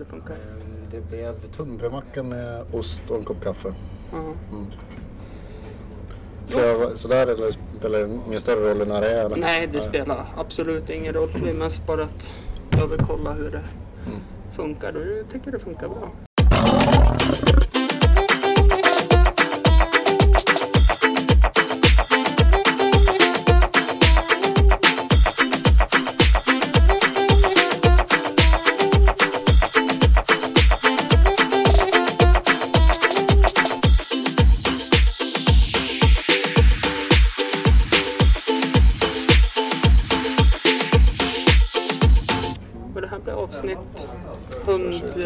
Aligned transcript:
det 0.00 0.04
funkar? 0.10 0.36
Det 0.90 1.00
blev 1.10 1.34
tunnbrödsmacka 1.56 2.22
med 2.22 2.64
ost 2.72 3.02
och 3.10 3.16
en 3.16 3.24
kopp 3.24 3.44
kaffe. 3.44 3.74
Ja. 4.12 4.18
Mm. 4.18 4.66
Så, 6.46 6.58
jag, 6.58 6.98
så 6.98 7.08
där 7.08 7.26
eller 7.26 7.50
spelar 7.78 7.98
det 7.98 8.18
ingen 8.26 8.40
större 8.40 8.70
roll 8.74 8.88
när 8.88 9.00
det 9.00 9.10
är? 9.10 9.24
Eller? 9.26 9.36
Nej, 9.36 9.66
det 9.72 9.80
spelar 9.80 10.26
absolut 10.36 10.90
ingen 10.90 11.12
roll. 11.14 11.28
Det 11.44 11.50
är 11.50 11.54
mest 11.54 11.86
bara 11.86 12.02
att 12.04 12.30
överkolla 12.82 13.32
hur 13.32 13.50
det 13.50 13.64
Mm. 14.06 14.20
funkar 14.52 14.96
och 14.96 15.02
jag 15.06 15.28
tycker 15.32 15.52
det 15.52 15.58
funkar 15.58 15.88
bra. 15.88 16.10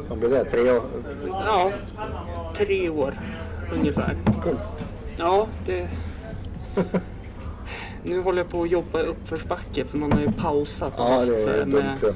Vad 0.08 0.18
blir 0.18 0.28
det? 0.28 0.44
Tre 0.44 0.70
år? 0.72 0.82
Ja, 1.28 1.70
tre 2.56 2.88
år 2.88 3.14
ungefär. 3.72 4.16
Coolt. 4.42 4.72
Ja, 5.16 5.46
det... 5.66 5.88
Nu 8.04 8.22
håller 8.22 8.38
jag 8.38 8.48
på 8.50 8.62
att 8.62 8.70
jobba 8.70 9.00
i 9.00 9.04
uppförsbacke 9.06 9.84
för 9.84 9.98
man 9.98 10.12
har 10.12 10.20
ju 10.20 10.32
pausat 10.32 10.92
Ja, 10.96 11.24
det 11.24 11.46
är 11.60 11.64
dumt. 11.64 11.96
Ja. 12.02 12.12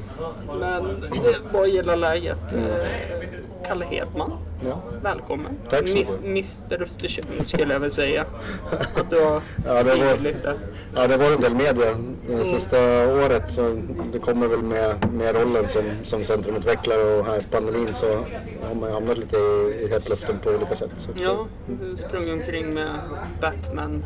Men 0.61 0.85
det 1.01 1.37
vad 1.53 1.69
gäller 1.69 1.97
läget. 1.97 2.53
eh, 2.53 2.87
Kalle 3.69 3.85
Hedman, 3.85 4.33
Ja. 4.61 4.83
välkommen. 5.03 5.57
Tack 5.69 5.89
så 5.89 5.97
Miss, 5.97 6.19
Mr 6.25 6.83
Östersund 6.83 7.27
skulle 7.45 7.73
jag 7.73 7.81
väl 7.81 7.91
säga. 7.91 8.25
Att 8.97 9.11
du 9.11 9.21
har 9.25 9.43
Ja, 9.67 9.83
det 9.83 9.95
var- 9.95 10.17
lite. 10.23 10.55
ja, 10.97 11.07
det 11.07 11.17
var 11.17 11.33
en 11.33 11.41
del 11.41 11.55
media 11.55 11.95
det 12.29 12.45
sista 12.45 12.79
året. 13.09 13.51
Så 13.53 13.81
det 14.13 14.19
kommer 14.19 14.49
väl 14.49 14.63
med, 14.63 15.13
med 15.13 15.37
rollen 15.37 15.69
som, 15.69 15.83
som 16.03 16.25
centrumutvecklare 16.25 17.03
och 17.19 17.25
här 17.27 17.39
i 17.39 17.43
pandemin 17.51 17.95
så 17.95 18.07
har 18.69 18.75
man 18.81 18.93
hamnat 18.93 19.19
lite 19.19 19.37
i, 19.37 19.85
i 19.85 19.89
hetluften 19.91 20.39
på 20.39 20.51
olika 20.51 20.77
sätt. 20.77 20.91
Så. 20.97 21.11
Ja, 21.17 21.47
du 21.67 21.97
sprang 21.97 22.33
omkring 22.33 22.75
med 22.75 22.89
Batman. 23.41 24.05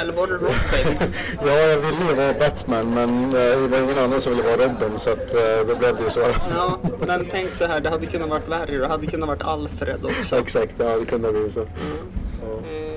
Eller 0.00 0.12
var 0.12 0.26
det 0.26 0.32
Robin? 0.32 1.10
Ja, 1.46 1.52
jag 1.52 1.76
ville 1.76 2.10
ju 2.10 2.14
vara 2.16 2.32
Batman 2.32 2.94
men 2.94 3.24
eh, 3.24 3.32
det 3.60 3.68
var 3.68 3.78
ingen 3.78 3.98
annan 3.98 4.20
som 4.20 4.32
ville 4.36 4.44
vara 4.56 4.56
Robin 4.56 4.98
så 4.98 5.10
att, 5.10 5.34
eh, 5.34 5.40
då 5.68 5.76
blev 5.76 5.96
det 5.96 6.02
ju 6.04 6.10
så. 6.10 6.20
Ja, 6.54 6.78
men 7.06 7.26
tänk 7.30 7.54
så 7.54 7.64
här, 7.66 7.80
det 7.80 7.90
hade 7.90 8.06
kunnat 8.06 8.28
varit 8.28 8.48
värre. 8.48 8.78
Det 8.78 8.86
hade 8.88 9.06
kunnat 9.06 9.28
varit 9.28 9.42
Alfred 9.66 10.04
också. 10.04 10.36
Exakt, 10.40 10.74
ja 10.78 10.96
det 10.96 11.06
kunde 11.06 11.32
bli 11.32 11.50
så. 11.50 11.60
Ja. 11.60 11.66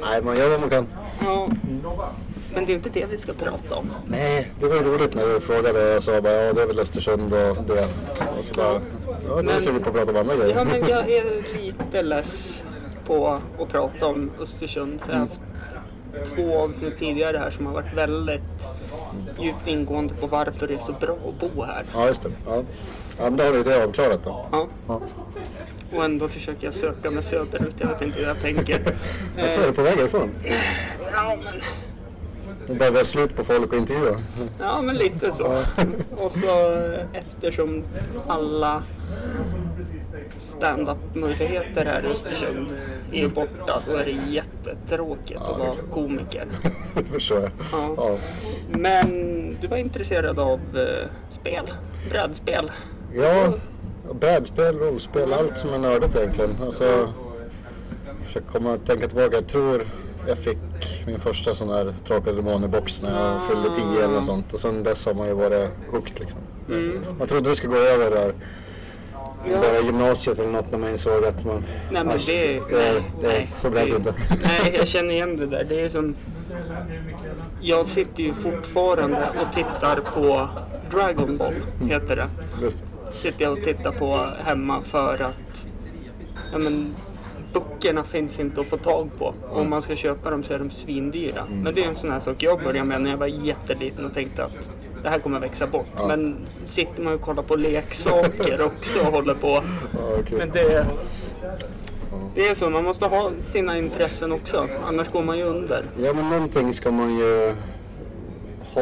Nej, 0.01 0.21
man 0.21 0.37
gör 0.37 0.49
vad 0.49 0.59
man 0.59 0.69
kan. 0.69 0.87
Ja. 1.21 1.49
Men 2.53 2.65
det 2.65 2.71
är 2.71 2.75
inte 2.75 2.89
det 2.89 3.05
vi 3.05 3.17
ska 3.17 3.33
prata 3.33 3.75
om. 3.75 3.91
Nej, 4.05 4.51
det 4.59 4.67
var 4.67 4.75
ju 4.75 4.83
roligt 4.83 5.13
när 5.15 5.25
du 5.25 5.39
frågade. 5.39 5.79
Jag 5.79 6.03
sa 6.03 6.21
bara 6.21 6.33
ja, 6.33 6.53
det 6.53 6.61
är 6.61 6.67
väl 6.67 6.79
Östersund 6.79 7.33
och 7.33 7.57
det. 7.67 7.87
Och 8.37 8.43
så 8.43 8.53
bara, 8.53 8.81
ja, 9.29 9.41
nu 9.41 9.61
ser 9.61 9.71
vi 9.71 9.79
på 9.79 9.89
att 9.89 9.95
prata 9.95 10.11
om 10.11 10.17
andra 10.17 10.35
grejer. 10.35 10.55
Ja, 10.55 10.63
men 10.63 10.89
jag 10.89 11.09
är 11.09 11.23
lite 11.61 12.01
less 12.01 12.63
på 13.05 13.39
att 13.59 13.69
prata 13.69 14.05
om 14.05 14.31
Östersund. 14.39 15.01
För 15.01 15.11
jag 15.11 15.19
har 15.19 15.25
haft 15.25 15.41
två 16.35 16.59
avsnitt 16.59 16.99
tidigare 16.99 17.37
här 17.37 17.49
som 17.49 17.65
har 17.65 17.73
varit 17.73 17.93
väldigt 17.93 18.67
djupt 19.39 19.67
ingående 19.67 20.13
på 20.13 20.27
varför 20.27 20.67
det 20.67 20.73
är 20.73 20.79
så 20.79 20.93
bra 20.93 21.13
att 21.29 21.39
bo 21.53 21.63
här. 21.63 21.85
Ja, 21.93 22.07
just 22.07 22.21
det. 22.23 22.29
Ja. 22.45 22.63
ja, 23.17 23.23
men 23.23 23.37
då 23.37 23.43
har 23.43 23.51
vi 23.51 23.63
det 23.63 23.83
avklarat 23.83 24.23
då. 24.23 24.47
Ja. 24.51 24.67
Ja. 24.87 25.01
Och 25.95 26.05
ändå 26.05 26.27
försöker 26.27 26.67
jag 26.67 26.73
söka 26.73 27.11
mig 27.11 27.23
söderut. 27.23 27.75
Jag 27.77 27.87
vet 27.87 28.01
inte 28.01 28.19
hur 28.19 28.27
jag 28.27 28.39
tänker. 28.41 28.81
Jag 29.37 29.49
ser 29.49 29.67
det 29.67 29.73
på 29.73 29.81
väg 29.81 29.97
härifrån. 29.97 30.29
Ja, 31.13 31.37
men, 31.43 31.53
Det 32.67 32.75
börjar 32.75 32.91
vara 32.91 33.03
slut 33.03 33.35
på 33.35 33.43
folk 33.43 33.73
att 33.73 33.79
intervjua. 33.79 34.15
ja, 34.59 34.81
men 34.81 34.95
lite 34.95 35.31
så. 35.31 35.63
Och 36.17 36.31
så 36.31 36.71
eftersom 37.13 37.83
alla 38.27 38.83
stand-up-möjligheter 40.37 41.85
här 41.85 42.05
i 42.05 42.07
Östersund 42.07 42.73
är 43.11 43.27
borta, 43.27 43.81
då 43.91 43.97
är 43.97 44.05
det 44.05 44.31
jättetråkigt 44.31 45.41
att 45.41 45.59
vara 45.59 45.75
komiker. 45.91 46.47
Det 46.95 47.03
förstår 47.03 47.39
jag. 47.39 47.51
Ja. 47.71 47.93
Ja. 47.97 48.17
Men 48.69 49.07
du 49.61 49.67
var 49.67 49.77
intresserad 49.77 50.39
av 50.39 50.59
eh, 50.77 51.09
spel, 51.29 51.65
brädspel. 52.09 52.71
Ja, 53.15 53.53
brädspel, 54.13 54.77
rollspel, 54.77 55.33
allt 55.33 55.57
som 55.57 55.69
är 55.73 55.77
nördigt 55.77 56.15
egentligen. 56.15 56.55
Alltså, 56.65 57.13
försöker 58.23 58.47
komma 58.47 58.71
och 58.71 58.85
tänka 58.85 59.07
tillbaka. 59.07 59.35
Jag 59.35 59.47
tror 59.47 59.85
jag 60.27 60.37
fick 60.37 60.57
min 61.05 61.19
första 61.19 61.53
sån 61.53 61.69
här 61.69 61.93
Drakar 62.07 62.31
och 62.31 62.37
Demoner-box 62.37 63.03
när 63.03 63.31
jag 63.31 63.43
fyllde 63.43 63.75
10 63.75 64.05
eller 64.05 64.21
sånt. 64.21 64.53
Och 64.53 64.59
sen 64.59 64.83
dess 64.83 65.05
har 65.05 65.13
man 65.13 65.27
ju 65.27 65.33
varit 65.33 65.69
hooked 65.91 66.19
liksom. 66.19 66.39
Man 67.19 67.27
trodde 67.27 67.49
det 67.49 67.55
skulle 67.55 67.73
gå 67.73 67.79
över 67.79 68.11
där. 68.11 68.33
Ja. 69.45 69.59
Börja 69.59 69.81
gymnasiet 69.81 70.39
eller 70.39 70.49
något 70.49 70.71
när 70.71 70.79
man 70.79 70.89
insåg 70.89 71.25
att 71.25 71.45
man... 71.45 71.63
Nej 71.91 72.03
men 72.03 72.17
det, 72.25 72.53
det, 72.53 72.61
nej, 72.71 73.03
nej. 73.21 73.51
Så 73.57 73.69
blev 73.69 73.89
det 73.89 73.95
inte. 73.95 74.13
Nej, 74.43 74.73
jag 74.77 74.87
känner 74.87 75.13
igen 75.13 75.37
det 75.37 75.45
där. 75.45 75.63
Det 75.69 75.81
är 75.81 75.89
som... 75.89 76.15
Jag 77.61 77.85
sitter 77.85 78.23
ju 78.23 78.33
fortfarande 78.33 79.29
och 79.41 79.53
tittar 79.55 79.95
på 80.15 80.49
Dragon 80.91 81.37
Ball, 81.37 81.53
heter 81.89 82.15
det. 82.15 82.27
Just. 82.61 82.83
Sitter 83.13 83.43
jag 83.43 83.53
och 83.53 83.63
tittar 83.63 83.91
på 83.91 84.29
hemma 84.43 84.81
för 84.81 85.13
att... 85.21 85.65
Ja 86.51 86.57
men, 86.57 86.95
böckerna 87.53 88.03
finns 88.03 88.39
inte 88.39 88.61
att 88.61 88.67
få 88.67 88.77
tag 88.77 89.09
på. 89.17 89.33
Och 89.49 89.61
om 89.61 89.69
man 89.69 89.81
ska 89.81 89.95
köpa 89.95 90.29
dem 90.29 90.43
så 90.43 90.53
är 90.53 90.59
de 90.59 90.69
svindyra. 90.69 91.45
Men 91.49 91.73
det 91.73 91.83
är 91.83 91.87
en 91.87 91.95
sån 91.95 92.11
här 92.11 92.19
sak 92.19 92.35
jag 92.43 92.63
började 92.63 92.87
med 92.87 93.01
när 93.01 93.09
jag 93.09 93.17
var 93.17 93.27
jätteliten 93.27 94.05
och 94.05 94.13
tänkte 94.13 94.43
att 94.43 94.69
det 95.03 95.09
här 95.09 95.19
kommer 95.19 95.39
växa 95.39 95.67
bort. 95.67 95.87
Men 96.07 96.35
sitter 96.65 97.03
man 97.03 97.13
och 97.13 97.21
kollar 97.21 97.43
på 97.43 97.55
leksaker 97.55 98.61
också 98.61 98.99
och 99.07 99.13
håller 99.13 99.33
på. 99.33 99.47
Ja, 99.93 99.99
okej. 100.19 100.37
Men 100.37 100.49
det, 100.49 100.85
det 102.35 102.47
är 102.47 102.53
så, 102.55 102.69
man 102.69 102.83
måste 102.83 103.05
ha 103.05 103.31
sina 103.37 103.77
intressen 103.77 104.31
också. 104.31 104.67
Annars 104.85 105.11
går 105.11 105.23
man 105.23 105.37
ju 105.37 105.43
under. 105.43 105.83
Ja 105.97 106.13
men 106.13 106.29
någonting 106.29 106.73
ska 106.73 106.91
man 106.91 107.17
ju 107.17 107.53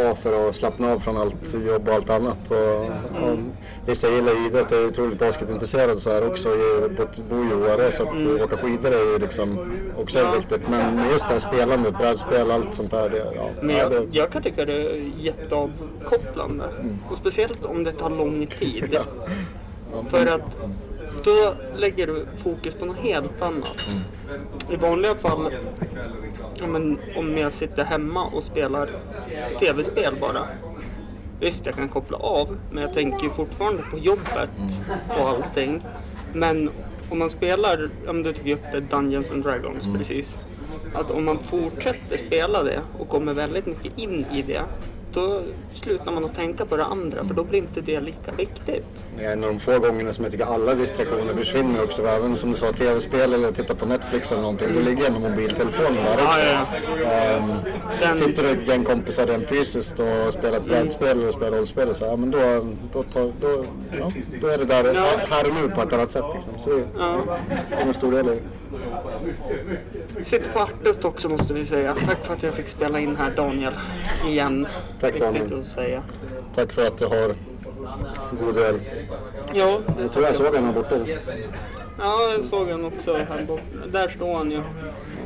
ha 0.04 0.16
för 0.16 0.50
att 0.50 0.56
slappna 0.56 0.92
av 0.94 1.00
från 1.00 1.18
allt 1.18 1.54
jobb 1.68 1.88
och 1.88 1.94
allt 1.94 2.10
annat. 2.10 2.52
Och, 2.52 2.82
och 3.30 3.38
vissa 3.86 4.10
gillar 4.10 4.34
ju 4.34 4.46
idrott 4.48 4.72
och 4.72 4.78
är 4.78 4.86
otroligt 4.88 5.20
basketintresserade 5.20 6.00
så 6.00 6.10
här 6.10 6.28
också. 6.28 6.50
Jag 6.50 6.92
bor 7.30 7.44
ju 7.46 7.52
i 7.52 7.54
Åre 7.74 7.92
så 7.92 8.04
att 8.04 8.42
åka 8.44 8.58
skidor 8.58 8.92
är 8.92 9.12
ju 9.14 9.20
liksom 9.20 9.72
också 9.98 10.20
Ja. 10.20 10.32
viktigt. 10.32 10.62
Men 10.70 11.10
just 11.12 11.28
det 11.28 11.34
här 11.34 11.40
spelandet, 11.40 11.98
brädspel, 11.98 12.52
allt 12.52 12.74
sånt 12.74 12.92
där. 12.92 13.10
Det, 13.10 13.18
ja, 13.36 13.50
Men 13.62 13.76
ja, 13.76 13.82
jag, 13.82 13.92
det, 13.92 14.08
jag 14.12 14.32
kan 14.32 14.42
tycka 14.42 14.66
det 14.66 14.74
är 14.74 15.12
jätteavkopplande. 15.20 16.66
Och 17.12 17.18
speciellt 17.18 17.66
om 17.66 17.84
det 17.84 17.92
tar 17.92 18.10
lång 18.10 18.48
tid. 18.48 18.98
För 20.10 20.26
att 20.26 20.58
då 21.24 21.54
lägger 21.76 22.08
du 22.08 22.26
fokus 22.38 22.76
på 22.76 22.86
något 22.86 22.98
helt 22.98 23.42
annat. 23.42 24.00
I 24.72 24.76
vanliga 24.76 25.16
fall, 25.16 25.54
men, 26.68 27.00
om 27.16 27.38
jag 27.38 27.54
sitter 27.54 27.84
hemma 27.84 28.26
och 28.26 28.44
spelar 28.44 28.90
tv-spel 29.60 30.16
bara. 30.22 30.48
Visst, 31.40 31.66
jag 31.66 31.76
kan 31.76 31.90
koppla 31.90 32.18
av, 32.18 32.58
men 32.72 32.84
jag 32.84 32.94
tänker 32.94 33.30
fortfarande 33.30 33.84
på 33.92 33.98
jobbet 33.98 34.84
och 35.10 35.30
allting. 35.30 35.82
Men 36.34 36.70
om 37.10 37.20
man 37.20 37.30
spelar, 37.30 37.90
ja 38.06 38.14
men 38.14 38.24
du 38.24 38.34
tog 38.34 38.50
upp 38.50 38.64
det, 38.72 38.80
Dungeons 38.80 39.32
and 39.32 39.44
Dragons 39.44 39.90
precis. 39.98 40.40
Att 40.94 41.12
om 41.12 41.26
man 41.26 41.38
fortsätter 41.38 42.18
spela 42.18 42.64
det 42.64 42.82
och 43.00 43.10
kommer 43.10 43.34
väldigt 43.34 43.66
mycket 43.66 43.98
in 43.98 44.26
i 44.34 44.42
det, 44.42 44.62
då 45.18 45.42
slutar 45.74 46.12
man 46.12 46.26
att 46.26 46.36
tänka 46.36 46.66
på 46.66 46.78
det 46.78 46.86
andra, 46.86 47.24
för 47.26 47.34
då 47.34 47.44
blir 47.44 47.60
inte 47.60 47.82
det 47.82 48.00
lika 48.00 48.32
viktigt. 48.38 49.06
det 49.18 49.26
är 49.26 49.34
en 49.34 49.44
av 49.44 49.50
de 49.54 49.60
få 49.60 49.80
gångerna 49.80 50.14
som 50.14 50.24
jag 50.24 50.32
tycker 50.32 50.46
alla 50.46 50.74
distraktioner 50.74 51.34
försvinner 51.34 51.84
också. 51.84 52.02
Även 52.08 52.38
som 52.38 52.50
du 52.50 52.56
sa, 52.56 52.72
tv-spel 52.72 53.34
eller 53.34 53.52
titta 53.52 53.76
på 53.76 53.86
Netflix 53.86 54.32
eller 54.32 54.42
någonting. 54.42 54.68
Då 54.76 54.80
ligger 54.82 55.08
ändå 55.08 55.20
mobiltelefonen 55.20 56.04
där 56.06 56.14
också. 56.26 56.44
Ja, 56.44 56.66
ja, 57.04 57.08
Ehm, 57.12 57.52
Den- 58.02 58.14
Sitter 58.16 58.44
du 58.44 58.50
ett 58.50 58.68
gäng 58.68 58.84
kompisar 58.84 59.26
rent 59.26 59.48
fysiskt 59.50 60.00
och 60.00 60.34
spelar 60.34 60.58
ett 60.58 60.66
brädspel 60.66 61.20
eller 61.22 61.32
spelar 61.32 61.58
rollspel 61.58 61.90
och 61.90 61.96
så, 61.96 62.06
ja, 62.06 62.16
men 62.16 62.32
då, 62.32 62.40
då, 62.94 63.04
tar, 63.04 63.32
då, 63.42 63.66
ja, 64.00 64.12
då 64.42 64.48
är 64.48 64.58
det 64.58 64.66
där 64.66 64.94
här 65.30 65.48
och 65.48 65.54
nu 65.64 65.70
på 65.76 65.82
ett 65.82 65.94
annat 65.94 66.12
sätt. 66.12 66.24
Liksom. 66.34 66.52
Så 66.60 66.70
det 66.70 67.76
är 67.76 67.88
en 67.88 67.94
stor 67.94 68.12
del 68.12 68.26
i 68.28 68.30
det. 68.30 68.42
Sitter 70.24 70.52
på 70.52 70.60
Artut 70.60 71.06
också 71.06 71.30
måste 71.30 71.54
vi 71.54 71.66
säga. 71.66 71.96
Tack 72.06 72.26
för 72.26 72.34
att 72.34 72.44
jag 72.44 72.54
fick 72.54 72.68
spela 72.68 73.00
in 73.00 73.16
här 73.16 73.32
Daniel. 73.36 73.74
Igen. 74.28 74.68
Tack, 75.00 75.20
Daniel. 75.20 75.60
att 75.60 75.68
säga. 75.68 76.04
Tack 76.56 76.72
för 76.72 76.88
att 76.88 76.98
du 76.98 77.06
har 77.06 77.36
god 78.40 78.58
öl. 78.58 78.80
Ja, 79.54 79.80
det 79.98 80.02
Jag 80.02 80.12
tror 80.14 80.26
jag 80.26 80.36
såg 80.36 80.54
den 80.54 80.66
här 80.66 80.74
borta. 80.74 80.96
Ja, 82.00 82.32
jag 82.32 82.44
såg 82.44 82.70
han 82.70 82.86
också 82.86 83.14
här 83.14 83.46
borta. 83.48 83.64
Där 83.92 84.08
står 84.08 84.36
han 84.36 84.52
ju 84.52 84.62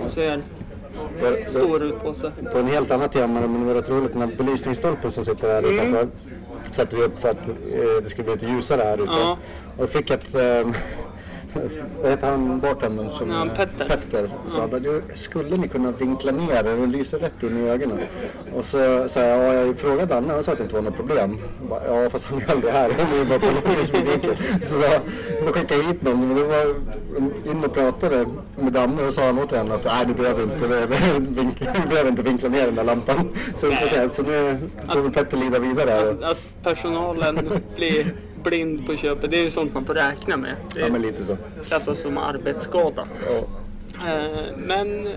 och 0.03 0.11
ser 0.11 0.41
stor 1.45 1.83
utpåse. 1.83 2.31
På 2.51 2.57
en 2.59 2.67
helt 2.67 2.91
annat 2.91 3.11
tema, 3.11 3.39
men 3.41 3.59
det 3.59 3.73
var 3.73 3.81
rätt 3.81 3.89
roligt, 3.89 4.13
den 4.13 4.21
här 4.21 4.35
belysningsstolpen 4.37 5.11
som 5.11 5.25
sitter 5.25 5.47
här 5.49 5.63
Mm. 5.63 5.75
utanför 5.75 6.07
satte 6.71 6.95
vi 6.95 7.03
upp 7.03 7.19
för 7.19 7.29
att 7.29 7.47
eh, 7.49 7.55
det 8.03 8.09
skulle 8.09 8.23
bli 8.23 8.33
lite 8.33 8.45
ljusare 8.45 8.81
här 8.81 8.94
ute. 8.97 9.11
Ja. 9.11 9.37
Och 9.77 9.89
fick 9.89 10.09
ett... 10.09 10.35
Eh, 10.35 10.67
vad 12.01 12.12
heter 12.12 12.27
han 12.27 12.59
bartendern? 12.59 13.09
Som, 13.12 13.31
Ja, 13.31 13.48
Petter. 13.56 13.86
Petter. 13.86 14.30
Så 14.50 14.57
jag 14.57 14.69
bara, 14.69 14.80
du, 14.80 15.01
skulle 15.15 15.57
ni 15.57 15.68
kunna 15.68 15.92
vinkla 15.92 16.31
ner 16.31 16.63
den 16.63 16.81
och 16.81 16.88
lyser 16.88 17.19
rätt 17.19 17.44
in 17.44 17.57
i 17.57 17.69
ögonen? 17.69 18.00
Och 18.56 18.65
så 18.65 19.09
sa 19.09 19.19
jag, 19.19 19.39
ja, 19.39 19.53
jag 19.53 19.77
frågade 19.77 20.06
Danne 20.06 20.33
och 20.33 20.45
sa 20.45 20.51
att 20.51 20.57
det 20.57 20.63
inte 20.63 20.75
var 20.75 20.81
något 20.81 20.95
problem. 20.95 21.38
Bara, 21.69 22.03
ja 22.03 22.09
fast 22.09 22.25
han 22.25 22.42
är 22.42 22.51
aldrig 22.51 22.74
här, 22.74 22.92
han 23.00 23.19
är 23.19 23.25
bara 23.25 23.39
på 23.39 23.69
logisbutiken. 23.69 24.36
Så 24.62 24.75
då, 25.45 25.51
skickade 25.51 25.81
jag 25.81 25.88
hit 25.88 26.01
någon, 26.01 26.27
men 26.27 26.38
då 26.38 26.44
var 26.44 26.75
in 27.51 27.63
och 27.65 27.74
pratade 27.74 28.25
med 28.56 28.74
Danne 28.74 29.04
och 29.04 29.13
sa 29.13 29.25
han 29.25 29.39
återigen 29.39 29.71
att 29.71 29.86
nej 29.86 30.06
du 30.07 30.13
behöver 30.13 30.44
inte, 30.44 30.68
behöver 31.89 32.09
inte 32.09 32.21
vinkla 32.24 32.50
ner 32.50 32.65
den 32.65 32.75
där 32.75 32.83
lampan. 32.83 33.30
Så, 33.57 33.71
se. 33.71 34.09
så 34.09 34.24
nu 34.24 34.57
får 34.89 35.01
väl 35.01 35.12
Petter 35.12 35.38
lida 35.38 35.59
vidare. 35.59 36.09
Att, 36.09 36.24
att 36.24 36.63
personalen 36.63 37.50
blir 37.75 38.06
blind 38.43 38.85
på 38.85 38.95
köpet, 38.95 39.31
det 39.31 39.39
är 39.39 39.43
ju 39.43 39.49
sånt 39.49 39.73
man 39.73 39.85
får 39.85 39.93
räkna 39.93 40.38
med. 40.38 40.55
Det 40.73 40.79
Ja 40.79 40.88
men 40.91 41.01
lite 41.01 41.25
så. 41.25 41.38
klassas 41.67 42.01
som 42.01 42.17
arbetsskada. 42.17 43.07
Ja. 43.27 43.43
Eh, 44.09 44.57
men 44.57 45.07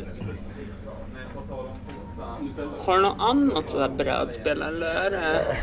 har 2.78 2.96
du 2.96 3.02
något 3.02 3.16
annat 3.18 3.70
sådär 3.70 3.88
brädspel 3.88 4.62
eller. 4.62 5.20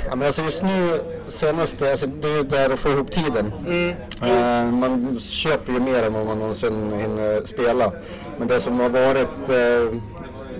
Ja, 0.09 0.15
men 0.15 0.25
alltså 0.25 0.41
just 0.41 0.63
nu 0.63 0.99
senaste, 1.27 1.91
alltså 1.91 2.07
det 2.07 2.27
är 2.27 2.35
ju 2.37 2.43
där 2.43 2.69
att 2.69 2.79
få 2.79 2.89
ihop 2.89 3.11
tiden. 3.11 3.53
Mm. 3.67 3.89
Eh, 4.21 4.73
man 4.73 5.19
köper 5.19 5.73
ju 5.73 5.79
mer 5.79 6.03
än 6.03 6.13
vad 6.13 6.25
man 6.25 6.39
någonsin 6.39 6.91
hinner 6.93 7.45
spela. 7.45 7.91
Men 8.39 8.47
det 8.47 8.59
som 8.59 8.79
har 8.79 8.89
varit 8.89 9.49
eh, 9.49 9.99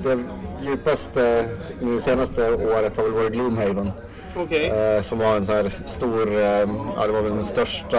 det 0.03 0.23
djupaste 0.65 1.45
nu 1.81 1.99
senaste 1.99 2.53
året 2.53 2.97
har 2.97 3.03
väl 3.03 3.11
varit 3.13 3.31
Gloomhaven. 3.33 3.91
Okej. 4.35 4.69
Eh, 4.69 5.01
som 5.01 5.19
var 5.19 5.35
en 5.35 5.45
så 5.45 5.53
här 5.53 5.71
stor, 5.85 6.35
eh, 6.35 6.43
ja 6.95 7.07
det 7.07 7.11
var 7.11 7.21
väl 7.21 7.35
den 7.35 7.45
största 7.45 7.97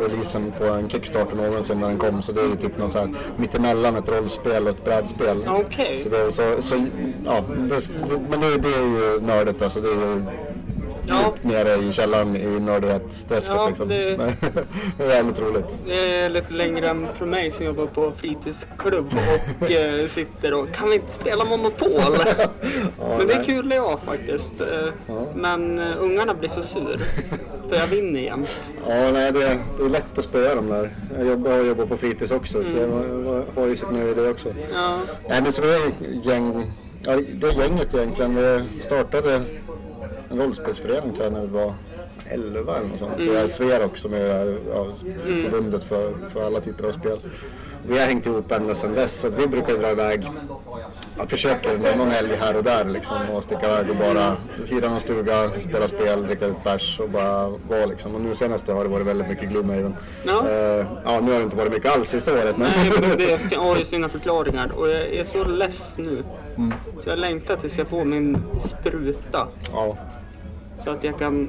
releasen 0.00 0.52
på 0.58 0.64
en 0.64 0.88
Kickstarter 0.88 1.36
någonsin 1.36 1.80
när 1.80 1.88
den 1.88 1.98
kom. 1.98 2.22
Så 2.22 2.32
det 2.32 2.40
är 2.40 2.48
ju 2.48 2.56
typ 2.56 2.78
någon 2.78 2.90
så 2.90 2.98
här 2.98 3.08
mittemellan 3.36 3.96
ett 3.96 4.08
rollspel 4.08 4.64
och 4.64 4.70
ett 4.70 4.84
brädspel. 4.84 5.44
Okej. 5.48 5.98
Så 5.98 6.08
det, 6.08 6.32
så, 6.32 6.62
så, 6.62 6.74
ja, 7.24 7.44
det, 7.48 7.88
det, 7.88 8.20
men 8.30 8.40
det, 8.40 8.56
det 8.56 8.68
är 8.68 8.82
ju 8.82 9.20
nördigt 9.20 9.62
alltså. 9.62 9.80
Det 9.80 9.88
är 9.88 10.22
Ja. 11.12 11.34
nere 11.42 11.74
i 11.74 11.92
källaren 11.92 12.36
i 12.36 12.60
nördhetsträsket 12.60 13.54
Ja, 13.56 13.68
liksom. 13.68 13.88
det- 13.88 14.16
det 14.98 15.04
är 15.04 15.08
jävligt 15.10 15.38
roligt. 15.38 15.66
Det 15.86 16.14
är 16.16 16.28
lite 16.28 16.52
längre 16.54 16.88
än 16.88 17.06
för 17.14 17.26
mig 17.26 17.50
som 17.50 17.66
jobbar 17.66 17.86
på 17.86 18.12
fritidsklubb 18.16 19.06
och 19.60 19.70
eh, 19.70 20.06
sitter 20.06 20.54
och 20.54 20.72
kan 20.74 20.88
vi 20.88 20.94
inte 20.94 21.12
spela 21.12 21.44
Monopol? 21.44 21.90
Men 23.18 23.26
det 23.26 23.32
är 23.32 23.36
nej. 23.36 23.46
kul 23.46 23.72
jag 23.72 24.00
faktiskt. 24.06 24.60
Eh, 24.60 24.88
Men 25.34 25.78
eh, 25.78 25.94
ungarna 25.98 26.34
blir 26.34 26.48
så 26.48 26.62
sur. 26.62 27.00
För 27.68 27.76
jag 27.76 27.86
vinner 27.86 28.20
jämt. 28.20 28.74
Ja, 28.88 29.10
nej, 29.12 29.32
det, 29.32 29.58
det 29.78 29.84
är 29.84 29.88
lätt 29.88 30.18
att 30.18 30.24
spöa 30.24 30.54
dem 30.54 30.68
där. 30.68 30.96
Jag 31.18 31.26
jobbar, 31.26 31.50
jag 31.50 31.66
jobbar 31.66 31.86
på 31.86 31.96
fritids 31.96 32.30
också 32.30 32.64
så 32.64 32.76
jag 32.76 32.88
har- 32.88 33.44
har 33.60 33.66
ju 33.66 33.76
sitt 33.76 33.90
nöje 33.90 34.10
i 34.10 34.14
det 34.14 34.30
också. 34.30 34.48
Ja, 34.74 34.98
Nej, 35.28 35.42
men 35.42 35.52
så 35.52 35.62
är 35.62 35.86
ett 35.88 36.24
gäng, 36.26 36.72
ja, 37.02 37.12
det 37.34 37.46
är 37.46 37.52
gänget 37.62 37.94
egentligen. 37.94 38.36
Vi 38.36 38.82
startade 38.82 39.40
en 40.32 40.38
rollspelsförening 40.38 41.14
tror 41.14 41.24
jag 41.24 41.32
när 41.32 41.40
vi 41.40 41.46
var 41.46 41.74
11 42.28 42.76
eller 42.76 42.88
något 42.88 42.98
sånt. 42.98 43.12
Vi 43.18 43.34
är 43.34 43.46
Sverok 43.46 43.96
som 43.96 44.14
är 44.14 44.58
ja, 44.70 44.92
förbundet 45.42 45.84
för, 45.84 46.14
för 46.28 46.46
alla 46.46 46.60
typer 46.60 46.84
av 46.84 46.92
spel. 46.92 47.18
Vi 47.86 47.98
har 47.98 48.06
hängt 48.06 48.26
ihop 48.26 48.52
ända 48.52 48.74
sedan 48.74 48.94
dess 48.94 49.20
så 49.20 49.28
att 49.28 49.34
vi 49.34 49.46
brukar 49.46 49.74
dra 49.74 49.90
iväg 49.90 50.28
jag 51.16 51.30
försöker 51.30 51.96
någon 51.96 52.10
helg 52.10 52.36
här 52.40 52.56
och 52.56 52.64
där 52.64 52.84
liksom 52.84 53.30
och 53.30 53.44
sticka 53.44 53.66
iväg 53.66 53.90
och 53.90 53.96
bara 53.96 54.36
hyra 54.66 54.88
någon 54.88 55.00
stuga, 55.00 55.50
spela 55.58 55.88
spel, 55.88 56.26
dricka 56.26 56.46
lite 56.46 56.60
bärs 56.64 57.00
och 57.00 57.10
bara 57.10 57.48
vara 57.48 57.86
liksom. 57.86 58.14
Och 58.14 58.20
nu 58.20 58.34
senaste 58.34 58.72
har 58.72 58.84
det 58.84 58.90
varit 58.90 59.06
väldigt 59.06 59.28
mycket 59.28 59.48
Gloomhaven. 59.48 59.94
Ja. 60.26 60.48
Eh, 60.48 60.86
ja, 61.04 61.20
nu 61.20 61.32
har 61.32 61.38
det 61.38 61.44
inte 61.44 61.56
varit 61.56 61.72
mycket 61.72 61.96
alls 61.96 62.08
sista 62.08 62.32
året 62.32 62.56
men... 62.56 62.70
Nej, 62.76 62.92
men 63.00 63.18
det 63.50 63.56
har 63.56 63.76
ju 63.76 63.84
sina 63.84 64.08
förklaringar 64.08 64.72
och 64.72 64.88
jag 64.88 65.14
är 65.14 65.24
så 65.24 65.44
less 65.44 65.98
nu. 65.98 66.24
Så 67.00 67.08
jag 67.08 67.18
längtar 67.18 67.56
tills 67.56 67.78
jag 67.78 67.88
får 67.88 68.04
min 68.04 68.44
spruta. 68.60 69.48
ja, 69.72 69.96
Så 70.84 70.90
att 70.90 71.04
jag 71.04 71.18
kan 71.18 71.48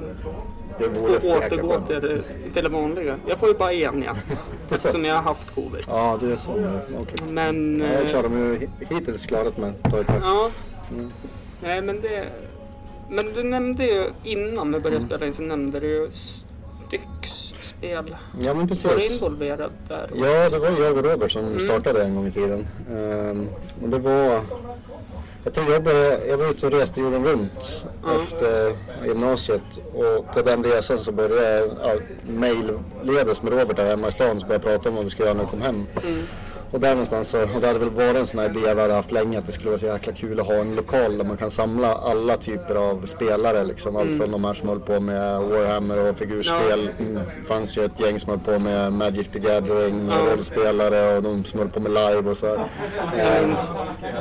det 0.78 0.88
återgå 0.88 1.80
till, 1.88 2.22
till 2.54 2.64
det 2.64 2.70
vanliga. 2.70 3.18
Jag 3.28 3.38
får 3.38 3.50
ju 3.50 3.56
bara 3.56 3.74
en 3.74 4.04
ja. 4.04 4.16
Eftersom 4.70 5.06
jag 5.06 5.16
har 5.16 5.22
haft 5.22 5.56
covid. 5.56 5.86
Ja, 5.88 6.18
du 6.22 6.32
är 6.32 6.36
så 6.36 6.56
nu. 6.56 6.80
Okej. 7.02 7.16
Men... 7.30 7.80
Ja, 7.80 7.86
jag 7.94 8.02
eh, 8.02 8.08
klarar 8.08 8.30
mig 8.30 8.70
hittills 8.90 9.26
klarat 9.26 9.58
mig. 9.58 9.74
Ja. 10.08 10.52
Nej 11.62 11.82
men 11.82 12.02
det... 12.02 12.26
Men 13.10 13.26
du 13.36 13.44
nämnde 13.44 13.86
ju 13.86 14.10
innan 14.24 14.74
vi 14.74 14.80
började 14.80 15.06
spela 15.06 15.26
in 15.26 15.34
så 15.34 15.42
nämnde 15.42 15.80
du 15.80 15.88
ju 15.88 16.10
Styx-spel. 16.10 18.16
Ja, 18.40 18.54
men 18.54 18.56
Var 18.56 18.64
du 18.64 18.68
precis. 18.68 19.14
involverad 19.14 19.72
där? 19.88 20.10
Ja, 20.16 20.50
det 20.50 20.60
var 20.60 20.70
jag 20.80 20.98
och 20.98 21.04
Robert 21.04 21.32
som 21.32 21.60
startade 21.60 22.04
en 22.04 22.16
gång 22.16 22.28
i 22.28 22.32
tiden. 22.32 22.68
Ehm, 22.92 23.48
och 23.84 23.90
det 23.90 24.00
var... 24.00 24.42
Jag 25.44 25.54
tror 25.54 25.72
jag, 25.72 25.84
började, 25.84 26.28
jag 26.28 26.38
var 26.38 26.50
ute 26.50 26.66
och 26.66 26.72
reste 26.72 27.02
jorden 27.02 27.26
runt 27.26 27.86
efter 28.22 28.76
gymnasiet 29.06 29.82
och 29.94 30.34
på 30.34 30.42
den 30.42 30.64
resan 30.64 30.98
så 30.98 31.12
började 31.12 31.60
jag 31.60 31.70
ja, 31.84 31.96
mejlledes 32.28 33.42
med 33.42 33.54
Robert 33.54 33.78
där 33.78 33.86
hemma 33.86 34.08
i 34.08 34.12
stan 34.12 34.40
så 34.40 34.46
började 34.46 34.68
jag 34.68 34.74
prata 34.74 34.90
om 34.90 34.96
vad 34.96 35.04
vi 35.04 35.10
skulle 35.10 35.28
göra 35.28 35.38
när 35.38 35.44
vi 35.44 35.50
kom 35.50 35.62
hem. 35.62 35.86
Och 36.74 36.80
där 36.80 36.90
någonstans 36.90 37.30
så, 37.30 37.42
och 37.42 37.62
det 37.62 37.68
hade 37.68 37.80
väl 37.80 37.90
varit 37.90 38.16
en 38.16 38.26
sån 38.26 38.40
här 38.40 38.50
idé 38.50 38.74
vi 38.74 38.82
hade 38.82 38.94
haft 38.94 39.12
länge 39.12 39.38
att 39.38 39.46
det 39.46 39.52
skulle 39.52 39.70
vara 39.70 39.80
så 39.80 39.86
jäkla 39.86 40.14
kul 40.14 40.40
att 40.40 40.48
ha 40.48 40.54
en 40.54 40.76
lokal 40.76 41.18
där 41.18 41.26
man 41.26 41.38
kan 41.38 41.52
samla 41.52 41.94
alla 41.94 42.38
typer 42.38 42.76
av 42.76 43.06
spelare 43.06 43.64
liksom. 43.64 43.96
Allt 43.96 44.18
från 44.18 44.32
de 44.32 44.44
här 44.44 44.54
som 44.54 44.70
höll 44.70 44.80
på 44.80 45.00
med 45.00 45.42
Warhammer 45.42 46.10
och 46.10 46.18
figurspel. 46.18 46.90
Mm. 47.00 47.14
Det 47.14 47.48
fanns 47.48 47.78
ju 47.78 47.86
ett 47.86 48.00
gäng 48.00 48.20
som 48.20 48.30
höll 48.30 48.40
på 48.40 48.60
med 48.64 48.94
Magic 48.94 49.28
the 49.28 49.40
Gathering 49.40 50.12
och 50.12 50.28
rollspelare 50.28 51.18
och 51.18 51.24
de 51.24 51.44
som 51.44 51.60
höll 51.60 51.70
på 51.70 51.80
med 51.80 51.92
live 51.92 52.30
och 52.30 52.38
så 52.38 52.48
här. 52.48 52.70
Jag 53.18 53.48
minns, 53.48 53.74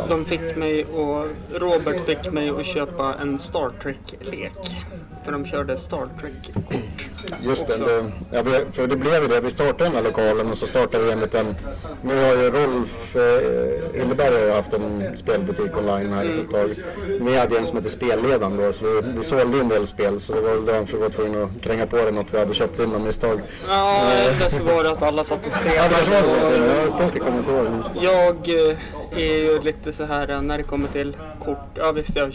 de 0.08 0.24
fick 0.24 0.56
mig 0.56 0.84
och 0.84 1.26
Robert 1.60 2.00
fick 2.06 2.32
mig 2.32 2.50
att 2.50 2.66
köpa 2.66 3.14
en 3.14 3.38
Star 3.38 3.70
Trek-lek. 3.82 4.76
För 5.24 5.32
de 5.32 5.44
körde 5.44 5.76
Star 5.76 6.08
Trek-kort. 6.20 7.10
Just 7.40 7.66
det, 7.66 7.76
det, 7.76 8.12
ja, 8.30 8.44
för 8.72 8.86
det 8.86 8.96
blev 8.96 9.22
ju 9.22 9.28
det. 9.28 9.40
Vi 9.40 9.50
startade 9.50 9.84
den 9.84 9.92
här 9.92 10.02
lokalen 10.02 10.50
och 10.50 10.58
så 10.58 10.66
startade 10.66 11.04
vi 11.04 11.12
en 11.12 11.20
liten... 11.20 11.54
Nu 12.02 12.24
har 12.24 12.34
ju 12.34 12.50
Rolf 12.50 13.16
eh, 13.16 14.00
Hilleberg 14.00 14.52
haft 14.52 14.72
en 14.72 15.16
spelbutik 15.16 15.76
online 15.76 16.12
här 16.12 16.24
ett 16.24 16.50
tag. 16.50 16.74
Vi 17.20 17.38
hade 17.38 17.58
en 17.58 17.66
som 17.66 17.76
hette 17.76 17.88
Spelledaren 17.88 18.56
då, 18.56 18.72
så 18.72 18.84
vi, 18.84 19.12
vi 19.16 19.22
sålde 19.22 19.60
en 19.60 19.68
del 19.68 19.86
spel 19.86 20.20
så 20.20 20.34
det 20.34 20.40
var 20.40 20.50
väl 20.50 20.64
därför 20.66 20.96
vi 20.96 21.02
var 21.02 21.10
tvungna 21.10 21.42
att 21.42 21.60
kränga 21.62 21.86
på 21.86 21.96
det 21.96 22.10
något 22.10 22.34
vi 22.34 22.38
hade 22.38 22.54
köpt 22.54 22.78
in 22.78 22.94
av 22.94 23.00
misstag. 23.00 23.40
Ja, 23.68 24.12
eller 24.12 24.48
så 24.48 24.64
var 24.64 24.84
det 24.84 24.90
att 24.90 25.02
alla 25.02 25.24
satt 25.24 25.46
och 25.46 25.52
Ja, 25.76 25.82
det 25.82 25.94
kanske 25.94 26.10
var 26.10 26.22
spelade. 26.22 26.74
Jag 26.74 26.82
har 26.82 26.90
stort 26.90 27.16
i 27.16 27.18
kommentarer. 27.18 27.84
Jag 28.00 28.70
eh, 28.70 28.76
är 29.22 29.38
ju 29.38 29.60
lite 29.60 29.92
så 29.92 30.04
här 30.04 30.30
eh, 30.30 30.42
när 30.42 30.58
det 30.58 30.64
kommer 30.64 30.88
till 30.88 31.16
kort. 31.44 31.58
Ja 31.74 31.92
visst, 31.92 32.16
jag, 32.16 32.32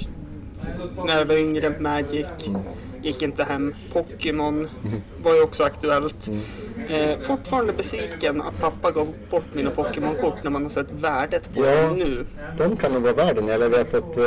när 1.05 1.17
jag 1.17 1.25
var 1.25 1.36
yngre, 1.36 1.74
Magic. 1.79 2.27
Gick 3.01 3.21
inte 3.21 3.43
hem. 3.43 3.75
Pokémon 3.93 4.67
var 5.24 5.36
ju 5.36 5.41
också 5.41 5.63
aktuellt. 5.63 6.29
Eh, 6.89 7.19
fortfarande 7.19 7.74
besviken 7.74 8.41
att 8.41 8.59
pappa 8.59 8.91
gav 8.91 9.07
bort 9.31 9.43
mina 9.53 9.69
Pokémon-kort 9.71 10.43
när 10.43 10.51
man 10.51 10.62
har 10.63 10.69
sett 10.69 10.91
värdet 10.91 11.55
på 11.55 11.65
Ja. 11.65 11.81
dem 11.81 11.97
nu. 11.97 12.25
De 12.57 12.75
kan 12.77 12.91
nog 12.93 13.01
vara 13.01 13.13
värden. 13.13 13.47
Jag 13.47 13.69
vet 13.69 13.93
att 13.93 14.17
eh, 14.17 14.24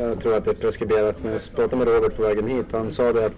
jag 0.00 0.20
tror 0.22 0.34
att 0.36 0.44
det 0.44 0.50
är 0.50 0.54
preskriberat 0.54 1.22
men 1.22 1.32
jag 1.32 1.40
pratade 1.56 1.76
med 1.76 1.94
Robert 1.94 2.16
på 2.16 2.22
vägen 2.22 2.46
hit 2.48 2.66
och 2.72 2.78
han 2.78 2.90
sa 2.90 3.12
det 3.12 3.26
att 3.26 3.36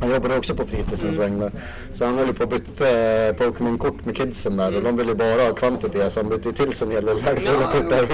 han 0.00 0.10
jobbade 0.10 0.38
också 0.38 0.54
på 0.54 0.64
fritidsens 0.66 1.16
vägnar. 1.16 1.52
Så 1.92 2.04
han 2.04 2.18
höll 2.18 2.34
på 2.34 2.42
att 2.42 2.50
byta 2.50 2.90
eh, 2.90 3.32
Pokémon-kort 3.36 4.04
med 4.04 4.16
kidsen 4.16 4.56
där 4.56 4.76
och 4.76 4.82
de 4.82 4.96
ville 4.96 5.14
bara 5.14 5.42
ha 5.42 5.54
kvantitet 5.54 6.12
så 6.12 6.20
han 6.20 6.28
bytte 6.28 6.52
till 6.52 6.72
sig 6.72 6.86
en 6.88 6.92
hel 6.94 7.04
del 7.04 7.18
värdefulla 7.18 7.58
Ja, 7.60 7.70
kort 7.80 7.90
där. 7.90 8.08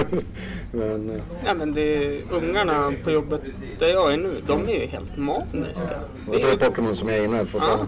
men, 0.71 1.09
eh, 1.09 1.21
Ja, 1.45 1.53
men 1.53 1.73
det, 1.73 2.21
ungarna 2.31 2.93
på 3.03 3.11
jobbet 3.11 3.41
där 3.79 3.87
jag 3.87 4.13
är 4.13 4.17
nu, 4.17 4.41
de 4.47 4.69
är 4.69 4.79
ju 4.81 4.85
helt 4.87 5.17
maniska. 5.17 5.99
och 6.27 6.35
det 6.35 6.41
är 6.41 6.57
Pokémon 6.57 6.95
som 6.95 7.09
jag 7.09 7.17
är 7.17 7.23
inne 7.25 7.37
Ja, 7.37 7.45
fortfarande. 7.45 7.85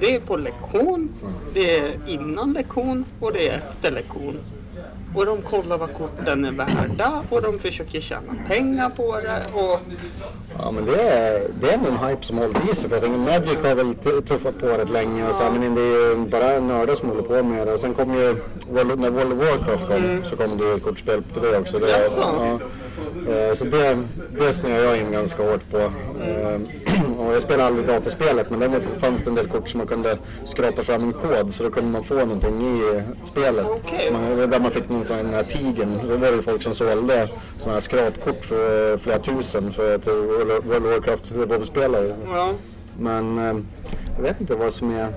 det 0.00 0.14
är 0.14 0.20
på 0.20 0.36
lektion, 0.36 1.08
det 1.54 1.76
är 1.78 1.94
innan 2.06 2.52
lektion 2.52 3.04
och 3.20 3.32
det 3.32 3.48
är 3.48 3.54
efter 3.54 3.90
lektion. 3.90 4.38
Och 5.14 5.26
de 5.26 5.42
kollar 5.42 5.78
vad 5.78 5.94
korten 5.94 6.44
är 6.44 6.52
värda 6.52 7.22
och 7.30 7.42
de 7.42 7.58
försöker 7.58 8.00
tjäna 8.00 8.34
pengar 8.48 8.90
på 8.90 9.20
det. 9.20 9.42
Och, 9.54 9.80
Ja 10.62 10.70
men 10.70 10.86
det 10.86 11.02
är, 11.02 11.40
det 11.60 11.70
är 11.70 11.74
en 11.74 12.08
hype 12.08 12.22
som 12.22 12.38
håller 12.38 12.70
i 12.70 12.74
sig 12.74 12.88
för 12.88 12.96
jag 12.96 13.04
tänker 13.04 13.18
Magic 13.18 13.56
har 13.62 13.74
väl 13.74 13.94
tuffat 14.22 14.58
på 14.58 14.66
rätt 14.66 14.90
länge 14.90 15.28
och 15.28 15.34
så, 15.34 15.42
men 15.50 15.74
det 15.74 15.80
är 15.80 16.10
ju 16.10 16.16
bara 16.30 16.60
nördar 16.60 16.94
som 16.94 17.08
håller 17.08 17.22
på 17.22 17.42
med 17.42 17.66
det. 17.66 17.72
Och 17.72 17.80
sen 17.80 17.94
kom 17.94 18.14
ju, 18.14 18.36
när 18.72 19.10
World 19.10 19.32
of 19.32 19.38
Warcraft 19.38 19.86
kom 19.86 20.20
så 20.24 20.36
kom 20.36 20.58
det 20.58 20.80
kortspel 20.80 21.22
till 21.22 21.42
det 21.42 21.58
också. 21.58 21.78
Det, 21.78 21.88
ja, 22.16 22.58
Eh, 23.28 23.54
så 23.54 23.64
det, 23.64 23.98
det 24.38 24.52
snöar 24.52 24.84
jag 24.84 24.98
in 24.98 25.12
ganska 25.12 25.42
hårt 25.50 25.70
på. 25.70 25.78
Eh, 25.78 26.60
och 27.28 27.34
jag 27.34 27.42
spelade 27.42 27.64
aldrig 27.68 27.86
dataspelet 27.86 28.50
men 28.50 28.60
däremot 28.60 28.82
fanns 28.98 29.24
det 29.24 29.30
en 29.30 29.34
del 29.34 29.48
kort 29.48 29.68
som 29.68 29.78
man 29.78 29.86
kunde 29.86 30.18
skrapa 30.44 30.82
fram 30.82 31.02
en 31.04 31.12
kod 31.12 31.54
så 31.54 31.62
då 31.64 31.70
kunde 31.70 31.90
man 31.90 32.04
få 32.04 32.14
någonting 32.14 32.62
i 32.62 33.02
spelet. 33.24 33.66
Okej. 33.66 34.10
Man, 34.12 34.50
där 34.50 34.60
man 34.60 34.70
fick 34.70 34.88
någon 34.88 35.04
sån 35.04 35.26
här 35.26 35.42
tigern, 35.42 36.00
då 36.08 36.16
var 36.16 36.32
det 36.32 36.42
folk 36.42 36.62
som 36.62 36.74
sålde 36.74 37.28
sådana 37.58 37.74
här 37.74 37.80
skrapkort 37.80 38.44
för 38.44 38.96
flera 38.96 39.18
tusen 39.18 39.72
för 39.72 39.98
till 39.98 40.12
World 40.12 40.52
of 40.86 40.90
Warcraft 40.92 41.30
WoW-spelare. 41.32 42.16
Ja. 42.26 42.52
Men 42.98 43.38
eh, 43.38 43.56
jag 44.16 44.22
vet 44.22 44.40
inte 44.40 44.54
vad 44.54 44.72
som 44.74 44.90
är 44.96 45.08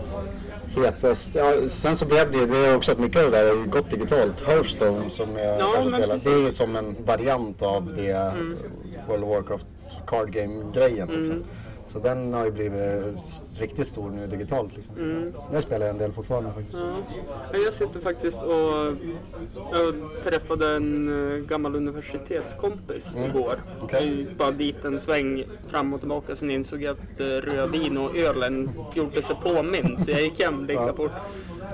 hetast. 0.75 1.35
Ja, 1.35 1.53
sen 1.67 1.95
så 1.95 2.05
blev 2.05 2.31
det 2.31 2.37
ju, 2.37 2.45
det 2.45 2.57
är 2.57 2.75
också 2.75 2.91
att 2.91 2.99
mycket 2.99 3.25
av 3.25 3.31
det 3.31 3.37
där 3.37 3.47
har 3.55 3.65
gått 3.65 3.89
digitalt. 3.89 4.41
Hearthstone 4.47 5.09
som 5.09 5.35
jag 5.37 5.59
Ja, 5.59 5.71
kanske 5.75 5.97
spelar, 5.97 6.07
precis. 6.15 6.23
det 6.23 6.31
är 6.33 6.37
ju 6.43 6.51
som 6.51 6.75
en 6.75 6.95
variant 7.05 7.61
av 7.61 7.93
det 7.95 8.33
World 9.07 9.23
of 9.23 9.29
Warcraft 9.29 9.65
card 10.07 10.31
game-grejen. 10.31 11.07
Liksom. 11.07 11.43
Så 11.91 11.99
den 11.99 12.33
har 12.33 12.45
ju 12.45 12.51
blivit 12.51 12.79
riktigt 13.59 13.87
stor 13.87 14.09
nu 14.09 14.27
digitalt. 14.27 14.75
Liksom. 14.75 14.95
Den 15.51 15.61
spelar 15.61 15.85
jag 15.85 15.93
en 15.93 15.97
del 15.97 16.11
fortfarande 16.11 16.53
faktiskt. 16.53 16.79
Ja. 17.53 17.59
Jag 17.65 17.73
sitter 17.73 17.99
faktiskt 17.99 18.41
och 18.41 18.95
jag 19.71 19.95
träffade 20.23 20.75
en 20.75 21.09
eh, 21.33 21.45
gammal 21.45 21.75
universitetskompis 21.75 23.15
igår. 23.15 23.61
Okej. 23.81 24.25
Jag 24.27 24.37
bara 24.37 24.51
dit 24.51 24.85
en 24.85 24.99
sväng 24.99 25.43
fram 25.67 25.93
och 25.93 25.99
tillbaka. 25.99 26.35
Sen 26.35 26.51
insåg 26.51 26.81
jag 26.81 26.91
att 26.91 27.19
eh, 27.19 27.25
rödvin 27.25 27.97
och 27.97 28.17
ölen 28.17 28.69
gjorde 28.93 29.21
sig 29.21 29.35
påmind. 29.43 30.01
Så 30.01 30.11
jag 30.11 30.21
gick 30.21 30.41
hem 30.41 30.65
lika 30.67 30.93
fort. 30.93 31.11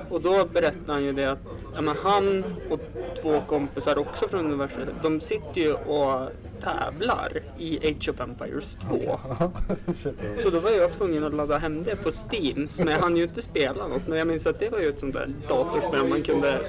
Och 0.10 0.22
då 0.22 0.46
berättade 0.54 0.92
han 0.92 1.04
ju 1.04 1.14
det 1.14 1.32
att 1.32 1.66
ja, 1.76 1.96
han 2.04 2.44
och 2.70 2.80
två 3.22 3.42
kompisar 3.48 3.98
också 3.98 4.28
från 4.28 4.46
universitetet. 4.46 4.94
De 5.04 5.20
sitter 5.20 5.62
ju 5.62 5.74
och 5.74 6.30
tävlar 6.62 7.44
i 7.58 7.90
Age 7.90 8.10
of 8.10 8.20
Empires 8.20 8.78
2. 8.82 8.98
Shit, 9.94 10.14
ja. 10.24 10.42
Så 10.44 10.50
då 10.50 10.60
var 10.60 10.72
jag 10.72 10.94
tvungen 10.94 11.24
att 11.24 11.34
ladda 11.34 11.58
hem 11.58 11.84
det 11.84 11.96
på 11.96 12.10
Steam. 12.12 12.68
Så 12.68 12.84
men 12.84 12.94
jag 12.94 13.00
hann 13.00 13.18
ju 13.18 13.24
inte 13.24 13.42
spela 13.42 13.88
något. 13.88 14.08
Men 14.08 14.18
jag 14.18 14.28
minns 14.28 14.48
att 14.48 14.60
det 14.60 14.70
var 14.70 14.80
ju 14.80 14.90
ett 14.90 15.00
sånt 15.00 15.14
där 15.14 15.34
datorspel 15.50 16.08
man 16.10 16.22
kunde 16.24 16.60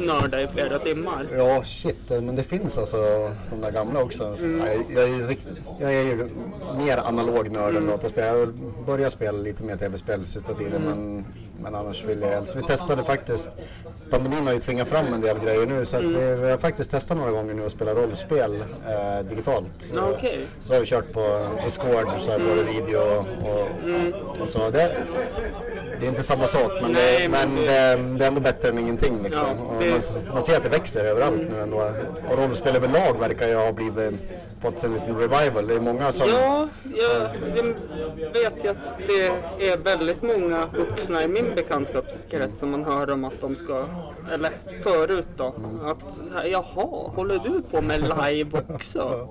nörda 0.00 0.42
i 0.42 0.48
flera 0.48 0.78
timmar. 0.78 1.26
Ja, 1.36 1.62
shit. 1.64 1.96
Men 2.08 2.36
det 2.36 2.42
finns 2.42 2.78
alltså 2.78 2.96
de 3.50 3.60
där 3.60 3.70
gamla 3.70 4.02
också. 4.02 4.24
Mm. 4.40 4.60
Jag, 4.88 5.08
är- 5.08 5.28
rikt, 5.28 5.46
jag 5.80 5.94
är 5.94 6.02
ju 6.02 6.28
mer 6.78 6.98
analog 7.08 7.50
nörd 7.50 7.70
Mm. 7.70 7.82
än 7.82 7.88
dataspel. 7.90 8.24
Jag 8.24 8.32
har 8.46 8.52
börjat 8.86 9.12
spela 9.12 9.38
lite 9.38 9.62
mer 9.64 9.76
tv-spel 9.76 10.26
sista 10.26 10.54
tiden 10.54 10.82
Mm. 10.82 10.88
men, 11.14 11.24
men 11.62 11.74
annars 11.74 12.04
vill 12.04 12.20
jag 12.22 12.28
helst. 12.28 12.56
Vi 12.56 12.62
testade 12.62 13.04
faktiskt, 13.04 13.56
pandemin 14.10 14.46
har 14.46 14.52
ju 14.54 14.58
tvingat 14.58 14.88
fram 14.88 15.06
en 15.14 15.20
del 15.20 15.38
grejer 15.38 15.66
nu 15.66 15.84
så 15.84 15.98
vi, 15.98 16.06
vi 16.34 16.50
har 16.50 16.56
faktiskt 16.58 16.90
testat 16.90 17.16
några 17.18 17.30
gånger 17.30 17.54
nu 17.54 17.64
att 17.64 17.72
spela 17.72 17.94
rollspel 17.94 18.60
eh, 18.60 19.26
digitalt. 19.28 19.92
Okej. 20.16 20.40
Så 20.58 20.72
har 20.74 20.80
vi 20.80 20.86
kört 20.86 21.12
på 21.12 21.46
Discord, 21.64 22.08
så 22.20 22.30
här, 22.30 22.38
både 22.38 22.62
video 22.62 23.00
och, 23.44 24.40
och 24.42 24.48
så. 24.48 24.70
Det, 24.70 24.96
det 26.00 26.06
är 26.06 26.10
inte 26.10 26.22
samma 26.22 26.46
sak 26.46 26.72
men. 26.82 26.92
Nej, 26.92 27.22
det, 27.22 27.28
men 27.28 27.56
det- 27.56 27.64
det, 28.18 28.24
är 28.24 28.28
ändå 28.28 28.40
bättre 28.40 28.68
än 28.68 28.78
ingenting. 28.78 29.22
Liksom. 29.22 29.46
Ja, 29.80 29.86
man, 29.90 30.00
man 30.32 30.42
ser 30.42 30.56
att 30.56 30.62
det 30.62 30.68
växer 30.68 31.04
överallt 31.04 31.42
nu 31.50 31.60
ändå. 31.62 31.90
Och 32.30 32.38
rollspel 32.38 32.76
överlag 32.76 33.18
verkar 33.20 33.48
ju 33.48 33.54
ha 33.54 33.72
blivit, 33.72 34.14
fått 34.60 34.84
en 34.84 34.92
liten 34.92 35.16
revival. 35.16 35.66
Det 35.66 35.74
är 35.74 35.80
många 35.80 36.12
som... 36.12 36.28
Ja, 36.28 36.68
jag, 36.96 37.30
jag 38.18 38.32
vet 38.32 38.64
ju 38.64 38.68
att 38.68 38.76
det 39.06 39.26
är 39.70 39.76
väldigt 39.76 40.22
många 40.22 40.66
vuxna 40.66 41.24
i 41.24 41.28
min 41.28 41.54
bekantskapskrets 41.54 42.60
som 42.60 42.70
man 42.70 42.84
hör 42.84 43.10
om 43.10 43.24
att 43.24 43.40
de 43.40 43.56
ska, 43.56 43.84
eller 44.32 44.52
förut 44.82 45.26
då, 45.36 45.54
att 45.84 46.14
så 46.14 46.22
här, 46.34 46.44
jaha, 46.44 47.10
håller 47.14 47.38
du 47.38 47.62
på 47.62 47.82
med 47.82 48.00
live 48.00 48.62
också? 48.74 49.28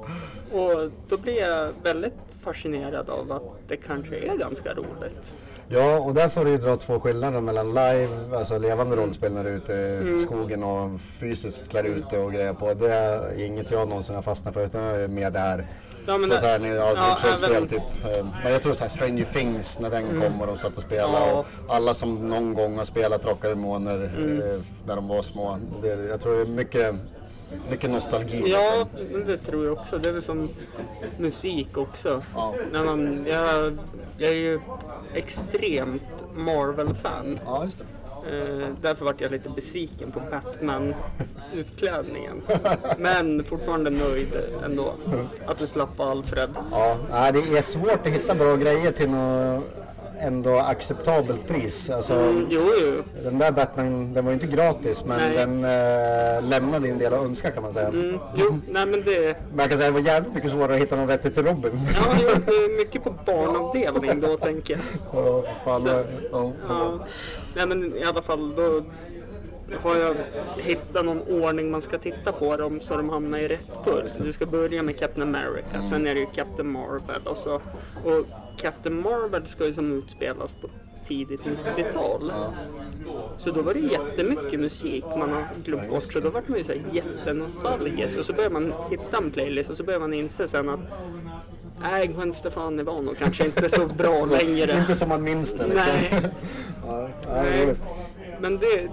Och 0.52 0.92
då 1.10 1.18
blir 1.18 1.40
jag 1.42 1.70
väldigt 1.84 2.14
fascinerad 2.44 3.10
av 3.10 3.32
att 3.32 3.44
det 3.68 3.78
kanske 3.78 4.16
är 4.18 4.38
ganska 4.38 4.74
roligt. 4.74 5.34
Ja, 5.68 6.00
och 6.00 6.14
där 6.14 6.30
får 6.30 6.46
du 6.46 6.52
ju 6.52 6.58
dra 6.58 6.76
två 6.76 7.00
skillnader 7.00 7.42
mellan 7.42 7.68
live, 7.68 8.38
alltså 8.38 8.58
levande 8.58 8.96
rollspel 8.96 9.32
när 9.34 9.44
du 9.44 9.50
är 9.50 9.54
ute 9.56 9.74
Mm. 9.74 10.16
i 10.16 10.20
skogen 10.20 10.64
och 10.64 11.02
fysiskt 11.02 11.70
klär 11.70 11.84
ut 11.84 12.10
dig 12.10 12.20
och 12.20 12.34
grejer 12.34 12.54
på. 12.54 12.74
Det 12.74 12.94
är 12.94 13.46
inget 13.46 13.72
jag 13.72 13.88
någonsin 13.88 14.16
har 14.16 14.22
fastnat 14.22 14.54
för 14.54 14.64
utan 14.64 14.82
jag 14.84 15.02
är 15.02 15.08
mer 15.14 15.32
där. 15.32 15.68
Ja, 16.08 16.18
men 16.18 16.22
så 16.22 16.30
det- 16.30 16.40
här, 16.40 16.60
ni- 16.60 16.76
ja, 16.76 16.94
ja, 17.24 17.48
även- 17.48 17.68
typ. 17.68 17.82
Eh, 18.06 18.26
Men 18.44 18.52
jag 18.52 18.62
tror 18.62 18.74
så 18.74 18.84
här 18.84 18.90
Stranger 18.90 19.26
Things 19.26 19.80
när 19.80 19.90
den 19.90 20.22
kom 20.22 20.42
och 20.42 20.48
de 20.48 20.58
satt 20.58 20.78
och 20.78 20.82
spelade. 20.84 21.18
Mm. 21.18 21.30
Ja. 21.30 21.46
Och 21.68 21.76
alla 21.76 21.94
som 21.94 22.30
någon 22.30 22.54
gång 22.54 22.78
har 22.78 22.86
spelat 22.86 23.22
Drakar 23.22 23.50
och 23.50 23.56
Demoner 23.56 23.96
Mm. 24.18 24.42
eh, 24.42 24.62
när 24.88 24.96
de 24.96 25.08
var 25.08 25.22
små. 25.22 25.58
Det, 25.82 25.88
jag 25.88 26.22
tror 26.22 26.36
det 26.36 26.42
är 26.42 26.46
mycket, 26.46 26.96
mycket 27.70 27.90
nostalgi. 27.90 28.44
Ja, 28.52 28.88
liksom. 29.00 29.24
det 29.26 29.38
tror 29.38 29.66
jag 29.66 29.74
också. 29.74 29.98
Det 29.98 30.10
är 30.10 30.14
väl 30.14 30.22
som 30.22 30.50
musik 31.18 31.78
också. 31.78 32.22
Ja. 32.36 32.54
När 32.72 32.84
man, 32.84 33.26
jag, 33.28 33.78
jag 34.18 34.30
är 34.30 34.36
ju 34.36 34.60
extremt 35.14 36.26
Marvel-fan. 36.36 37.40
ja, 37.46 37.64
just 37.64 37.78
det. 37.78 37.84
Eh, 38.28 38.68
därför 38.82 39.06
vart 39.06 39.22
jag 39.22 39.32
lite 39.32 39.50
besviken 39.50 40.12
på 40.12 40.22
Batman-utklädningen. 40.32 42.42
Men 42.98 43.44
fortfarande 43.44 43.90
nöjd 43.90 44.34
ändå. 44.64 44.94
Att 45.46 45.60
du 45.60 45.68
slapp 45.68 46.00
Alfred. 46.00 46.50
Ja, 46.72 46.98
det 47.32 47.58
är 47.58 47.62
svårt 47.62 48.08
att 48.08 48.14
hitta 48.14 48.36
bra 48.36 48.56
grejer 48.56 48.92
till 48.92 49.10
något 49.10 49.64
ändå 50.20 50.58
acceptabelt 50.58 51.48
pris. 51.48 51.90
Alltså, 51.90 52.14
Mm, 52.14 52.48
jo, 52.50 52.62
jo. 52.82 53.04
Den 53.24 53.38
där 53.38 53.52
Batman, 53.52 54.14
den 54.14 54.26
var 54.26 54.32
ju 54.32 54.34
inte 54.34 54.48
gratis 54.48 55.06
men 55.06 55.18
Nej. 55.18 55.38
den 55.38 55.64
eh, 55.64 56.50
lämnade 56.50 56.90
en 56.90 56.98
del 56.98 57.14
att 57.14 57.20
önska 57.22 57.52
kan 57.52 57.64
man 57.64 57.72
säga. 57.72 57.88
Mm, 57.88 58.20
jo, 58.36 58.60
nej 58.70 58.86
men 58.86 59.02
det... 59.04 59.36
Jag 59.58 59.70
kan 59.70 59.78
säga 59.78 59.90
att 59.90 59.96
det 59.96 60.02
var 60.02 60.08
jävligt 60.10 60.34
mycket 60.36 60.52
svårare 60.52 60.74
att 60.74 60.80
hitta 60.82 60.96
någon 60.96 61.08
vettig 61.08 61.34
till 61.34 61.44
Robin. 61.46 61.72
Ja, 61.96 62.16
jo, 62.22 62.30
det 62.46 62.52
är 62.52 62.78
mycket 62.78 63.04
på 63.04 63.14
barnavdelning 63.26 64.22
då 64.22 64.38
tänker 64.38 64.74
jag. 64.74 64.82
Ja, 65.26 65.44
fan, 65.66 65.82
Så- 65.82 65.88
ja, 65.88 66.04
ja. 66.32 66.52
Ja, 66.68 67.00
nej 67.56 67.68
men 67.68 67.96
i 67.96 68.04
alla 68.04 68.22
fall 68.22 68.56
då 68.56 68.84
har 69.82 69.96
jag 69.96 70.16
hittat 70.58 71.06
någon 71.06 71.22
ordning 71.22 71.72
man 71.72 71.82
ska 71.82 71.98
titta 71.98 72.32
på 72.32 72.58
dem 72.58 72.80
så 72.80 72.98
de 72.98 73.10
hamnar 73.10 73.38
i 73.40 73.48
rätt 73.48 73.70
först. 73.84 74.18
Du 74.18 74.32
ska 74.32 74.46
börja 74.46 74.84
med 74.84 75.00
Captain 75.00 75.36
America, 75.36 75.82
sen 75.90 76.08
är 76.08 76.14
det 76.14 76.20
ju 76.20 76.26
Captain 76.36 76.72
Marvel 76.72 77.22
och 77.26 77.38
så. 77.38 77.56
Och 78.04 78.26
Captain 78.58 79.02
Marvel 79.02 79.48
ska 79.48 79.66
ju 79.66 79.74
som 79.74 79.92
utspelas 79.98 80.54
på 80.54 80.70
tidigt 81.08 81.42
90-tal. 81.42 82.34
Så 83.38 83.52
då 83.52 83.62
var 83.62 83.74
det 83.74 83.80
jättemycket 83.80 84.60
musik 84.60 85.06
man 85.18 85.30
har 85.32 85.48
glömt 85.66 85.90
bort. 85.90 86.04
Så 86.04 86.20
då 86.20 86.30
vart 86.30 86.48
man 86.48 86.58
ju 86.58 86.64
så 86.64 86.72
här 86.72 86.82
jättenostalgisk. 86.92 88.18
Och 88.18 88.26
så 88.26 88.34
börjar 88.34 88.50
man 88.50 88.74
hitta 88.90 89.18
en 89.18 89.32
playlist 89.32 89.70
och 89.70 89.78
så 89.78 89.84
börjar 89.84 90.00
man 90.00 90.14
inse 90.14 90.48
sen 90.48 90.70
att 90.70 90.80
Nej, 91.82 92.08
Gwen 92.08 92.34
Stefani 92.34 92.84
var 92.84 93.02
nog 93.02 93.18
kanske 93.18 93.46
inte 93.46 93.70
så 93.70 93.88
bra 93.88 94.16
Så, 94.26 94.34
längre. 94.36 94.78
Inte 94.78 94.96
som 94.96 95.10
man 95.10 95.24
minns 95.24 95.54
det 95.56 95.68
liksom. 95.68 95.92
Nej. 95.92 96.22
ja, 96.86 97.10
ja, 97.28 97.44
Nej. 97.44 97.76
Men 98.44 98.60
det, 98.60 98.90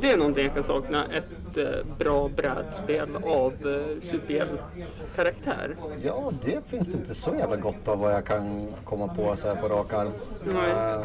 det 0.00 0.10
är 0.12 0.16
någonting 0.16 0.44
jag 0.44 0.54
kan 0.54 0.62
sakna. 0.62 1.04
Ett 1.06 1.56
eh, 1.58 1.86
bra 1.98 2.28
brädspel 2.28 3.16
av 3.24 3.52
eh, 3.52 4.00
superhjältekaraktär. 4.00 5.76
ja, 6.04 6.32
det 6.42 6.66
finns 6.66 6.92
det 6.92 6.98
inte 6.98 7.14
så 7.14 7.34
jävla 7.34 7.56
gott 7.56 7.88
av 7.88 7.98
vad 7.98 8.12
jag 8.12 8.26
kan 8.26 8.66
komma 8.84 9.08
på 9.08 9.36
så 9.36 9.48
här 9.48 9.54
på 9.56 9.68
rak 9.68 9.92
arm. 9.92 10.10
Nej. 10.44 10.70
Eh, 10.70 11.00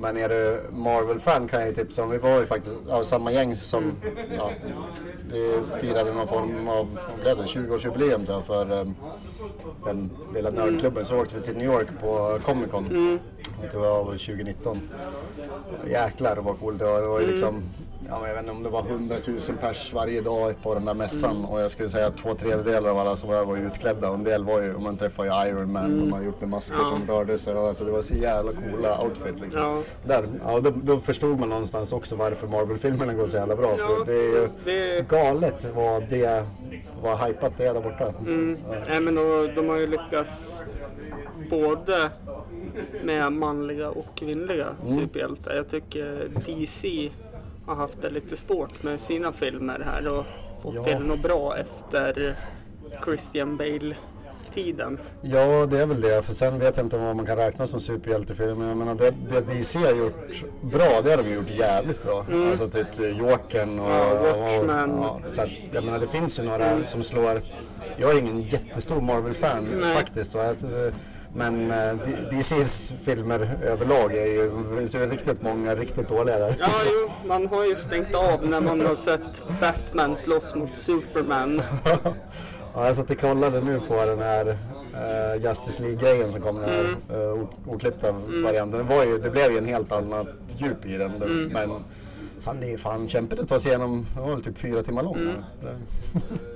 Men 0.00 0.16
är 0.16 0.28
du 0.28 0.60
Marvel-fan 0.70 1.48
kan 1.48 1.60
jag 1.60 1.68
ju 1.68 1.74
tipsa 1.74 2.02
om. 2.02 2.10
Vi 2.10 2.18
var 2.18 2.38
ju 2.40 2.46
faktiskt 2.46 2.76
av 2.88 3.02
samma 3.02 3.32
gäng 3.32 3.56
som 3.56 3.84
Mm. 3.84 3.94
ja, 4.36 4.50
vi 5.32 5.60
firade 5.80 6.12
någon 6.12 6.28
form 6.28 6.68
av 6.68 6.98
vad 7.10 7.20
blev 7.20 7.36
det, 7.36 7.42
20-årsjubileum 7.42 8.24
tror 8.26 8.36
jag 8.38 8.46
för 8.46 8.80
um, 8.80 8.94
den 9.84 10.10
lilla 10.34 10.50
nördklubben. 10.50 11.04
Så 11.04 11.20
åkte 11.20 11.34
vi 11.34 11.40
till 11.40 11.56
New 11.56 11.66
York 11.66 11.88
på 12.00 12.38
Comic 12.44 12.70
Con. 12.70 12.86
Mm. 12.86 13.18
Jag 13.62 13.70
tror 13.70 13.82
det 13.82 13.88
var 13.88 14.04
2019. 14.04 14.80
Jäklar 15.90 16.36
vad 16.36 16.60
coolt 16.60 16.78
det 16.78 16.84
var. 16.84 17.00
Det 17.00 17.06
var 17.06 17.16
Mm. 17.16 17.26
ju 17.28 17.32
liksom 17.34 17.62
Ja, 18.08 18.26
jag 18.26 18.34
vet 18.34 18.42
inte 18.42 18.50
om 18.56 18.62
det 18.62 18.68
var 18.68 18.82
100 18.82 19.16
000 19.28 19.38
pers 19.60 19.92
varje 19.94 20.20
dag 20.20 20.54
på 20.62 20.74
den 20.74 20.84
där 20.84 20.94
mässan 20.94 21.30
Mm. 21.36 21.44
och 21.44 21.60
jag 21.60 21.70
skulle 21.70 21.88
säga 21.88 22.06
att 22.06 22.18
två 22.18 22.34
tredjedelar 22.34 22.90
av 22.90 22.98
alla 22.98 23.16
som 23.16 23.28
var 23.28 23.36
där 23.36 23.44
var 23.44 23.56
utklädda 23.56 24.08
och 24.08 24.14
en 24.14 24.24
del 24.24 24.44
var 24.44 24.62
ju, 24.62 24.74
om 24.74 24.82
man 24.82 24.96
träffar 24.96 25.24
ju 25.24 25.30
Iron 25.50 25.72
Man, 25.72 26.00
de 26.00 26.12
har 26.12 26.22
gjort 26.22 26.40
med 26.40 26.48
masker 26.50 26.74
Mm. 26.76 26.86
Ja. 26.90 26.96
som 26.96 27.06
rörde 27.14 27.38
sig 27.38 27.54
alltså 27.58 27.84
det 27.84 27.90
var 27.90 28.00
så 28.00 28.14
jävla 28.14 28.52
coola 28.52 29.02
outfits 29.02 29.42
liksom. 29.42 29.60
Ja. 29.62 29.82
Där, 30.04 30.28
ja, 30.46 30.60
då, 30.60 30.70
då 30.82 30.98
förstod 31.00 31.38
man 31.40 31.48
någonstans 31.48 31.92
också 31.92 32.16
varför 32.16 32.46
Marvel-filmerna 32.46 33.12
går 33.14 33.26
så 33.26 33.36
jävla 33.36 33.56
bra 33.56 33.74
Ja, 33.78 33.86
för 33.86 34.04
det 34.12 34.18
är 34.18 34.40
ju 34.40 34.48
det- 34.64 35.08
galet 35.08 35.66
vad 35.74 36.08
det, 36.08 36.44
vad 37.02 37.18
hypat 37.18 37.52
det 37.56 37.64
är 37.66 37.74
där 37.74 37.80
borta. 37.80 38.12
Mm. 38.20 38.58
Nej, 38.88 39.00
men 39.00 39.14
då, 39.14 39.46
de 39.54 39.68
har 39.68 39.76
ju 39.76 39.86
lyckats 39.86 40.62
både 41.50 42.10
med 43.04 43.32
manliga 43.32 43.90
och 43.90 44.06
kvinnliga 44.14 44.66
superhjältar. 44.84 45.54
Jag 45.54 45.68
tycker 45.68 46.28
DC 46.46 47.10
har 47.66 47.74
haft 47.74 48.02
det 48.02 48.10
lite 48.10 48.36
svårt 48.36 48.82
med 48.82 49.00
sina 49.00 49.32
filmer 49.32 49.82
här 49.92 50.08
och 50.18 50.24
fått 50.62 50.74
Ja. 50.74 50.84
till 50.84 50.98
något 50.98 51.22
bra 51.22 51.56
efter 51.56 52.36
Christian 53.04 53.56
Bale-tiden. 53.56 54.98
Ja, 55.22 55.66
det 55.66 55.78
är 55.80 55.86
väl 55.86 56.00
det. 56.00 56.22
För 56.22 56.32
sen 56.32 56.58
vet 56.58 56.76
jag 56.76 56.86
inte 56.86 56.98
vad 56.98 57.16
man 57.16 57.26
kan 57.26 57.36
räkna 57.36 57.66
som 57.66 57.80
superhjältefilm. 57.80 58.58
Men 58.58 58.68
jag 58.68 58.76
menar, 58.76 58.94
det, 58.94 59.14
det 59.30 59.40
DC 59.40 59.78
har 59.78 59.92
gjort 59.92 60.44
bra, 60.62 61.00
det 61.04 61.10
har 61.10 61.16
de 61.22 61.30
gjort 61.32 61.50
jävligt 61.50 62.04
bra. 62.04 62.26
Alltså 62.50 62.68
typ 62.68 62.86
Jokern 62.98 63.78
och... 63.80 63.86
Mm. 63.90 64.24
Ja, 64.24 64.36
Watchmen. 64.38 64.90
Och, 64.90 65.04
ja, 65.24 65.28
så 65.28 65.42
att, 65.42 65.48
jag 65.72 65.84
menar, 65.84 65.98
det 65.98 66.08
finns 66.08 66.40
ju 66.40 66.44
några 66.44 66.84
som 66.84 67.02
slår... 67.02 67.42
Jag 67.96 68.14
är 68.14 68.18
ingen 68.18 68.42
jättestor 68.42 69.00
Marvel-fan 69.00 69.66
faktiskt. 69.94 70.30
Så 70.30 70.38
att, 70.38 70.62
eh, 70.62 70.94
Men 71.36 71.70
eh, 71.70 71.94
DCs 72.30 72.94
filmer 73.04 73.58
överlag 73.64 74.14
är 74.14 74.26
ju, 74.26 74.50
finns 74.78 74.94
ju 74.94 75.06
riktigt 75.06 75.42
många 75.42 75.74
riktigt 75.74 76.08
dåliga 76.08 76.38
där. 76.38 76.56
Ja, 76.58 76.70
jo, 76.86 77.28
man 77.28 77.46
har 77.46 77.64
ju 77.64 77.76
stängt 77.76 78.14
av 78.14 78.46
när 78.46 78.60
man 78.60 78.80
har 78.80 78.94
sett 78.94 79.60
Batman 79.60 80.16
slåss 80.16 80.54
mot 80.54 80.74
Superman. 80.74 81.62
ja, 82.74 82.86
jag 82.86 82.96
satt 82.96 83.10
och 83.10 83.20
kollade 83.20 83.60
nu 83.60 83.80
på 83.88 84.04
den 84.04 84.18
här 84.18 84.46
uh, 84.46 85.44
Justice 85.44 85.82
League-grejen 85.82 86.30
som 86.30 86.40
kom, 86.40 86.56
den 86.56 86.68
här 86.68 86.96
mm. 87.10 87.20
uh, 87.20 87.48
oklippta 87.66 88.08
mm. 88.08 88.42
varianten. 88.42 88.86
Det, 88.86 88.94
var 88.94 89.04
ju, 89.04 89.18
det 89.18 89.30
blev 89.30 89.52
ju 89.52 89.58
en 89.58 89.66
helt 89.66 89.92
annat 89.92 90.28
djup 90.56 90.86
i 90.86 90.96
den. 90.96 91.22
Mm. 91.22 91.48
Men 91.52 91.70
fan, 92.40 92.60
det 92.60 92.72
är 92.72 92.78
fan 92.78 93.08
kämpigt 93.08 93.40
att 93.40 93.48
ta 93.48 93.60
sig 93.60 93.70
igenom, 93.70 94.06
det 94.14 94.20
var 94.20 94.30
väl 94.30 94.42
typ 94.42 94.58
fyra 94.58 94.82
timmar 94.82 95.02
lång. 95.02 95.16
Mm. 95.16 95.34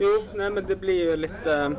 jo, 0.01 0.09
nej 0.35 0.51
men 0.51 0.67
det 0.67 0.77
blir 0.77 1.05
ju 1.05 1.17
lite 1.17 1.77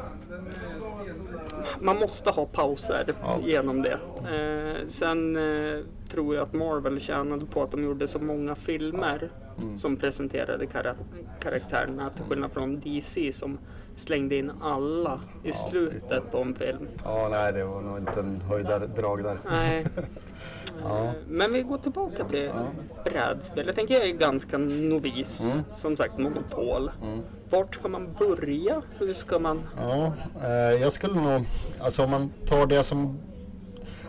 man 1.80 1.96
måste 1.96 2.30
ha 2.30 2.46
pauser 2.46 3.06
ja. 3.22 3.40
genom 3.46 3.82
det. 3.82 4.00
Eh, 4.18 4.88
sen 4.88 5.36
eh, 5.36 5.80
tror 6.12 6.36
jag 6.36 6.44
att 6.44 6.54
Marvel 6.54 7.00
tjänade 7.00 7.46
på 7.46 7.64
att 7.64 7.72
de 7.72 7.84
gjorde 7.84 8.08
så 8.08 8.20
många 8.20 8.56
filmer 8.56 9.30
mm. 9.58 9.78
som 9.78 9.98
presenterade 9.98 10.66
kar 10.66 10.96
karaktärerna 11.40 12.10
till 12.10 12.24
skillnad 12.24 12.52
från 12.52 12.80
DC 12.80 13.34
som 13.34 13.58
slängde 13.96 14.36
in 14.36 14.52
alla 14.62 15.22
i 15.44 15.48
ja, 15.48 15.54
slutet 15.54 16.32
på 16.32 16.38
en 16.38 16.56
film. 16.56 16.88
Ja, 17.04 17.28
nej 17.32 17.54
det 17.54 17.64
var 17.64 17.82
nog 17.82 17.98
inte 17.98 18.20
en 18.20 18.42
höjdardrag 18.42 19.24
där. 19.24 19.38
Nej. 19.50 19.86
ja. 20.84 21.14
Men 21.28 21.54
vi 21.54 21.62
går 21.62 21.78
tillbaka 21.78 22.24
till 22.24 22.44
ja. 22.44 22.68
brädspel. 23.06 23.66
Jag 23.66 23.76
tänker 23.76 23.94
jag 23.94 24.10
är 24.10 24.14
ganska 24.14 24.58
novis. 24.58 25.54
Mm. 25.54 25.64
Som 25.76 25.98
sagt, 25.98 26.18
monopol. 26.18 26.92
Mm. 27.04 27.20
Vart 27.50 27.76
ska 27.76 27.88
man 27.88 28.14
börja? 28.20 28.82
Hur 29.00 29.14
ska 29.14 29.40
man? 29.40 29.62
Ja, 29.78 30.14
eh, 30.44 30.82
jag 30.82 30.92
skulle 30.92 31.14
nog, 31.14 31.46
alltså 31.80 32.04
om 32.04 32.12
man 32.12 32.32
tar 32.46 32.66
det 32.66 32.84
som 32.84 33.20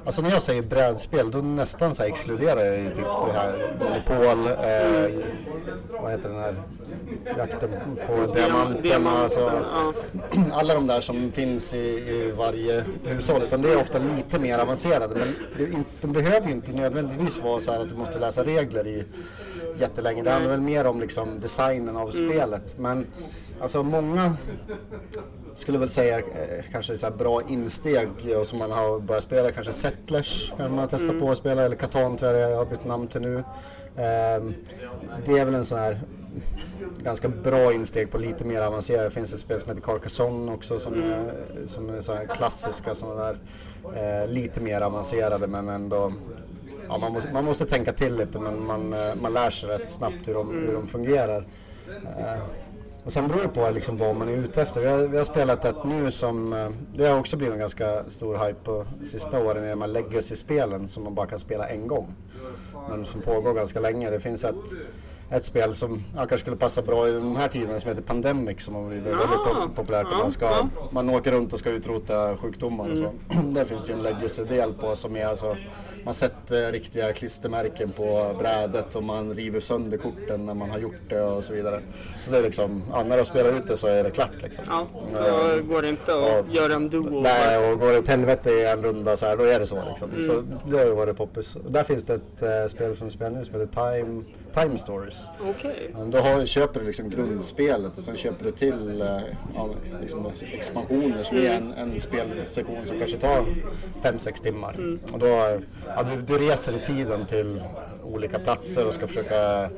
Alltså 0.04 0.22
när 0.22 0.30
jag 0.30 0.42
säger 0.42 0.62
brädspel 0.62 1.30
då 1.30 1.38
nästan 1.38 1.94
så 1.94 2.02
exkluderar 2.02 2.64
jag 2.64 2.78
ju 2.78 2.88
typ 2.88 3.06
det 3.26 3.32
här 3.32 3.76
Monopol, 3.78 4.46
eh, 4.46 5.26
vad 6.02 6.10
heter 6.10 6.28
den 6.28 6.38
här 6.38 6.54
jakten 7.38 7.70
på 8.06 8.32
diamanten, 8.32 9.06
alltså 9.06 9.50
alla 10.52 10.74
de 10.74 10.86
där 10.86 11.00
som 11.00 11.30
finns 11.30 11.74
i, 11.74 11.78
i, 11.78 12.32
varje 12.38 12.84
hushåll. 13.04 13.42
Utan 13.42 13.62
det 13.62 13.72
är 13.72 13.80
ofta 13.80 13.98
lite 14.16 14.38
mer 14.38 14.58
avancerade 14.58 15.14
men 15.14 15.34
det, 15.58 15.84
de 16.00 16.12
behöver 16.12 16.46
ju 16.46 16.52
inte 16.52 16.72
nödvändigtvis 16.72 17.38
vara 17.38 17.60
så 17.60 17.72
att 17.72 17.88
du 17.88 17.94
måste 17.94 18.18
läsa 18.18 18.44
regler 18.44 18.86
i 18.86 19.04
jättelänge. 19.76 20.22
Det 20.22 20.30
handlar 20.30 20.50
väl 20.50 20.60
mer 20.60 20.86
om 20.86 21.00
liksom 21.00 21.40
designen 21.40 21.96
av 21.96 22.10
mm. 22.10 22.30
spelet. 22.30 22.78
Men 22.78 23.06
alltså 23.60 23.82
många 23.82 24.36
skulle 25.54 25.78
väl 25.78 25.88
säga 25.88 26.18
eh, 26.18 26.64
kanske 26.72 26.96
så 26.96 27.10
bra 27.10 27.42
insteg 27.48 28.08
och 28.38 28.46
som 28.46 28.58
man 28.58 28.70
har 28.70 29.00
börjat 29.00 29.22
spela. 29.22 29.50
Kanske 29.50 29.72
Settlers 29.72 30.52
kan 30.56 30.74
man 30.74 30.88
testa 30.88 31.08
mm. 31.08 31.20
på 31.20 31.30
att 31.30 31.38
spela 31.38 31.62
eller 31.62 31.76
Catan 31.76 32.16
tror 32.16 32.32
jag 32.32 32.50
jag 32.50 32.56
har 32.56 32.64
bytt 32.64 32.84
namn 32.84 33.08
till 33.08 33.20
nu. 33.20 33.38
Eh, 33.96 34.44
det 35.24 35.38
är 35.38 35.44
väl 35.44 35.54
en 35.54 35.64
sån 35.64 35.78
här 35.78 36.00
ganska 36.98 37.28
bra 37.28 37.72
insteg 37.72 38.10
på 38.10 38.18
lite 38.18 38.44
mer 38.44 38.62
avancerade. 38.62 39.04
Det 39.04 39.10
finns 39.10 39.32
ett 39.32 39.40
spel 39.40 39.60
som 39.60 39.68
heter 39.68 39.82
Carcassonne 39.82 40.52
också 40.52 40.78
som 40.78 40.94
mm. 40.94 41.10
är, 41.10 41.32
som 41.66 41.90
är 41.90 42.00
så 42.00 42.18
klassiska 42.34 42.94
sådana 42.94 43.24
där 43.24 43.38
eh, 43.94 44.30
lite 44.30 44.60
mer 44.60 44.80
avancerade 44.80 45.46
men 45.46 45.68
ändå 45.68 46.12
ja, 46.88 46.98
man, 46.98 47.12
måste, 47.12 47.32
man 47.32 47.44
måste 47.44 47.64
tänka 47.64 47.92
till 47.92 48.16
lite 48.16 48.38
men 48.40 48.66
man, 48.66 48.92
eh, 48.92 49.14
man 49.14 49.32
lär 49.32 49.50
sig 49.50 49.68
rätt 49.68 49.90
snabbt 49.90 50.28
hur 50.28 50.34
de, 50.34 50.50
hur 50.50 50.66
de 50.66 50.74
mm. 50.74 50.86
fungerar. 50.86 51.46
Och 53.04 53.12
sen 53.12 53.28
beror 53.28 53.42
det 53.42 53.48
på 53.48 53.70
liksom 53.70 53.96
vad 53.96 54.16
man 54.16 54.28
är 54.28 54.32
ute 54.32 54.62
efter. 54.62 54.80
Vi 54.80 54.86
har, 54.86 54.98
vi 54.98 55.16
har 55.16 55.24
spelat 55.24 55.64
ett 55.64 55.84
nu 55.84 56.10
som, 56.10 56.52
eh, 56.52 56.68
det 56.96 57.06
har 57.06 57.18
också 57.18 57.36
blivit 57.36 57.52
en 57.52 57.58
ganska 57.58 58.10
stor 58.10 58.46
hype 58.46 58.60
på 58.64 58.86
sista 59.04 59.38
åren, 59.38 59.64
är 59.64 59.70
de 59.70 59.80
här 59.80 59.88
legacy-spelen 59.88 60.88
som 60.88 61.04
man 61.04 61.14
bara 61.14 61.26
kan 61.26 61.38
spela 61.38 61.68
en 61.68 61.86
gång. 61.86 62.14
Men 62.88 63.06
som 63.06 63.20
pågår 63.20 63.54
ganska 63.54 63.80
länge. 63.80 64.10
Det 64.10 64.20
finns 64.20 64.44
ett 64.44 64.54
ett 65.32 65.44
spel 65.44 65.74
som 65.74 66.02
ja, 66.14 66.18
kanske 66.18 66.38
skulle 66.38 66.56
passa 66.56 66.82
bra 66.82 67.08
i 67.08 67.12
de 67.12 67.36
här 67.36 67.48
tiderna 67.48 67.80
som 67.80 67.88
heter 67.88 68.02
Pandemic 68.02 68.64
som 68.64 68.74
har 68.74 68.88
blivit 68.88 69.12
ja, 69.12 69.50
väldigt 69.52 69.76
populärt. 69.76 70.06
Ja, 70.10 70.18
man, 70.18 70.30
ska, 70.30 70.44
ja. 70.44 70.68
man 70.90 71.10
åker 71.10 71.32
runt 71.32 71.52
och 71.52 71.58
ska 71.58 71.70
utrota 71.70 72.36
sjukdomar 72.36 72.90
och 72.90 72.98
så. 72.98 73.12
Mm. 73.30 73.54
Där 73.54 73.64
finns 73.64 73.84
det 73.84 73.92
ju 73.92 73.98
en 73.98 74.04
legacy-del 74.04 74.72
på 74.72 74.96
som 74.96 75.16
är 75.16 75.26
alltså 75.26 75.56
man 76.04 76.14
sätter 76.14 76.72
riktiga 76.72 77.12
klistermärken 77.12 77.90
på 77.90 78.36
brädet 78.38 78.94
och 78.94 79.02
man 79.02 79.34
river 79.34 79.60
sönder 79.60 79.98
korten 79.98 80.46
när 80.46 80.54
man 80.54 80.70
har 80.70 80.78
gjort 80.78 81.08
det 81.08 81.22
och 81.22 81.44
så 81.44 81.52
vidare. 81.52 81.80
Så 82.20 82.30
det 82.30 82.38
är 82.38 82.42
liksom, 82.42 82.82
ja, 82.92 83.02
när 83.02 83.18
du 83.18 83.24
spelar 83.24 83.50
ut 83.50 83.66
det 83.66 83.76
så 83.76 83.86
är 83.86 84.04
det 84.04 84.10
klart 84.10 84.42
liksom. 84.42 84.64
Ja, 84.68 84.86
då 85.12 85.52
um, 85.52 85.68
går 85.68 85.82
det 85.82 85.88
inte 85.88 86.14
att 86.14 86.44
och, 86.44 86.54
göra 86.54 86.74
en 86.74 86.88
duo. 86.88 87.20
Nej, 87.20 87.72
och 87.72 87.80
går 87.80 87.92
det 87.92 87.98
åt 87.98 88.08
helvete 88.08 88.50
i 88.50 88.66
en 88.66 88.82
runda 88.82 89.16
så 89.16 89.26
här, 89.26 89.36
då 89.36 89.44
är 89.44 89.60
det 89.60 89.66
så 89.66 89.84
liksom. 89.88 90.10
Mm. 90.10 90.26
Så 90.26 90.42
det 90.70 90.78
har 90.78 90.86
varit 90.86 91.16
poppis. 91.16 91.56
Där 91.68 91.84
finns 91.84 92.04
det 92.04 92.14
ett 92.14 92.42
äh, 92.42 92.68
spel 92.68 92.96
som 92.96 93.10
spelar 93.10 93.30
nu 93.30 93.44
som 93.44 93.60
heter 93.60 93.96
Time 93.96 94.24
Time 94.54 94.78
Stories. 94.78 95.30
Okay. 95.50 95.88
Då 96.10 96.18
har, 96.18 96.46
köper 96.46 96.80
du 96.80 96.86
liksom 96.86 97.10
grundspelet 97.10 97.96
och 97.96 98.02
sen 98.02 98.16
köper 98.16 98.44
du 98.44 98.50
till 98.50 99.00
eh, 99.00 99.08
ja, 99.54 99.68
liksom 100.00 100.32
expansioner 100.52 101.22
som 101.22 101.36
mm. 101.36 101.52
är 101.52 101.56
en, 101.56 101.72
en 101.72 102.00
spelsektion 102.00 102.86
som 102.86 102.98
kanske 102.98 103.16
tar 103.16 103.46
5-6 104.02 104.42
timmar. 104.42 104.74
Mm. 104.74 105.00
Och 105.12 105.18
då, 105.18 105.60
ja, 105.86 106.02
du, 106.02 106.22
du 106.22 106.38
reser 106.38 106.72
i 106.72 106.78
tiden 106.78 107.26
till 107.26 107.62
olika 108.04 108.38
platser 108.38 108.86
och 108.86 108.94
ska 108.94 109.06
försöka 109.06 109.68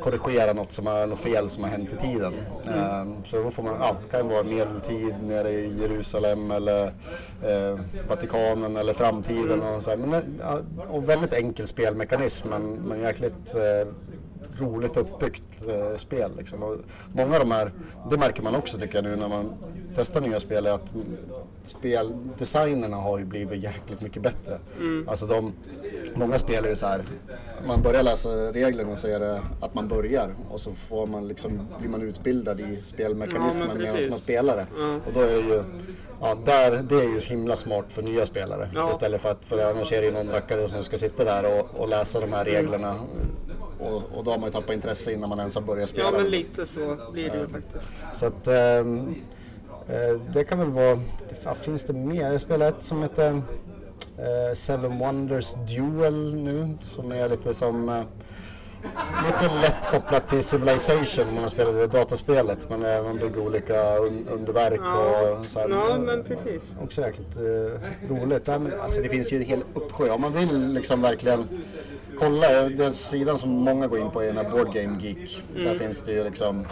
korrigera 0.00 0.52
något 0.52 0.72
som 0.72 0.86
är 0.86 1.06
något 1.06 1.18
fel 1.18 1.48
som 1.48 1.64
har 1.64 1.70
hänt 1.70 1.92
i 1.92 1.96
tiden. 1.96 2.34
Mm. 2.66 3.00
Um, 3.00 3.24
så 3.24 3.42
då 3.42 3.50
får 3.50 3.62
man, 3.62 3.76
ja, 3.80 3.96
kan 4.10 4.28
vara 4.28 4.42
medeltid 4.42 5.14
nere 5.22 5.50
i 5.50 5.80
Jerusalem 5.80 6.50
eller 6.50 6.86
eh, 7.42 7.78
Vatikanen 8.08 8.76
eller 8.76 8.92
framtiden 8.92 9.62
och 9.62 9.82
så 9.82 9.90
här. 9.90 9.96
Men, 9.96 10.40
ja, 10.40 10.58
och 10.90 11.08
väldigt 11.08 11.32
enkel 11.32 11.66
spelmekanism 11.66 12.48
men, 12.48 12.72
men 12.72 13.00
jäkligt 13.00 13.54
eh, 13.54 13.88
roligt 14.58 14.96
uppbyggt 14.96 15.62
eh, 15.68 15.96
spel. 15.96 16.30
Liksom. 16.36 16.62
Och 16.62 16.76
många 17.12 17.34
av 17.34 17.40
de 17.40 17.50
här, 17.50 17.72
det 18.10 18.18
märker 18.18 18.42
man 18.42 18.54
också 18.54 18.78
tycker 18.78 18.94
jag 18.94 19.04
nu 19.04 19.16
när 19.16 19.28
man 19.28 19.52
testar 19.94 20.20
nya 20.20 20.40
spel, 20.40 20.66
är 20.66 20.70
att 20.70 20.92
speldesignerna 21.64 22.96
har 22.96 23.18
ju 23.18 23.24
blivit 23.24 23.62
jäkligt 23.62 24.00
mycket 24.00 24.22
bättre. 24.22 24.58
Mm. 24.78 25.08
Alltså 25.08 25.26
de, 25.26 25.52
många 26.14 26.38
spel 26.38 26.64
är 26.64 26.68
ju 26.68 26.76
så 26.76 26.86
här, 26.86 27.02
man 27.66 27.82
börjar 27.82 28.02
läsa 28.02 28.28
reglerna 28.52 28.92
och 28.92 28.98
så 28.98 29.08
är 29.08 29.20
det 29.20 29.42
att 29.60 29.74
man 29.74 29.88
börjar 29.88 30.34
och 30.50 30.60
så 30.60 30.72
får 30.72 31.06
man 31.06 31.28
liksom, 31.28 31.68
blir 31.78 31.90
man 31.90 32.02
utbildad 32.02 32.60
i 32.60 32.78
spelmekanismen 32.82 33.68
ja, 33.68 33.74
medan 33.74 34.08
man 34.10 34.18
spelar 34.18 34.56
det. 34.56 34.66
Ja. 34.78 35.00
Och 35.06 35.12
då 35.12 35.20
är 35.20 35.34
det 35.34 35.40
ju 35.40 35.62
Ja, 36.20 36.38
där, 36.44 36.82
det 36.82 36.94
är 36.94 37.04
ju 37.04 37.20
himla 37.20 37.56
smart 37.56 37.84
för 37.88 38.02
nya 38.02 38.26
spelare. 38.26 38.70
Ja. 38.74 38.90
Istället 38.90 39.20
för 39.20 39.30
att, 39.30 39.44
för 39.44 39.70
annars 39.70 39.92
är 39.92 40.00
det 40.00 40.06
ju 40.06 40.12
någon 40.12 40.28
rackare 40.28 40.68
som 40.68 40.82
ska 40.82 40.98
sitta 40.98 41.24
där 41.24 41.58
och, 41.58 41.80
och 41.80 41.88
läsa 41.88 42.20
de 42.20 42.32
här 42.32 42.44
reglerna 42.44 42.90
mm. 42.90 43.00
Och, 43.78 44.02
och 44.18 44.24
då 44.24 44.30
har 44.30 44.38
man 44.38 44.48
ju 44.48 44.52
tappat 44.52 44.74
intresse 44.74 45.12
innan 45.12 45.28
man 45.28 45.38
ens 45.38 45.54
har 45.54 45.62
börjat 45.62 45.88
spela. 45.88 46.04
Ja, 46.04 46.18
men 46.18 46.30
lite 46.30 46.66
så 46.66 46.98
blir 47.12 47.30
det 47.30 47.38
ju 47.38 47.48
faktiskt. 47.48 47.92
Så 48.12 48.26
att 48.26 48.46
ähm, 48.46 49.14
det 50.32 50.44
kan 50.44 50.58
väl 50.58 50.70
vara, 50.70 51.00
vad 51.44 51.56
finns 51.56 51.84
det 51.84 51.92
mer? 51.92 52.32
Jag 52.32 52.40
spelar 52.40 52.68
ett 52.68 52.82
som 52.82 53.02
heter 53.02 53.42
äh, 54.18 54.54
Seven 54.54 54.98
Wonders 54.98 55.54
Duel 55.54 56.34
nu 56.34 56.78
som 56.80 57.12
är 57.12 57.28
lite 57.28 57.54
som 57.54 57.88
äh, 57.88 58.02
lite 59.26 59.54
lätt 59.62 59.90
kopplat 59.90 60.28
till 60.28 60.44
Civilization 60.44 61.34
när 61.34 61.40
man 61.40 61.50
spelar 61.50 61.72
det 61.72 61.86
dataspelet. 61.86 62.70
Man, 62.70 62.80
man 62.80 63.18
bygger 63.18 63.40
olika 63.40 63.96
un 63.96 64.28
underverk 64.28 64.80
ja. 64.82 65.30
och 65.30 65.50
så 65.50 65.58
här. 65.58 65.68
Ja, 65.68 65.98
men 65.98 66.24
precis. 66.24 66.76
Också 66.82 67.00
jäkligt 67.00 67.36
eh, 67.36 68.10
roligt. 68.10 68.48
Alltså, 68.48 69.00
det 69.00 69.08
finns 69.08 69.32
ju 69.32 69.36
en 69.36 69.44
hel 69.44 69.64
uppsjö. 69.74 70.10
Om 70.10 70.20
man 70.20 70.32
vill 70.32 70.72
liksom 70.72 71.02
verkligen 71.02 71.48
kolla, 72.18 72.62
den 72.62 72.92
sidan 72.92 73.38
som 73.38 73.50
många 73.50 73.86
går 73.86 73.98
in 73.98 74.10
på 74.10 74.22
är 74.22 74.26
den 74.26 74.36
här 74.36 74.50
Board 74.50 74.74
Game 74.74 75.02
Geek. 75.02 75.42
Mm. 75.54 75.64
Där 75.64 75.78
finns 75.78 76.02
det 76.02 76.12
ju 76.12 76.24
liksom, 76.24 76.66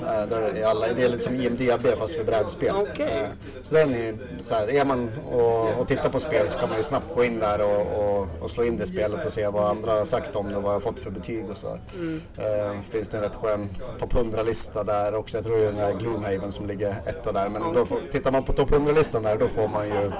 äh, 0.00 0.28
där 0.28 0.40
är 0.40 0.64
alla, 0.64 0.86
det 0.92 1.04
är 1.04 1.08
lite 1.08 1.22
som 1.22 1.34
IMDB 1.34 1.86
fast 1.98 2.14
för 2.14 2.24
brädspel. 2.24 2.76
Okay. 2.76 3.06
Äh, 3.06 3.28
så 3.62 3.74
den 3.74 3.94
är 3.94 4.18
så 4.40 4.54
här, 4.54 4.70
är 4.70 4.84
man 4.84 5.10
och, 5.32 5.80
och 5.80 5.88
tittar 5.88 6.08
på 6.08 6.18
spel 6.18 6.48
så 6.48 6.58
kan 6.58 6.68
man 6.68 6.78
ju 6.78 6.82
snabbt 6.82 7.14
gå 7.14 7.24
in 7.24 7.38
där 7.38 7.60
och, 7.60 7.80
och, 8.04 8.28
och, 8.40 8.50
slå 8.50 8.64
in 8.64 8.76
det 8.76 8.86
spelet 8.86 9.24
och 9.24 9.32
se 9.32 9.48
vad 9.48 9.70
andra 9.70 9.92
har 9.92 10.04
sagt 10.04 10.36
om 10.36 10.48
det 10.48 10.56
och 10.56 10.62
vad 10.62 10.74
jag 10.74 10.82
fått 10.82 10.98
för 10.98 11.10
betyg 11.10 11.50
och 11.50 11.56
så. 11.56 11.78
Mm. 11.94 12.20
Äh, 12.36 12.80
finns 12.80 13.08
det 13.08 13.16
en 13.16 13.22
rätt 13.22 13.36
skön 13.36 13.68
topp 13.98 14.12
100-lista 14.12 14.84
där 14.84 15.14
också. 15.14 15.36
Jag 15.36 15.44
tror 15.44 15.56
det 15.56 15.62
är 15.62 15.72
den 15.72 15.80
här 15.80 15.92
Gloomhaven 15.92 16.52
som 16.52 16.66
ligger 16.66 16.96
etta 17.06 17.32
där. 17.32 17.48
Men 17.48 17.74
då 17.74 17.86
får, 17.86 18.00
tittar 18.12 18.32
man 18.32 18.44
på 18.44 18.52
topp 18.52 18.70
100-listan 18.70 19.22
där 19.22 19.38
då 19.38 19.48
får 19.48 19.68
man 19.68 19.86
ju 19.88 20.12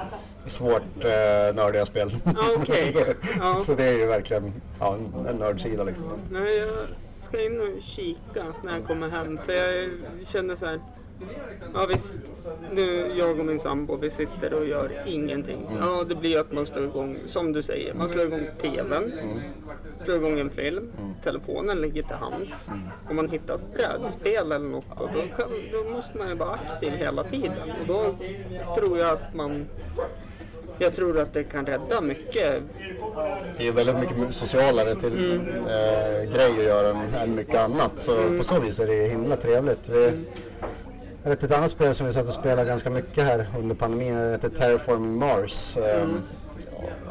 svårt 0.47 1.05
eh, 1.05 1.55
nördiga 1.55 1.87
spel. 1.87 2.11
Okay. 2.59 2.93
Ja. 3.39 3.55
så 3.55 3.75
det 3.75 3.85
är 3.85 3.99
ju 3.99 4.07
verkligen 4.07 4.53
ja, 4.81 4.95
en, 4.95 5.27
en 5.27 5.37
nördsida 5.37 5.85
liksom. 5.85 6.07
Nej, 6.31 6.59
jag 6.59 6.69
ska 7.21 7.45
in 7.45 7.61
och 7.61 7.83
kika 7.83 8.45
när 8.65 8.73
jag 8.73 8.87
kommer 8.87 9.09
hem 9.09 9.39
för 9.47 9.53
jag 9.53 9.91
känner 10.27 10.57
så 10.57 10.67
här 10.67 10.81
Ja 11.75 11.87
visst, 11.89 12.33
nu 12.73 13.13
jag 13.17 13.41
och 13.41 13.47
min 13.47 13.61
sambo 13.61 13.97
vi 13.97 14.11
sitter 14.11 14.55
och 14.55 14.67
gör 14.67 15.03
ingenting. 15.07 15.67
Mm. 15.71 15.83
Ja 15.83 16.05
det 16.05 16.15
blir 16.15 16.39
att 16.39 16.53
man 16.53 16.67
slår 16.67 16.85
igång, 16.85 17.19
som 17.27 17.53
du 17.53 17.63
säger, 17.63 17.95
man 17.95 18.09
slår 18.09 18.25
igång 18.27 18.47
TVn, 18.61 19.13
mm. 19.13 19.41
slår 20.05 20.17
igång 20.17 20.39
en 20.39 20.51
film, 20.51 20.93
mm. 20.99 21.15
telefonen 21.23 21.81
ligger 21.81 22.03
till 22.03 22.17
hands. 22.17 22.69
Mm. 22.69 22.81
Om 23.11 23.17
man 23.17 23.29
hittar 23.29 23.55
ett 23.55 23.75
brädspel 23.75 24.53
eller 24.53 24.69
något 24.69 24.99
då, 24.99 25.23
kan, 25.37 25.49
då 25.73 25.91
måste 25.91 26.19
man 26.19 26.29
ju 26.29 26.35
vara 26.35 26.51
aktiv 26.51 26.93
hela 26.93 27.25
tiden 27.25 27.71
och 27.81 27.87
då 27.87 28.15
tror 28.77 28.99
jag 28.99 29.11
att 29.11 29.35
man 29.35 29.67
jag 30.81 30.97
tror 30.97 31.19
att 31.19 31.33
det 31.33 31.45
kan 31.45 31.67
rädda 31.67 32.01
mycket. 32.01 32.63
Det 33.59 33.69
är 33.69 33.73
väldigt 33.73 33.97
mycket 33.97 34.35
socialare 34.35 34.95
till 34.95 35.19
mm. 35.19 35.49
eh, 35.49 36.35
grej 36.35 36.51
att 36.59 36.65
göra 36.65 36.89
än, 36.89 37.15
än 37.15 37.35
mycket 37.35 37.55
annat. 37.55 37.99
Så 37.99 38.17
mm. 38.17 38.37
på 38.37 38.43
så 38.43 38.61
vis 38.61 38.81
är 38.81 38.87
det 38.87 39.09
himla 39.09 39.37
trevligt. 39.37 39.89
Vi, 39.89 40.05
mm. 40.09 40.27
Jag 41.23 41.31
vet 41.31 41.43
ett 41.43 41.53
annat 41.53 41.71
spel 41.71 41.95
som 41.95 42.07
vi 42.07 42.13
satt 42.13 42.27
och 42.27 42.33
spelade 42.33 42.69
ganska 42.69 42.91
mycket 42.91 43.25
här 43.25 43.47
under 43.59 43.75
pandemin, 43.75 44.15
det 44.15 44.31
heter 44.31 44.49
Terraforming 44.49 45.19
Mars. 45.19 45.77
Mm. 45.77 46.23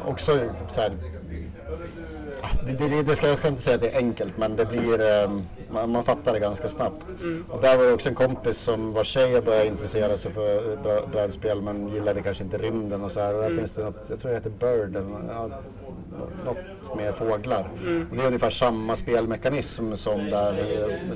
också 0.06 0.38
så 0.68 0.80
här, 0.80 0.92
det, 2.66 2.88
det, 2.88 3.02
det, 3.02 3.14
ska, 3.14 3.28
jag 3.28 3.38
ska 3.38 3.48
inte 3.48 3.62
säga 3.62 3.74
att 3.74 3.82
det 3.82 3.94
är 3.94 3.98
enkelt 3.98 4.38
men 4.38 4.56
det 4.56 4.66
blir, 4.66 5.24
um, 5.24 5.46
man, 5.72 5.90
man, 5.90 6.04
fattar 6.04 6.32
det 6.32 6.38
ganska 6.38 6.68
snabbt. 6.68 7.06
Mm. 7.22 7.44
Och 7.48 7.60
där 7.60 7.76
var 7.76 7.84
det 7.84 7.92
också 7.92 8.08
en 8.08 8.14
kompis 8.14 8.58
som 8.58 8.92
var 8.92 9.04
tjej 9.04 9.36
och 9.36 9.44
började 9.44 9.66
intressera 9.66 10.16
sig 10.16 10.32
för 10.32 10.76
brädspel 11.12 11.62
men 11.62 11.88
gillade 11.88 12.22
kanske 12.22 12.44
inte 12.44 12.58
rymden 12.58 13.04
och 13.04 13.12
så 13.12 13.20
här. 13.20 13.34
Och 13.34 13.40
där 13.40 13.46
mm. 13.46 13.58
finns 13.58 13.74
det 13.74 13.84
något, 13.84 14.06
jag 14.10 14.18
tror 14.18 14.30
det 14.30 14.36
heter 14.36 14.50
Bird, 14.50 14.96
eller, 14.96 15.20
ja, 15.28 15.50
något 16.44 16.96
med 16.96 17.14
fåglar. 17.14 17.68
Mm. 17.86 18.06
Och 18.10 18.16
det 18.16 18.22
är 18.22 18.26
ungefär 18.26 18.50
samma 18.50 18.96
spelmekanism 18.96 19.94
som 19.94 20.30
där 20.30 20.54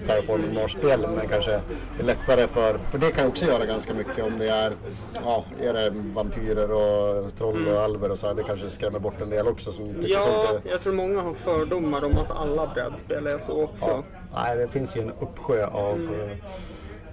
Terraforming 0.07 0.55
Mars-spelen 0.55 1.11
men 1.11 1.29
kanske 1.29 1.53
är 1.99 2.03
lättare 2.03 2.47
för, 2.47 2.79
för 2.79 2.99
det 2.99 3.11
kan 3.11 3.27
också 3.27 3.47
göra 3.47 3.67
ganska 3.67 3.95
mycket 3.95 4.25
om 4.25 4.39
det 4.39 4.49
är, 4.49 4.77
ja, 5.15 5.45
är 5.61 5.73
det 5.73 5.93
vampyrer 6.15 6.73
och 6.73 7.35
troll 7.37 7.67
och 7.67 7.73
mm. 7.73 7.85
alver 7.85 8.11
och 8.11 8.19
så 8.19 8.27
här, 8.27 8.35
det 8.35 8.43
kanske 8.43 8.71
skrämmer 8.71 8.99
bort 8.99 9.21
en 9.21 9.31
del 9.31 9.49
också 9.49 9.73
som 9.73 9.95
tycker 9.95 10.09
ja, 10.09 10.21
sånt 10.21 10.65
är... 10.65 10.71
jag 10.71 10.81
tror 10.81 10.93
många 10.93 11.21
har 11.21 11.35
fördomar 11.35 12.05
om 12.05 12.19
att 12.19 12.31
alla 12.31 12.67
brädspel 12.67 13.27
är 13.27 13.39
så 13.39 13.63
också. 13.63 13.89
Ja. 13.89 14.05
Nej, 14.35 14.57
det 14.57 14.69
finns 14.69 14.97
ju 14.97 15.01
en 15.01 15.13
uppsjö 15.21 15.67
av, 15.67 15.97
mm. 15.97 16.39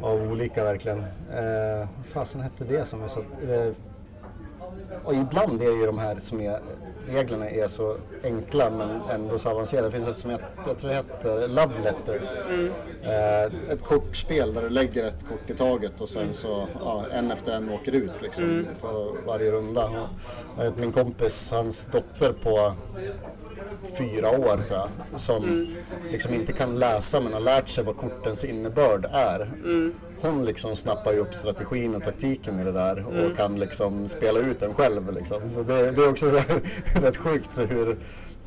Av 0.02 0.32
olika 0.32 0.64
verkligen. 0.64 1.00
Eh, 1.00 1.88
vad 1.98 2.06
fasen 2.06 2.42
hette 2.42 2.64
det 2.64 2.86
som 2.86 3.04
vi 3.04 3.10
satt... 3.10 3.24
Eh, 3.50 3.74
och 5.04 5.14
ibland 5.14 5.62
är 5.62 5.72
ju 5.72 5.86
de 5.86 5.98
här 5.98 6.16
som 6.20 6.42
är 6.42 6.60
reglerna 7.08 7.50
är 7.50 7.68
så 7.68 7.98
enkla 8.24 8.70
men 8.70 9.02
ändå 9.14 9.38
så 9.38 9.50
avancerade. 9.50 9.88
Det 9.88 9.92
finns 9.92 10.08
ett 10.08 10.18
som 10.18 10.30
heter, 10.30 10.48
jag 10.68 10.78
tror 10.78 10.90
det 10.90 10.96
heter 10.96 11.48
Love 11.48 11.80
Letter. 11.84 12.46
Mm. 12.50 12.72
Eh, 13.04 13.72
ett 13.74 13.84
kortspel 13.84 14.54
där 14.54 14.62
du 14.62 14.70
lägger 14.70 15.04
ett 15.04 15.28
kort 15.30 15.50
i 15.50 15.54
taget 15.54 16.02
och 16.02 16.10
sen 16.10 16.34
så 16.34 16.68
ja, 16.80 17.06
en 17.12 17.32
efter 17.32 17.54
en 17.54 17.70
åker 17.70 17.92
ut 17.92 18.22
liksom, 18.22 18.46
mm. 18.46 18.66
på 18.82 19.18
varje 19.26 19.52
runda. 19.52 20.10
Och, 20.58 20.78
min 20.78 20.92
kompis, 20.92 21.52
hans 21.52 21.86
dotter 21.86 22.34
på 22.34 22.74
fyra 23.98 24.30
år 24.30 24.62
tror 24.62 24.80
jag, 24.80 25.20
som 25.20 25.44
mm. 25.44 25.68
liksom 26.12 26.34
inte 26.34 26.54
kan 26.54 26.80
läsa 26.80 27.22
men 27.22 27.34
har 27.34 27.40
lärt 27.40 27.70
sig 27.70 27.84
vad 27.84 27.98
kortens 27.98 28.44
innebörd 28.44 29.06
är. 29.12 29.42
Mm. 29.42 29.94
Hon 30.22 30.46
liksom 30.46 30.76
snappar 30.76 31.14
ju 31.14 31.20
upp 31.20 31.34
strategin 31.34 31.96
och 31.96 32.04
taktiken 32.04 32.60
i 32.60 32.64
det 32.64 32.72
där 32.72 33.06
och 33.08 33.14
mm. 33.14 33.36
kan 33.36 33.60
liksom 33.60 34.08
spela 34.08 34.40
ut 34.40 34.60
den 34.60 34.74
själv. 34.74 35.14
Liksom. 35.14 35.52
Så 35.52 35.64
det, 35.64 35.92
det 35.92 36.02
är 36.02 36.10
också 36.10 36.30
så 36.30 36.38
här, 36.38 36.62
rätt 37.02 37.18
sjukt 37.18 37.60
hur 37.70 37.98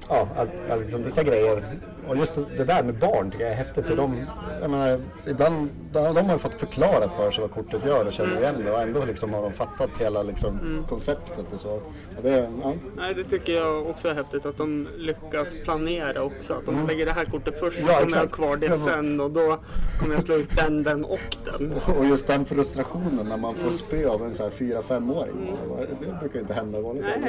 ja, 0.08 0.28
att, 0.36 0.70
att 0.70 0.80
liksom 0.80 1.02
vissa 1.02 1.22
grejer. 1.22 1.64
Och 2.08 2.16
just 2.16 2.38
det 2.56 2.64
där 2.64 2.82
med 2.82 2.98
barn 2.98 3.30
tycker 3.30 3.44
jag 3.44 3.52
är 3.52 3.56
häftigt. 3.56 3.96
De, 3.96 4.26
jag 4.60 4.70
menar, 4.70 5.00
ibland, 5.26 5.70
de, 5.92 6.14
de 6.14 6.26
har 6.26 6.38
fått 6.38 6.54
förklarat 6.54 7.14
för 7.14 7.30
sig 7.30 7.42
vad 7.42 7.50
kortet 7.50 7.86
gör 7.86 8.06
och 8.06 8.12
känner 8.12 8.40
igen 8.40 8.54
det 8.64 8.72
och 8.72 8.82
ändå 8.82 9.04
liksom 9.04 9.34
har 9.34 9.42
de 9.42 9.52
fattat 9.52 9.90
hela 9.98 10.22
liksom, 10.22 10.58
mm. 10.58 10.84
konceptet 10.88 11.52
och 11.52 11.60
så. 11.60 11.70
Och 12.16 12.22
det, 12.22 12.50
ja. 12.62 12.74
Nej, 12.96 13.14
det 13.14 13.24
tycker 13.24 13.52
jag 13.52 13.86
också 13.86 14.08
är 14.08 14.14
häftigt 14.14 14.46
att 14.46 14.56
de 14.56 14.88
lyckas 14.96 15.56
planera 15.64 16.22
också. 16.22 16.54
Att 16.54 16.66
de 16.66 16.74
mm. 16.74 16.86
lägger 16.86 17.06
det 17.06 17.12
här 17.12 17.24
kortet 17.24 17.60
först 17.60 17.82
och 17.82 17.88
ja, 17.88 17.94
kommer 17.94 18.10
jag 18.12 18.20
ha 18.20 18.26
kvar 18.26 18.56
det 18.56 18.72
sen 18.72 19.20
och 19.20 19.30
då 19.30 19.58
kommer 20.00 20.14
jag 20.14 20.24
slå 20.24 20.34
ut 20.34 20.56
den, 20.56 20.82
den 20.82 21.04
och 21.04 21.36
den. 21.44 21.72
Och 21.98 22.06
just 22.06 22.26
den 22.26 22.44
frustrationen 22.44 23.26
när 23.28 23.36
man 23.36 23.54
får 23.54 23.60
mm. 23.60 23.72
spö 23.72 24.08
av 24.08 24.24
en 24.24 24.34
så 24.34 24.42
här 24.42 24.50
4-5-åring. 24.50 25.34
Mm. 25.36 25.86
Det 26.00 26.20
brukar 26.20 26.40
inte 26.40 26.54
hända 26.54 26.78
i 26.78 26.82
vanliga 26.82 27.04
fall. 27.04 27.22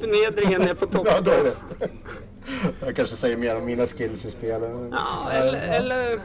Förnedringen 0.00 0.62
är 0.62 0.74
på 0.74 0.86
topp. 0.92 1.06
Ja, 1.10 1.20
då 1.28 1.34
är 1.34 1.44
det. 1.44 1.88
Jag 2.86 2.96
kanske 2.96 3.16
säger 3.16 3.36
mer 3.36 3.56
om 3.56 3.64
mina 3.64 3.86
skills 3.86 4.24
i 4.24 4.30
spelet. 4.30 4.70
Ja, 4.90 5.30
eller, 5.32 5.60
eller 5.60 6.20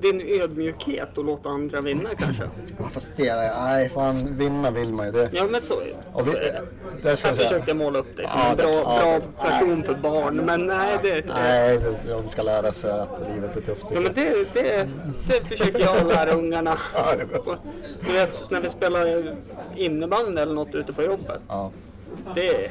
din 0.00 0.40
ödmjukhet 0.42 1.18
och 1.18 1.24
låta 1.24 1.48
andra 1.48 1.80
vinna 1.80 2.08
kanske? 2.18 2.42
Ja, 2.78 2.88
fast 2.92 3.12
det, 3.16 3.34
nej 3.60 3.88
fan, 3.88 4.36
vinna 4.38 4.70
vill 4.70 4.92
man 4.92 5.06
ju. 5.06 5.12
Det. 5.12 5.28
Ja, 5.32 5.46
men 5.50 5.62
så 5.62 5.80
är 5.80 5.84
det. 5.84 6.24
Vi, 6.24 7.02
där 7.02 7.16
ska 7.16 7.28
jag 7.28 7.36
försökte 7.36 7.74
måla 7.74 7.98
upp 7.98 8.16
dig 8.16 8.28
som 8.28 8.40
ja, 8.40 8.50
en 8.50 8.56
bra, 8.56 8.72
ja, 8.72 9.20
bra 9.36 9.48
person 9.50 9.82
för 9.82 9.94
barn, 9.94 10.36
men 10.36 10.66
nej. 10.66 10.98
Det, 11.02 11.24
nej, 11.26 11.78
de 12.08 12.28
ska 12.28 12.42
lära 12.42 12.72
sig 12.72 13.00
att 13.00 13.22
livet 13.34 13.56
är 13.56 13.60
tufft. 13.60 13.86
Ja, 13.90 14.00
men 14.00 14.12
det, 14.14 14.54
det, 14.54 14.88
det 15.28 15.48
försöker 15.48 15.80
jag 15.80 16.06
lära 16.06 16.30
ungarna. 16.30 16.78
Ja, 16.94 17.54
du 18.06 18.12
vet, 18.12 18.50
när 18.50 18.60
vi 18.60 18.68
spelar 18.68 19.36
innebandy 19.76 20.40
eller 20.40 20.54
något 20.54 20.74
ute 20.74 20.92
på 20.92 21.02
jobbet. 21.02 21.40
Ja. 21.48 21.70
Det, 22.34 22.70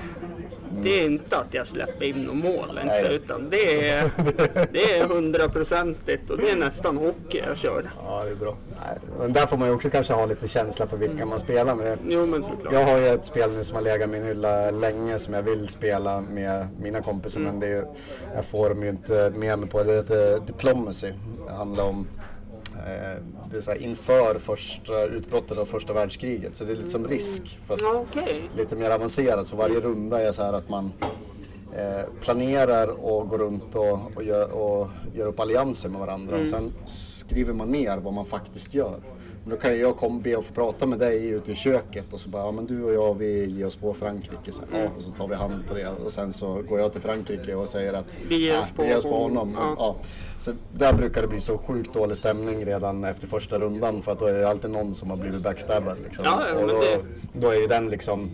det 0.71 1.01
är 1.01 1.05
inte 1.05 1.37
att 1.37 1.53
jag 1.53 1.67
släpper 1.67 2.05
in 2.05 2.23
något 2.23 2.35
mål 2.35 2.79
inte, 2.83 3.07
utan 3.13 3.49
det 3.49 3.89
är, 3.89 4.11
det 4.73 4.97
är 4.97 5.07
hundraprocentigt 5.07 6.29
och 6.29 6.37
det 6.37 6.49
är 6.49 6.55
nästan 6.55 6.97
hockey 6.97 7.41
jag 7.47 7.57
kör. 7.57 7.91
Ja, 8.05 8.23
det 8.23 8.31
är 8.31 8.35
bra. 8.35 8.57
Men 9.19 9.33
där 9.33 9.45
får 9.45 9.57
man 9.57 9.67
ju 9.67 9.73
också 9.73 9.89
kanske 9.89 10.13
ha 10.13 10.25
lite 10.25 10.47
känsla 10.47 10.87
för 10.87 10.97
vilka 10.97 11.13
mm. 11.13 11.29
man 11.29 11.39
spelar 11.39 11.75
med. 11.75 11.97
Jo, 12.07 12.25
men 12.25 12.43
såklart. 12.43 12.73
Jag 12.73 12.83
har 12.83 12.97
ju 12.97 13.07
ett 13.07 13.25
spel 13.25 13.51
nu 13.51 13.63
som 13.63 13.75
har 13.75 13.81
legat 13.81 14.09
i 14.09 14.11
min 14.11 14.23
hylla 14.23 14.71
länge 14.71 15.19
som 15.19 15.33
jag 15.33 15.41
vill 15.41 15.67
spela 15.67 16.21
med 16.21 16.67
mina 16.81 17.01
kompisar 17.01 17.39
mm. 17.39 17.51
men 17.51 17.59
det 17.59 17.67
är, 17.67 17.85
jag 18.35 18.45
får 18.45 18.69
dem 18.69 18.83
ju 18.83 18.89
inte 18.89 19.29
med 19.29 19.59
mig 19.59 19.69
på. 19.69 19.83
Det 19.83 19.93
heter 19.93 20.39
Diplomacy. 20.39 21.13
Det 21.47 21.53
handlar 21.53 21.83
om 21.83 22.07
det 23.51 23.57
är 23.57 23.61
så 23.61 23.73
inför 23.73 24.39
första 24.39 25.05
utbrottet 25.05 25.57
av 25.57 25.65
första 25.65 25.93
världskriget. 25.93 26.55
Så 26.55 26.63
det 26.63 26.71
är 26.71 26.75
lite 26.75 26.89
som 26.89 27.07
risk 27.07 27.59
fast 27.65 27.85
okay. 27.85 28.41
lite 28.57 28.75
mer 28.75 28.89
avancerat. 28.89 29.47
Så 29.47 29.55
varje 29.55 29.79
runda 29.79 30.21
är 30.21 30.31
så 30.31 30.43
här 30.43 30.53
att 30.53 30.69
man 30.69 30.91
eh, 31.73 32.05
planerar 32.21 32.87
och 32.87 33.29
går 33.29 33.37
runt 33.37 33.75
och, 33.75 33.99
och, 34.15 34.23
gör, 34.23 34.51
och 34.51 34.87
gör 35.15 35.27
upp 35.27 35.39
allianser 35.39 35.89
med 35.89 35.99
varandra. 35.99 36.31
Mm. 36.31 36.41
Och 36.41 36.47
sen 36.47 36.73
skriver 36.85 37.53
man 37.53 37.71
ner 37.71 37.97
vad 37.97 38.13
man 38.13 38.25
faktiskt 38.25 38.73
gör. 38.73 38.99
Men 39.47 39.55
då 39.55 39.61
kan 39.61 39.79
jag 39.79 39.97
komma 39.97 40.19
be 40.19 40.35
och 40.35 40.45
få 40.45 40.53
prata 40.53 40.85
med 40.85 40.99
dig 40.99 41.29
ute 41.29 41.51
i 41.51 41.55
köket 41.55 42.13
och 42.13 42.19
så 42.19 42.29
bara, 42.29 42.45
ja 42.45 42.51
men 42.51 42.65
du 42.65 42.83
och 42.83 42.93
jag 42.93 43.13
vi 43.13 43.45
ger 43.45 43.65
oss 43.65 43.75
på 43.75 43.93
Frankrike. 43.93 44.51
Så, 44.51 44.63
ja, 44.73 44.89
och 44.97 45.03
så 45.03 45.11
tar 45.11 45.27
vi 45.27 45.35
hand 45.35 45.67
på 45.67 45.73
det 45.73 45.89
och 46.05 46.11
sen 46.11 46.31
så 46.31 46.61
går 46.69 46.79
jag 46.79 46.91
till 46.91 47.01
Frankrike 47.01 47.55
och 47.55 47.67
säger 47.67 47.93
att 47.93 48.19
vi 48.29 48.45
ger 48.45 48.59
oss, 48.59 48.71
på, 48.75 48.81
vi 48.81 48.87
ger 48.87 48.97
oss 48.97 49.03
på 49.03 49.17
honom. 49.23 49.53
Ja. 49.57 49.75
ja. 49.77 49.95
Så 50.37 50.51
där 50.77 50.93
brukar 50.93 51.21
det 51.21 51.27
bli 51.27 51.41
så 51.41 51.57
sjukt 51.57 51.93
dålig 51.93 52.17
stämning 52.17 52.65
redan 52.65 53.03
efter 53.03 53.27
första 53.27 53.59
rundan 53.59 54.01
för 54.01 54.11
att 54.11 54.19
då 54.19 54.25
är 54.25 54.33
det 54.33 54.49
alltid 54.49 54.69
någon 54.69 54.93
som 54.93 55.09
har 55.09 55.17
blivit 55.17 55.41
backstabbad. 55.41 55.97
Liksom. 56.03 56.25
Ja, 56.25 56.53
och 56.53 56.67
då, 56.67 56.79
det... 56.81 56.99
då 57.33 57.49
är 57.49 57.61
ju 57.61 57.67
den 57.67 57.89
liksom 57.89 58.29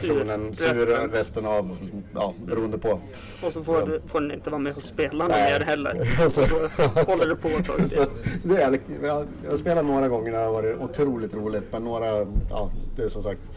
personen 0.00 0.54
sur 0.54 0.86
resten. 0.86 1.10
resten 1.10 1.46
av, 1.46 1.78
ja 2.14 2.34
beroende 2.46 2.78
på. 2.78 3.00
Och 3.46 3.52
så 3.52 3.64
får, 3.64 4.08
får 4.08 4.20
den 4.20 4.30
inte 4.30 4.50
vara 4.50 4.60
med 4.60 4.76
och 4.76 4.82
spela 4.82 5.28
mer 5.28 5.60
heller. 5.60 6.08
Och 6.26 6.32
så, 6.32 6.42
håller 6.42 7.28
det 7.28 7.36
på 7.36 7.48
ett 7.48 7.66
tag 7.66 7.88
till. 7.88 8.06
det 8.42 8.62
är, 8.62 8.78
jag, 9.02 9.26
jag 9.44 9.58
spelat 9.58 9.84
några 9.84 10.08
gånger 10.08 10.32
det 10.32 10.38
har 10.38 10.52
varit 10.52 10.80
otroligt 10.80 11.34
roligt 11.34 11.64
men 11.70 11.84
några, 11.84 12.26
ja 12.50 12.70
det 12.96 13.02
är 13.02 13.08
som 13.08 13.22
sagt 13.22 13.50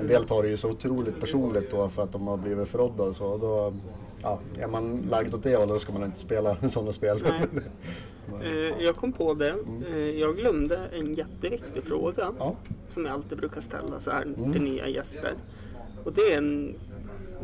en 0.00 0.06
del 0.06 0.24
tar 0.24 0.42
det 0.42 0.48
ju 0.48 0.56
så 0.56 0.70
otroligt 0.70 1.20
personligt 1.20 1.70
då 1.70 1.88
för 1.88 2.02
att 2.02 2.12
de 2.12 2.26
har 2.26 2.36
blivit 2.36 2.68
förrådda 2.68 3.02
och 3.02 3.14
så. 3.14 3.36
Då, 3.36 3.74
ja, 4.22 4.40
är 4.58 4.68
man 4.68 5.02
lagd 5.10 5.34
åt 5.34 5.42
det 5.42 5.56
hållet 5.56 5.68
då 5.68 5.78
ska 5.78 5.92
man 5.92 6.04
inte 6.04 6.18
spela 6.18 6.56
sådana 6.68 6.92
spel. 6.92 7.18
eh, 8.42 8.50
jag 8.84 8.96
kom 8.96 9.12
på 9.12 9.34
det. 9.34 9.54
Eh, 9.88 9.98
jag 9.98 10.36
glömde 10.36 10.76
en 10.92 11.14
jätteviktig 11.14 11.82
fråga 11.84 12.32
ja. 12.38 12.56
som 12.88 13.04
jag 13.04 13.14
alltid 13.14 13.38
brukar 13.38 13.60
ställa 13.60 14.00
så 14.00 14.10
här 14.10 14.22
mm. 14.22 14.52
till 14.52 14.62
nya 14.62 14.88
gäster. 14.88 15.34
Och 16.04 16.12
det 16.12 16.32
är 16.32 16.38
en 16.38 16.76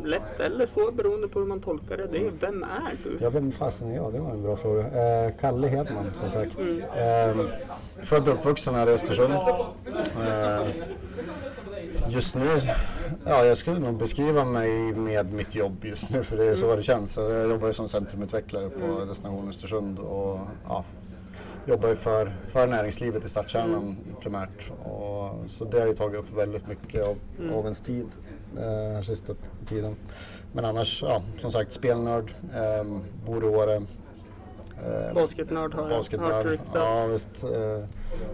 lätt 0.03 0.39
eller 0.39 0.65
svår 0.65 0.91
beroende 0.91 1.27
på 1.27 1.39
hur 1.39 1.45
man 1.45 1.61
tolkar 1.61 1.97
det. 1.97 2.07
Det 2.07 2.17
är 2.17 2.31
vem 2.39 2.63
är 2.63 2.95
du? 3.03 3.17
Ja, 3.21 3.29
vem 3.29 3.51
fasen 3.51 3.91
är 3.91 3.95
jag? 3.95 4.13
Det 4.13 4.19
var 4.19 4.31
en 4.31 4.43
bra 4.43 4.55
fråga. 4.55 4.81
Eh, 4.81 5.31
Kalle 5.39 5.67
Hedman 5.67 6.11
som 6.13 6.31
sagt. 6.31 6.57
Mm. 6.59 7.39
Eh, 7.39 7.45
född 8.03 8.27
och 8.27 8.33
uppvuxen 8.33 8.75
här 8.75 8.89
i 8.89 8.93
Östersund. 8.93 9.33
Eh, 9.33 10.67
just 12.09 12.35
nu, 12.35 12.47
ja 13.25 13.45
jag 13.45 13.57
skulle 13.57 13.79
nog 13.79 13.97
beskriva 13.97 14.45
mig 14.45 14.93
med 14.93 15.33
mitt 15.33 15.55
jobb 15.55 15.85
just 15.85 16.09
nu 16.09 16.23
för 16.23 16.37
det 16.37 16.45
är 16.45 16.55
så 16.55 16.65
mm. 16.65 16.77
det 16.77 16.83
känns. 16.83 17.17
Jag 17.17 17.49
jobbar 17.49 17.67
ju 17.67 17.73
som 17.73 17.87
centrumutvecklare 17.87 18.69
på 18.69 18.85
mm. 18.85 19.07
Destination 19.07 19.49
Östersund 19.49 19.99
och 19.99 20.39
ja, 20.67 20.83
jobbar 21.65 21.89
ju 21.89 21.95
för, 21.95 22.35
för 22.47 22.67
näringslivet 22.67 23.25
i 23.25 23.29
stadskärnan 23.29 23.81
mm. 23.81 23.95
primärt. 24.21 24.71
Och, 24.83 25.49
så 25.49 25.65
det 25.65 25.79
har 25.79 25.87
ju 25.87 25.93
tagit 25.93 26.19
upp 26.19 26.37
väldigt 26.37 26.67
mycket 26.67 27.07
av, 27.07 27.17
mm. 27.39 27.53
av 27.53 27.63
ens 27.63 27.81
tid 27.81 28.07
eh, 28.57 29.01
sista 29.01 29.33
tiden. 29.69 29.95
Men 30.53 30.65
annars, 30.65 31.03
ja, 31.03 31.21
som 31.37 31.51
sagt, 31.51 31.71
spelnörd, 31.71 32.33
eh, 32.55 32.83
bor 33.25 33.43
i 33.43 33.47
Åre. 33.47 33.81
Eh, 34.85 35.13
basketnörd 35.13 35.73
har 35.73 35.89
jag 35.89 36.43
hört. 36.43 36.59
Ja, 36.73 37.05
visst. 37.11 37.43
Eh, 37.43 37.49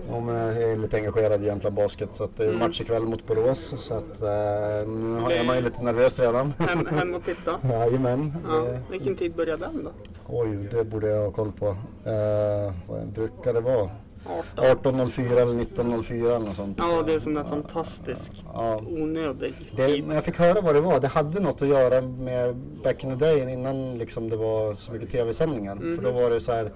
jag 0.09 0.29
är 0.29 0.75
lite 0.75 0.97
engagerad 0.97 1.43
i 1.43 1.45
Jämtland 1.45 1.75
Basket 1.75 2.13
så 2.13 2.29
det 2.35 2.43
är 2.43 2.47
mm. 2.47 2.59
match 2.59 2.81
ikväll 2.81 3.05
mot 3.05 3.27
Borås. 3.27 3.73
Så 3.77 3.93
att, 3.93 4.21
eh, 4.21 4.87
nu 4.87 5.33
är 5.33 5.43
man 5.43 5.55
ju 5.55 5.61
lite 5.61 5.83
nervös 5.83 6.19
redan. 6.19 6.53
Hem, 6.59 6.85
hem 6.85 7.13
och 7.13 7.23
titta? 7.25 7.59
Jajamän. 7.63 8.33
Ja, 8.47 8.65
vilken 8.91 9.15
tid 9.15 9.35
börjar 9.35 9.57
den 9.57 9.83
då? 9.83 9.91
Oj, 10.27 10.67
det 10.71 10.83
borde 10.83 11.07
jag 11.07 11.23
ha 11.23 11.31
koll 11.31 11.51
på. 11.51 11.67
Eh, 12.09 12.73
vad 12.87 13.07
brukar 13.07 13.53
det 13.53 13.61
vara? 13.61 13.89
18. 14.25 14.93
18.04 14.93 15.31
eller 15.31 15.53
19.04 15.53 16.25
eller 16.35 16.39
något 16.39 16.55
sånt. 16.55 16.77
Ja, 16.81 17.03
det 17.05 17.13
är 17.13 17.19
sån 17.19 17.33
där 17.33 17.43
fantastiskt 17.43 18.31
Ja. 18.53 18.81
onödig 18.89 19.53
Det, 19.75 19.87
tid. 19.87 20.03
men 20.07 20.15
jag 20.15 20.23
fick 20.25 20.37
höra 20.39 20.61
vad 20.61 20.75
det 20.75 20.81
var. 20.81 20.99
Det 20.99 21.07
hade 21.07 21.39
något 21.39 21.61
att 21.61 21.67
göra 21.67 22.01
med 22.01 22.55
back 22.83 23.03
in 23.03 23.09
the 23.19 23.25
day 23.25 23.53
innan 23.53 23.97
liksom 23.97 24.29
det 24.29 24.37
var 24.37 24.73
så 24.73 24.91
mycket 24.91 25.09
tv-sändningar. 25.09 25.75
För 25.95 26.03
då 26.03 26.11
var 26.11 26.29
det 26.29 26.39
så 26.39 26.51
här 26.51 26.71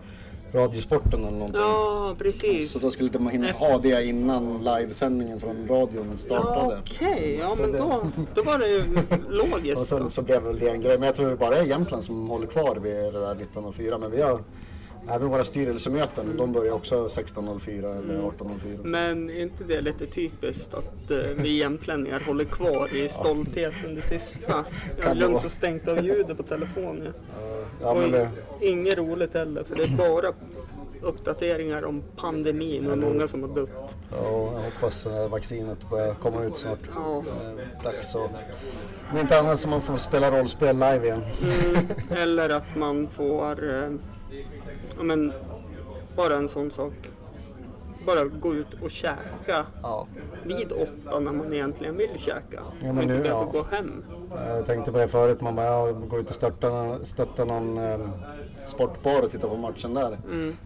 Radiosporten 0.54 1.20
eller 1.20 1.32
någonting. 1.38 1.62
Mhm. 1.62 1.70
Ja, 1.70 2.16
precis. 2.18 2.72
Så 2.72 2.80
då 2.80 2.90
skulle 2.90 3.10
de 3.10 3.28
hinna 3.30 3.52
ha 3.52 3.78
det 3.78 4.06
innan 4.06 4.64
livesändningen 4.64 5.40
från 5.40 5.68
radion 5.68 6.08
Ja, 6.12 6.18
startade. 6.18 6.78
okej. 6.86 7.38
Ja, 7.42 7.50
Så 7.50 7.62
men 7.62 7.72
det- 7.72 7.78
då, 7.78 8.02
då 8.36 8.42
var 8.42 8.58
det 8.58 8.68
ju 8.68 8.80
Och 9.28 9.32
logiskt. 9.54 9.86
sen 9.86 10.04
då. 10.04 10.10
så 10.10 10.22
blev 10.22 10.42
väl 10.44 10.60
det 10.60 10.70
en 10.70 10.82
grej. 10.82 10.98
Men 10.98 11.06
jag 11.06 11.16
tror 11.16 11.30
det 11.30 11.36
bara 11.36 11.56
är 11.58 11.64
Jämtland 11.64 12.04
som 12.04 12.30
håller 12.30 12.48
kvar 12.48 12.76
vid 12.76 12.94
det 12.96 13.12
där 13.20 13.36
1904. 13.36 13.98
Men 13.98 14.12
vi 14.12 14.22
har 14.22 14.40
även 15.10 15.28
våra 15.30 15.44
styrelsemöten. 15.44 16.38
De 16.38 16.52
börjar 16.52 16.74
också 16.74 17.06
1604 17.06 17.78
eller 17.90 18.00
1804. 18.00 18.78
Så. 18.78 18.88
Men 18.90 19.30
är 19.30 19.42
inte 19.42 19.64
det 19.64 19.82
lite 19.82 20.06
typiskt 20.08 20.74
att 20.74 21.12
eh, 21.12 21.18
vi 21.36 21.58
jämtlänningar 21.58 22.22
håller 22.28 22.46
kvar 22.46 22.96
i 22.96 23.10
stoltheten 23.10 23.96
det 23.96 24.02
sista? 24.02 24.66
Jag 24.98 25.08
har 25.08 25.16
glömt 25.16 25.46
att 25.46 25.52
stängt 25.52 25.88
av 25.88 26.04
ljudet 26.06 26.38
på 26.38 26.44
telefonen. 26.44 27.14
Ja, 27.82 27.94
men 27.94 28.04
Och 28.04 28.12
det, 28.12 28.30
inget 28.62 28.98
roligt 28.98 29.34
heller 29.34 29.64
för 29.64 29.76
det 29.76 29.84
är 29.84 29.98
bara 29.98 30.34
uppdateringar 31.02 31.86
om 31.86 32.04
pandemin 32.16 32.92
och 32.92 32.98
många 32.98 33.28
som 33.28 33.42
har 33.44 33.50
dött. 33.50 33.96
ja, 34.12 34.52
jag 34.54 34.72
hoppas 34.72 35.08
att 35.08 35.32
vaccinet 35.32 35.90
börjar 35.90 36.14
komma 36.14 36.44
ut 36.44 36.58
snart. 36.58 36.80
Ja. 36.96 37.18
Eh, 37.18 37.84
Dags 37.84 38.12
så. 38.12 38.30
Om 39.12 39.18
inte 39.18 39.40
annat 39.40 39.60
så 39.60 39.70
man 39.70 39.82
får 39.82 39.98
spela 39.98 40.40
rollspel 40.40 40.76
live 40.76 41.06
igen. 41.06 41.22
Mm, 41.42 41.88
eller 42.22 42.50
att 42.50 42.76
man 42.76 43.08
får, 43.10 43.74
eh, 43.84 43.90
men, 45.02 45.34
bara 46.16 46.36
en 46.36 46.50
sån 46.50 46.72
sak. 46.72 46.94
Bara 48.08 48.24
gå 48.26 48.54
ut 48.56 48.68
och 48.84 48.92
käka 48.92 49.66
Ja. 49.82 50.08
vid 50.44 50.72
åtta 50.72 51.20
när 51.20 51.32
man 51.32 51.54
egentligen 51.54 51.98
vill 51.98 52.10
käka. 52.18 52.62
men 52.82 52.98
och 52.98 53.04
inte 53.04 53.16
nu- 53.16 53.26
ja. 53.28 53.50
gå 53.52 53.66
hem. 53.72 54.04
Jag 54.48 54.66
tänkte 54.66 54.92
på 54.92 54.98
det 54.98 55.08
förut, 55.08 55.42
man 55.42 55.56
bara 55.56 55.66
ja, 55.66 55.92
gå 55.92 56.20
ut 56.20 56.30
och 56.30 56.36
stötta, 56.36 56.98
stötta 57.06 57.46
någon 57.46 57.78
eh, 57.78 58.00
sportbar 58.66 59.22
och 59.24 59.30
titta 59.30 59.48
på 59.48 59.56
matchen 59.58 59.94
där. 59.94 60.18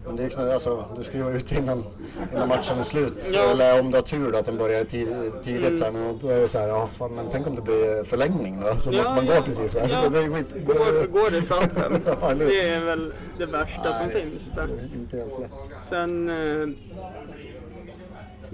Men 0.06 0.16
det 0.16 0.24
är 0.24 0.52
alltså, 0.52 0.84
du 0.96 1.02
ska 1.02 1.16
ju 1.16 1.22
vara 1.22 1.34
ute 1.34 1.54
innan, 1.54 1.84
innan 2.32 2.48
matchen 2.48 2.78
är 2.78 2.82
slut. 2.82 3.30
Ja. 3.32 3.40
Eller 3.50 3.80
om 3.80 3.90
du 3.90 3.96
har 3.96 4.02
tur 4.02 4.32
då, 4.32 4.38
att 4.38 4.44
den 4.46 4.58
börjar 4.58 4.84
tid, 4.84 5.08
tidigt 5.42 5.78
så 5.78 5.84
här, 5.84 5.92
men 5.92 6.18
då 6.22 6.28
är 6.28 6.38
det 6.38 6.48
så 6.48 6.58
här, 6.58 6.68
ja 6.68 6.86
fan, 6.86 7.14
men 7.14 7.26
tänk 7.30 7.46
om 7.46 7.54
det 7.54 7.62
blir 7.62 8.04
förlängning 8.04 8.60
då, 8.60 8.74
så 8.76 8.90
Ja, 8.92 8.96
måste 8.98 9.14
man 9.14 9.26
ja. 9.26 9.36
gå 9.36 9.42
precis. 9.42 9.76
Här. 9.78 9.88
Ja. 9.90 9.96
Så 9.96 10.08
det 10.08 10.18
är 10.22 10.28
skit, 10.34 10.66
Går, 10.66 11.06
går 11.06 11.30
det? 11.30 11.42
Ja, 12.20 12.30
eller 12.30 12.44
hur? 12.44 12.50
det 12.52 12.68
är 12.68 12.84
väl 12.84 13.12
det 13.38 13.46
värsta 13.46 13.92
som 13.92 14.06
Nej. 14.06 14.22
finns 14.30 14.50
där. 14.50 14.68
Inte 14.94 15.16
helt 15.16 15.40
lätt. 15.40 15.50
Sen, 15.80 16.28
eh, 16.28 16.68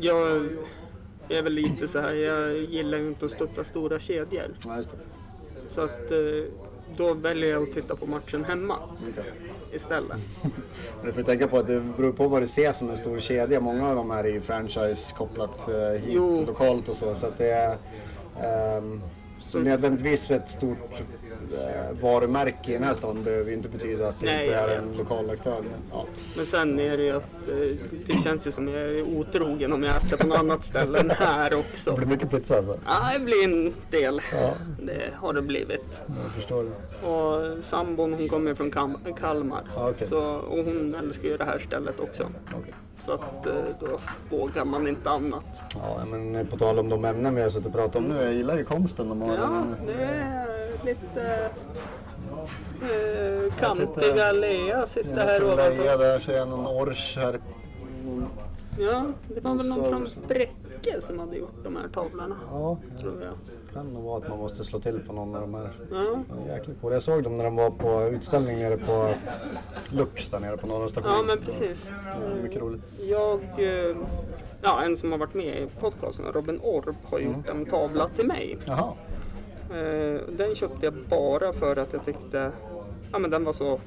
jag 0.01 0.49
är 1.29 1.43
väl 1.43 1.53
lite 1.53 1.89
så 1.89 2.01
här, 2.01 2.13
jag 2.13 2.57
gillar 2.59 2.99
ju 2.99 3.09
inte 3.09 3.25
att 3.25 3.31
stötta 3.31 3.65
stora 3.65 3.99
kedjor. 3.99 4.55
Det. 4.65 4.83
Så 5.69 5.81
att 5.81 6.11
eh, 6.11 6.19
då 6.97 7.15
väljer 7.15 7.51
jag 7.51 7.63
att 7.63 7.73
titta 7.75 7.97
på 7.97 8.07
matchen 8.07 8.45
hemma 8.45 8.77
Okej. 9.11 9.33
istället. 9.73 10.19
Men 10.97 11.05
du 11.07 11.13
får 11.13 11.23
tänka 11.23 11.49
på 11.49 11.59
att 11.59 11.67
det 11.67 11.81
beror 11.81 12.13
på 12.13 12.29
vad 12.29 12.43
du 12.43 12.47
ser 12.47 12.73
som 12.73 12.91
en 12.91 12.97
stor 12.97 13.19
kedja. 13.19 13.61
Många 13.61 13.89
av 13.89 13.97
de 13.97 14.11
här 14.11 14.25
är 14.25 14.29
ju 14.29 14.41
franchise 14.41 15.15
kopplat 15.17 15.69
eh, 15.69 15.75
hit 16.01 16.03
Jo. 16.09 16.45
lokalt 16.47 16.89
och 16.89 16.95
så. 16.97 17.15
Så 17.15 17.27
att 17.27 17.39
det 17.39 17.51
är 17.51 17.77
ehm, 18.43 19.01
Så- 19.41 19.59
nödvändigtvis 19.59 20.31
ett 20.31 20.49
stort 20.49 21.03
varumärke 22.01 22.71
i 22.71 22.75
den 22.75 22.83
här 22.85 22.93
stan 22.93 23.25
behöver 23.25 23.45
ju 23.51 23.57
inte 23.57 23.69
betyda 23.69 24.09
att 24.09 24.21
det 24.21 24.27
Nej, 24.27 24.45
inte 24.45 24.57
är 24.59 24.69
en 24.69 24.93
lokal 24.99 25.31
aktör. 25.31 25.57
Men, 25.61 25.81
ja. 25.93 26.05
Men 26.37 26.47
sen 26.47 26.81
är 26.81 26.97
det 26.97 27.03
ju 27.03 27.17
att 27.17 27.49
eh, 27.49 27.55
det 28.07 28.23
känns 28.25 28.47
ju 28.47 28.51
som 28.51 28.69
jag 28.69 28.81
är 28.83 29.03
otrogen 29.03 29.73
om 29.73 29.83
jag 29.83 29.97
äter 29.97 30.17
på 30.17 30.27
något 30.27 30.39
annat 30.39 30.65
ställe 30.65 31.01
än 31.01 31.11
här 31.11 31.51
Det 31.51 31.57
också. 31.57 31.95
blir 31.97 32.07
mycket 32.07 32.31
pizza 32.31 32.57
alltså. 32.57 32.79
Ja, 32.87 33.11
det 33.19 33.25
blir 33.25 33.45
en 33.45 33.75
del. 33.91 34.21
Ja. 34.33 34.51
Det 34.83 35.13
har 35.17 35.33
det 35.33 35.43
blivit. 35.43 36.01
Jag 36.07 36.33
förstår 36.35 36.65
det. 36.65 37.07
Och 37.59 37.65
sambon 37.65 38.15
hon 38.15 38.29
kommer 38.29 38.55
från 38.55 38.71
Kam- 38.71 39.15
Kalmar. 39.21 39.63
Ja, 39.77 39.91
okej. 39.91 40.07
så, 40.09 40.21
och 40.21 40.65
hon 40.65 40.95
älskar 40.95 41.29
ju 41.29 41.37
det 41.37 41.45
här 41.45 41.59
stället 41.59 42.01
också. 42.01 42.23
Okej. 42.57 42.75
Så 42.99 43.13
att 43.13 43.47
eh, 43.47 43.53
då 43.81 44.01
vågar 44.37 44.65
man 44.65 44.89
inte 44.89 45.11
annat. 45.11 45.63
Ja, 45.75 46.05
men 46.11 46.47
på 46.47 46.57
tal 46.57 46.79
om 46.79 46.89
de 46.89 47.05
ämnen 47.05 47.35
vi 47.35 47.43
har 47.43 47.49
suttit 47.49 47.67
och 47.67 47.73
pratat 47.73 47.97
om 47.97 48.05
nu. 48.05 48.23
Jag 48.23 48.33
gillar 48.35 48.57
ju 48.57 48.65
konsten 48.65 49.09
de 49.09 49.23
har. 49.23 49.35
Ja, 49.35 49.65
det 49.87 49.93
är 49.93 50.48
lite 50.85 51.51
eh, 52.83 52.83
sitter- 52.83 53.51
kantiga 53.61 54.33
Lea 54.33 54.87
sitter 54.87 55.17
här 55.17 55.45
ovanför. 55.45 55.71
Leia 55.77 55.97
där, 55.97 56.19
ser 56.19 56.37
jag 56.37 56.49
någon 56.49 56.67
ors 56.67 57.17
här. 57.17 57.41
Ja, 58.79 59.07
det 59.35 59.41
var 59.41 59.55
väl 59.55 59.69
någon 59.69 59.85
Så- 59.85 59.91
från 59.91 60.09
Bräcke 60.29 61.01
som 61.01 61.19
hade 61.19 61.37
gjort 61.37 61.65
de 61.65 61.77
här 61.77 61.89
tavlorna. 61.95 62.37
Ja, 62.53 62.77
Tror 63.01 63.23
jag. 63.23 63.33
det 63.69 63.75
kan 63.75 63.87
nog 63.95 64.03
vara 64.05 64.17
att 64.19 64.29
man 64.29 64.39
måste 64.39 64.65
slå 64.65 64.79
till 64.79 65.01
på 65.07 65.13
någon 65.13 65.35
av 65.35 65.41
de 65.41 65.55
här. 65.55 65.71
Ja. 65.91 66.19
Jäkligt 66.49 66.81
cool. 66.81 66.93
Jag 66.93 67.03
såg 67.03 67.23
dem 67.23 67.37
när 67.37 67.45
de 67.45 67.57
var 67.57 67.71
på 67.71 68.03
utställning 68.15 68.59
nere 68.59 68.77
på 68.79 69.15
Lux 69.91 70.29
där 70.31 70.41
nere 70.41 70.57
på 70.57 70.67
Norra 70.67 70.89
station. 70.89 71.11
ja, 71.13 71.23
men 71.27 71.39
precis. 71.45 71.91
Ja, 72.13 72.29
mycket 72.43 72.63
roligt. 72.63 72.83
Jag, 73.01 73.41
eh, 73.59 73.97
ja 74.63 74.83
en 74.85 74.97
som 74.97 75.13
har 75.13 75.19
varit 75.19 75.35
med 75.35 75.47
i 75.63 75.67
podcasten, 75.81 76.25
Robin 76.33 76.61
Orp, 76.63 76.97
har 77.05 77.19
gjort 77.19 77.49
en 77.49 77.67
tavla 77.67 78.09
till 78.09 78.27
mig. 78.27 78.59
Jaha. 78.67 78.93
Eh, 79.71 80.21
Den 80.37 80.55
köpte 80.55 80.87
jag 80.87 80.95
bara 80.95 81.53
för 81.53 81.77
att 81.77 81.93
jag 81.93 82.05
tyckte 82.05 82.53
ja, 83.13 83.19
men 83.19 83.31
den 83.31 83.45
var 83.45 83.53
så 83.53 83.81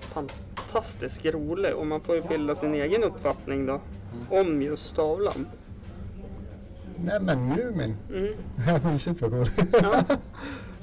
fantastiskt 0.00 1.24
rolig 1.24 1.74
och 1.74 1.86
man 1.86 2.00
får 2.00 2.14
ju 2.14 2.22
bilda 2.22 2.54
sin 2.54 2.74
egen 2.74 3.04
uppfattning 3.04 3.66
då 3.66 3.80
om 4.30 4.62
just 4.62 4.96
tavlan. 4.96 5.46
Nej 6.96 7.20
men 7.20 7.48
Mumin. 7.48 7.96
Mm. 8.10 8.34
Ja 8.66 8.80
men 8.82 8.98
shit 8.98 9.20
vad 9.22 9.30
cool. 9.30 9.46
Ja, 9.82 10.02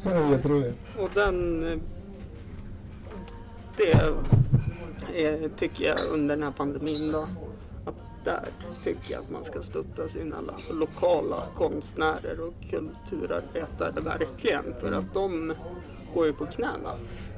jätteroligt. 0.32 0.78
och 1.00 1.10
den... 1.14 1.68
eh, 1.68 1.78
Det 3.78 3.92
är, 3.94 5.50
tycker 5.58 5.84
jag 5.86 5.98
under 6.12 6.36
den 6.36 6.44
här 6.44 6.52
pandemin 6.52 7.12
då. 7.12 7.28
Där 8.24 8.44
tycker 8.84 9.12
jag 9.14 9.24
att 9.24 9.30
man 9.30 9.44
ska 9.44 9.62
stötta 9.62 10.08
sina 10.08 10.42
lo- 10.42 10.74
lokala 10.76 11.44
konstnärer 11.56 12.40
och 12.48 12.54
kulturarbetare 12.70 14.02
verkligen. 14.02 14.64
För 14.80 14.92
att 14.92 15.14
de 15.14 15.54
går 16.14 16.26
ju 16.26 16.34
på 16.34 16.46
knäna. 16.46 16.94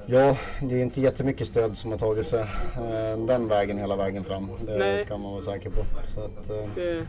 Ja, 0.06 0.38
det 0.62 0.76
är 0.76 0.82
inte 0.82 1.02
jättemycket 1.02 1.48
stöd 1.48 1.78
som 1.78 1.91
har 1.91 1.98
tagit 1.98 2.26
sig 2.26 2.41
eh, 2.76 3.26
den 3.26 3.48
vägen 3.48 3.78
hela 3.78 3.96
vägen 3.96 4.24
fram. 4.24 4.48
Det 4.65 4.78
Nej. 4.78 5.06
kan 5.06 5.22
man 5.22 5.32
vara 5.32 5.41
säker 5.41 5.69
på. 5.69 5.82
Så 6.08 6.19
att, 6.19 6.50
eh, 6.50 6.56
Det 6.76 7.06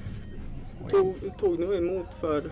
tog, 0.91 1.15
tog 1.41 1.59
nog 1.59 1.75
emot 1.75 2.15
för 2.21 2.51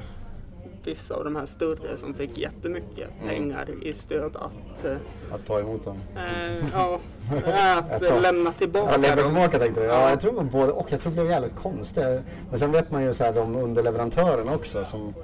vissa 0.85 1.15
av 1.15 1.25
de 1.25 1.37
här 1.37 1.47
större 1.47 1.97
som 1.97 2.15
fick 2.15 2.39
jättemycket 2.39 3.09
pengar 3.27 3.69
i 3.83 3.93
stöd 3.93 4.37
att, 4.37 4.85
eh, 4.85 4.97
att 5.33 5.47
ta 5.47 5.61
emot 5.61 5.85
dem. 5.85 5.97
eh, 6.17 6.65
ja, 6.73 7.01
att 7.91 8.01
tar- 8.07 8.21
lämna 8.21 8.53
tillbaka 8.53 8.91
Ja, 8.93 8.97
lämna 8.97 9.17
dem. 9.17 9.27
tillbaka 9.27 9.59
tänkte 9.59 9.81
du. 9.81 9.87
Ja, 9.87 9.93
Ja. 10.03 10.11
jag 10.11 10.21
tror 10.21 10.33
på 10.33 10.43
både 10.43 10.73
och. 10.73 10.93
Jag 10.93 11.01
tror 11.01 11.11
det 11.11 11.15
blev 11.15 11.31
jävligt 11.31 11.57
konstigt. 11.57 12.05
Men 12.49 12.59
sen 12.59 12.73
vet 12.73 12.91
man 12.91 13.03
ju 13.05 13.15
så 13.15 13.25
här, 13.25 13.33
de 13.33 13.57
underleverantörerna 13.57 14.55
också 14.55 14.85
som, 14.85 15.01
Mm. 15.01 15.15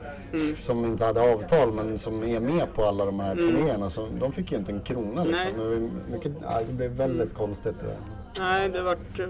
som 0.57 0.85
inte 0.85 1.05
hade 1.05 1.33
avtal 1.35 1.73
men 1.73 1.99
som 1.99 2.23
är 2.23 2.41
med 2.41 2.75
på 2.75 2.85
alla 2.85 3.05
de 3.05 3.21
här 3.21 3.35
turnéerna. 3.35 3.89
Så 3.91 4.09
de 4.21 4.33
fick 4.33 4.53
ju 4.53 4.59
inte 4.59 4.73
en 4.73 4.81
krona 4.81 5.25
liksom. 5.25 5.51
Nej. 5.57 5.91
Mycket, 6.13 6.33
ja, 6.43 6.61
det 6.67 6.73
blev 6.73 6.91
väldigt 6.91 7.35
konstigt. 7.35 7.77
Nej, 8.41 8.69
det 8.69 8.83
vart 8.83 9.19
eh, 9.19 9.27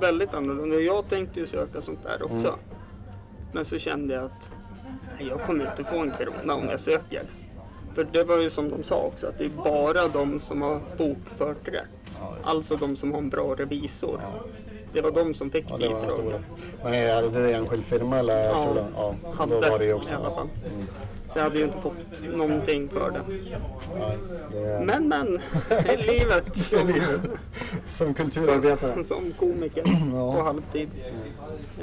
väldigt 0.00 0.34
annorlunda. 0.34 0.76
Jag 0.76 1.08
tänkte 1.08 1.40
ju 1.40 1.46
söka 1.46 1.80
sånt 1.80 1.98
där 2.02 2.22
också. 2.22 2.34
Mm. 2.48 2.58
Men 3.52 3.64
så 3.64 3.78
kände 3.78 4.14
jag 4.14 4.24
att 4.24 4.50
jag 5.28 5.42
kommer 5.42 5.70
inte 5.70 5.84
få 5.84 5.98
en 5.98 6.12
krona 6.18 6.54
om 6.54 6.68
jag 6.68 6.80
söker. 6.80 7.22
För 7.94 8.06
det 8.12 8.24
var 8.24 8.38
ju 8.38 8.50
som 8.50 8.70
de 8.70 8.82
sa 8.82 9.02
också, 9.02 9.26
att 9.26 9.38
det 9.38 9.44
är 9.44 9.48
bara 9.48 10.08
de 10.08 10.40
som 10.40 10.62
har 10.62 10.80
bokfört 10.98 11.68
rätt. 11.68 12.16
Ja. 12.20 12.36
Alltså 12.42 12.76
de 12.76 12.96
som 12.96 13.12
har 13.12 13.18
en 13.18 13.30
bra 13.30 13.54
revisor. 13.54 14.20
Det 14.92 15.00
var 15.00 15.10
de 15.10 15.34
som 15.34 15.50
fick 15.50 15.64
Ja, 15.70 15.76
det 15.76 15.88
var 15.88 16.00
den 16.00 16.10
stora. 16.10 16.38
Men 16.84 16.94
är 16.94 17.22
det 17.42 17.52
enskild 17.54 17.84
firma 17.84 18.18
eller? 18.18 18.44
Ja, 18.44 18.58
så 18.58 18.74
då? 18.74 18.84
ja 18.96 19.14
hade 19.34 19.60
då 19.60 19.70
var 19.70 19.78
det 19.78 19.84
ju 19.84 19.92
också. 19.94 20.12
i 20.12 20.16
alla 20.16 20.30
fall. 20.30 20.48
Mm. 20.74 20.86
Så 21.28 21.38
jag 21.38 21.42
hade 21.44 21.58
ju 21.58 21.64
inte 21.64 21.78
fått 21.78 21.92
någonting 22.34 22.88
för 22.88 23.10
det. 23.10 23.20
Ja, 23.50 23.58
det 24.52 24.80
Men 24.84 25.08
men, 25.08 25.40
det 25.68 25.74
är 25.92 25.96
livet 25.98 26.56
som, 26.56 26.86
livet. 26.86 27.20
Som 27.86 28.14
kulturarbetare. 28.14 28.92
som, 28.94 29.04
som 29.04 29.32
komiker 29.32 29.82
Ja. 30.14 30.34
på 30.34 30.42
halvtid. 30.42 30.88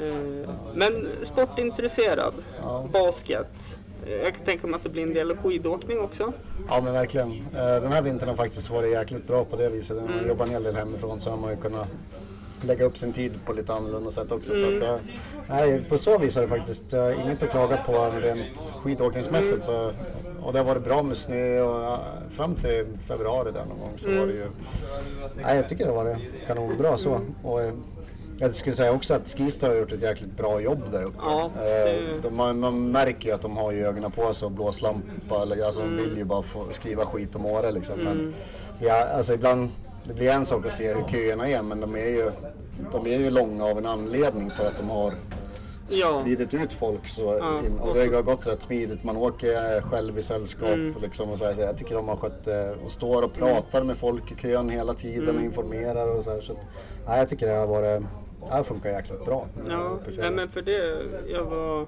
Eh, 0.02 0.50
Men 0.74 1.08
sportintresserad, 1.22 2.34
Ja. 2.62 2.86
basket. 2.92 3.78
Jag 4.24 4.34
kan 4.34 4.44
tänka 4.44 4.66
mig 4.66 4.76
att 4.76 4.82
det 4.82 4.88
blir 4.88 5.02
en 5.02 5.14
del 5.14 5.36
skidåkning 5.36 6.00
också. 6.00 6.32
Ja 6.68 6.80
men 6.80 6.92
verkligen. 6.92 7.30
Eh, 7.32 7.64
Den 7.82 7.92
här 7.92 8.02
vintern 8.02 8.28
har 8.28 8.36
faktiskt 8.36 8.70
varit 8.70 8.90
jäkligt 8.92 9.26
bra 9.26 9.44
på 9.44 9.56
det 9.56 9.68
viset. 9.68 9.96
När 9.96 10.04
man 10.04 10.12
Mm. 10.12 10.28
jobbar 10.28 10.44
en 10.44 10.50
hel 10.50 10.62
del 10.62 10.76
hemifrån 10.76 11.20
så 11.20 11.30
har 11.30 11.36
man 11.36 11.50
ju 11.50 11.56
kunnat 11.56 11.88
lägga 12.64 12.84
upp 12.84 12.96
sin 12.98 13.12
tid 13.12 13.32
på 13.44 13.52
lite 13.52 13.74
annorlunda 13.74 14.10
sätt 14.10 14.32
också. 14.32 14.54
Så 14.54 14.64
Mm. 14.66 14.76
att, 14.76 14.82
eh, 14.82 14.96
nej, 15.48 15.84
på 15.88 15.98
så 15.98 16.18
vis 16.18 16.34
har 16.34 16.42
det 16.42 16.48
faktiskt 16.48 16.92
inget 16.92 17.42
att 17.42 17.50
klaga 17.50 17.76
på 17.76 18.10
rent 18.20 18.72
skidåkningsmässigt. 18.82 19.62
Så, 19.62 19.90
och 20.42 20.52
det 20.52 20.58
har 20.58 20.64
varit 20.66 20.84
bra 20.84 21.02
med 21.02 21.16
snö 21.16 21.60
och 21.60 21.98
fram 22.28 22.54
till 22.54 22.86
februari 23.08 23.52
där 23.52 23.64
någon 23.64 23.78
gång 23.78 23.92
så 23.96 24.08
var 24.08 24.26
det 24.26 24.32
ju... 24.32 24.46
Nej 25.42 25.56
jag 25.56 25.68
tycker 25.68 25.84
det 25.86 25.90
har 25.92 26.04
varit 26.04 26.18
kanonbra 26.46 26.98
så. 26.98 27.20
Och, 27.42 27.62
eh, 27.62 27.72
Jag 28.40 28.54
skulle 28.54 28.76
säga 28.76 28.92
också 28.92 29.14
att 29.14 29.28
Skistar 29.28 29.68
har 29.68 29.76
gjort 29.76 29.92
ett 29.92 30.02
jäkligt 30.02 30.36
bra 30.36 30.60
jobb 30.60 30.82
där 30.90 31.02
uppe. 31.02 31.18
Ja, 31.24 31.50
Eh, 31.56 31.60
det- 31.64 32.20
de, 32.22 32.36
man, 32.36 32.58
man 32.60 32.90
märker 32.90 33.28
ju 33.28 33.34
att 33.34 33.42
de 33.42 33.56
har 33.56 33.72
ju 33.72 33.86
ögonen 33.86 34.10
på 34.10 34.34
sig 34.34 34.46
och 34.46 34.52
blåslampa. 34.52 35.36
Alltså, 35.64 35.80
Mm. 35.82 35.96
De 35.96 36.02
vill 36.02 36.16
ju 36.18 36.24
bara 36.24 36.42
få 36.42 36.64
skriva 36.70 37.06
skit 37.06 37.34
om 37.36 37.46
Åre 37.46 37.70
liksom. 37.72 37.98
Men, 37.98 38.34
ja, 38.78 39.04
alltså, 39.16 39.34
ibland, 39.34 39.70
det 40.08 40.14
blir 40.14 40.30
en 40.30 40.44
sak 40.44 40.66
att 40.66 40.72
se 40.72 40.92
hur 40.94 41.04
köerna 41.08 41.48
är 41.48 41.62
men 41.62 41.80
de 41.80 41.94
är 41.96 42.08
ju, 42.08 42.30
de 42.92 43.06
är 43.06 43.18
ju 43.18 43.30
långa 43.30 43.64
av 43.64 43.78
en 43.78 43.86
anledning 43.86 44.50
för 44.50 44.66
att 44.66 44.76
de 44.78 44.90
har 44.90 45.12
Ja. 45.90 46.20
spridit 46.20 46.54
ut 46.54 46.72
folk. 46.72 47.08
Så 47.08 47.22
Ja, 47.40 47.58
in, 47.66 47.78
och 47.78 47.88
och 47.88 47.94
det 47.94 48.14
har 48.14 48.22
gått 48.22 48.46
rätt 48.46 48.62
smidigt. 48.62 49.04
Man 49.04 49.16
åker 49.16 49.80
själv 49.80 50.18
i 50.18 50.22
sällskap. 50.22 50.68
Mm. 50.68 50.94
Liksom, 51.02 51.30
och 51.30 51.38
så 51.38 51.44
här, 51.44 51.54
så 51.54 51.60
jag 51.60 51.76
tycker 51.76 51.94
de 51.94 52.08
har 52.08 52.16
skött 52.16 52.44
det 52.44 52.74
och 52.84 52.90
står 52.90 53.22
och 53.22 53.32
pratar 53.32 53.82
med 53.84 53.96
folk 53.96 54.32
i 54.32 54.34
kön 54.34 54.68
hela 54.68 54.92
tiden 54.94 55.22
Mm. 55.28 55.36
och 55.36 55.42
informerar. 55.42 56.08
Och 56.08 56.24
så 56.24 56.30
här, 56.30 56.40
så 56.40 56.52
att, 56.52 56.58
ja, 57.06 57.16
jag 57.18 57.28
tycker 57.28 57.46
det 57.46 57.52
har 57.54 57.66
varit, 57.66 58.02
det 58.46 58.52
här 58.52 58.62
funkar 58.62 58.90
jäkligt 58.90 59.24
bra. 59.24 59.46
Ja, 59.68 59.76
uppe 59.76 60.10
nej, 60.20 60.30
men 60.30 60.48
för 60.48 60.62
det, 60.62 60.96
jag 61.32 61.44
var... 61.44 61.86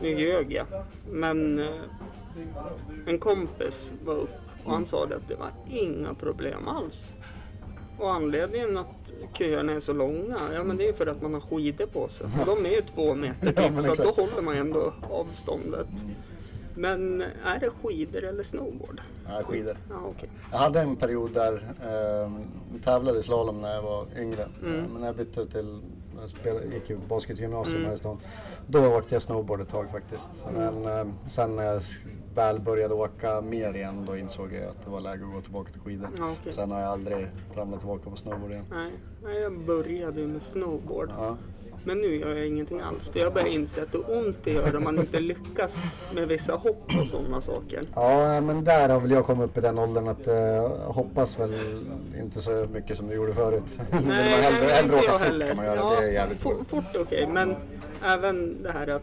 Nu 0.00 0.20
ljög 0.20 0.52
jag. 0.52 0.66
Men 1.10 1.58
eh, 1.58 1.66
en 3.06 3.18
kompis 3.18 3.90
var 4.04 4.14
upp 4.14 4.30
och 4.64 4.72
han 4.72 4.86
sa 4.86 5.06
det 5.06 5.16
att 5.16 5.28
det 5.28 5.34
var 5.34 5.50
inga 5.70 6.14
problem 6.14 6.68
alls. 6.68 7.14
Och 7.98 8.12
anledningen 8.12 8.76
att 8.76 9.12
köerna 9.38 9.72
är 9.72 9.80
så 9.80 9.92
långa, 9.92 10.38
ja 10.54 10.64
men 10.64 10.76
det 10.76 10.88
är 10.88 10.92
för 10.92 11.06
att 11.06 11.22
man 11.22 11.34
har 11.34 11.40
skidor 11.40 11.86
på 11.86 12.08
sig. 12.08 12.26
De 12.46 12.66
är 12.66 12.70
ju 12.70 12.80
två 12.80 13.14
meter 13.14 13.52
Ja, 13.56 13.62
typ, 13.62 13.72
men 13.72 13.94
så 13.94 14.02
då 14.02 14.10
håller 14.10 14.42
man 14.42 14.56
ändå 14.56 14.92
avståndet. 15.10 15.88
Men 16.74 17.20
är 17.44 17.60
det 17.60 17.70
skidor 17.70 18.24
eller 18.24 18.42
snowboard? 18.42 19.00
Ja, 19.28 19.42
skidor. 19.42 19.76
Ja, 19.90 19.96
okej. 20.04 20.28
Jag 20.52 20.58
hade 20.58 20.80
en 20.80 20.96
period 20.96 21.30
där 21.34 21.72
eh, 21.82 22.32
jag 22.72 22.82
tävlade 22.84 23.18
i 23.18 23.22
slalom 23.22 23.60
när 23.60 23.74
jag 23.74 23.82
var 23.82 24.06
yngre. 24.18 24.48
Mm. 24.62 24.82
Men 24.92 25.00
när 25.00 25.06
jag 25.06 25.16
bytte 25.16 25.46
till, 25.46 25.80
jag 26.22 26.30
spelade, 26.30 26.66
gick 26.66 26.90
i 26.90 26.96
basketgymnasium 27.08 27.84
här 27.84 27.94
i 27.94 27.98
stan. 27.98 28.18
Då 28.66 28.96
åkte 28.96 29.14
jag 29.14 29.22
snowboard 29.22 29.60
ett 29.60 29.68
tag 29.68 29.90
faktiskt. 29.90 30.48
Men 30.54 30.84
eh, 30.86 31.06
sen 31.28 31.56
när 31.56 31.62
jag 31.64 31.82
väl 32.34 32.60
började 32.60 32.94
åka 32.94 33.40
mer 33.40 33.74
igen 33.74 34.04
då 34.06 34.16
insåg 34.16 34.52
jag 34.52 34.64
att 34.64 34.82
det 34.84 34.90
var 34.90 35.00
läge 35.00 35.24
att 35.24 35.32
gå 35.32 35.40
tillbaka 35.40 35.72
till 35.72 35.80
skidor. 35.80 36.08
Ja, 36.18 36.34
okej. 36.40 36.52
Sen 36.52 36.70
har 36.70 36.80
jag 36.80 36.88
aldrig 36.88 37.28
ramlat 37.54 37.78
tillbaka 37.80 38.10
på 38.10 38.16
snowboard 38.16 38.50
igen. 38.50 38.64
Nej, 38.70 39.40
jag 39.40 39.64
började 39.64 40.20
ju 40.20 40.26
med 40.26 40.42
snowboard. 40.42 41.10
Ja. 41.18 41.36
Men 41.84 41.98
nu 41.98 42.16
gör 42.18 42.34
jag 42.36 42.46
ingenting 42.46 42.80
alls. 42.80 43.08
För 43.08 43.18
jag 43.20 43.32
börjar 43.32 43.46
inse 43.48 43.82
att 43.82 43.92
det 43.92 43.98
är 43.98 44.18
ont 44.18 44.36
det 44.44 44.52
gör 44.52 44.76
om 44.76 44.84
man 44.84 44.98
inte 44.98 45.20
lyckas 45.20 45.98
med 46.14 46.28
vissa 46.28 46.52
hopp 46.54 46.90
och 47.00 47.06
sådana 47.06 47.40
saker. 47.40 47.82
Ja, 47.94 48.40
men 48.40 48.64
där 48.64 48.88
har 48.88 49.00
väl 49.00 49.10
jag 49.10 49.24
kommit 49.26 49.44
upp 49.50 49.58
i 49.58 49.60
den 49.60 49.78
åldern 49.78 50.08
att 50.08 50.28
uh, 50.28 50.34
hoppas 50.92 51.38
väl 51.40 51.54
inte 52.20 52.40
så 52.40 52.66
mycket 52.72 52.96
som 52.96 53.08
du 53.08 53.14
gjorde 53.14 53.34
förut. 53.34 53.78
Men 53.90 54.02
man 54.04 54.12
hellre, 54.12 54.30
nej, 54.60 54.72
hellre 54.72 54.82
inte 54.84 54.94
åka 54.96 55.04
jag 55.04 55.12
fort 55.20 55.26
heller. 55.28 55.46
kan 55.48 55.56
man 55.56 55.66
göra. 55.66 55.76
Ja, 55.76 55.96
det 56.00 56.06
är 56.06 56.12
jävligt 56.12 56.40
fort, 56.40 56.52
roligt. 56.56 56.68
fort 56.68 56.84
okej, 57.00 57.26
men 57.32 57.56
även 58.04 58.62
det 58.62 58.72
här 58.72 58.86
att 58.86 59.02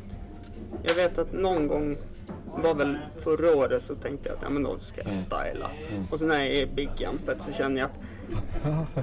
jag 0.83 0.95
vet 0.95 1.17
att 1.17 1.33
någon 1.33 1.67
gång 1.67 1.97
var 2.63 2.73
väl 2.73 2.97
förra 3.23 3.55
året 3.55 3.83
så 3.83 3.95
tänkte 3.95 4.29
jag 4.29 4.35
att 4.37 4.43
ja, 4.43 4.49
men 4.49 4.63
då 4.63 4.79
ska 4.79 5.01
Mm. 5.01 5.13
jag 5.13 5.23
styla. 5.23 5.71
Och 6.11 6.19
så 6.19 6.25
när 6.25 6.37
jag 6.39 6.47
är 6.47 6.63
i 6.63 6.65
big 6.65 6.89
jumpet 6.97 7.41
så 7.41 7.51
känner 7.53 7.77
jag 7.81 7.85
att 7.85 7.97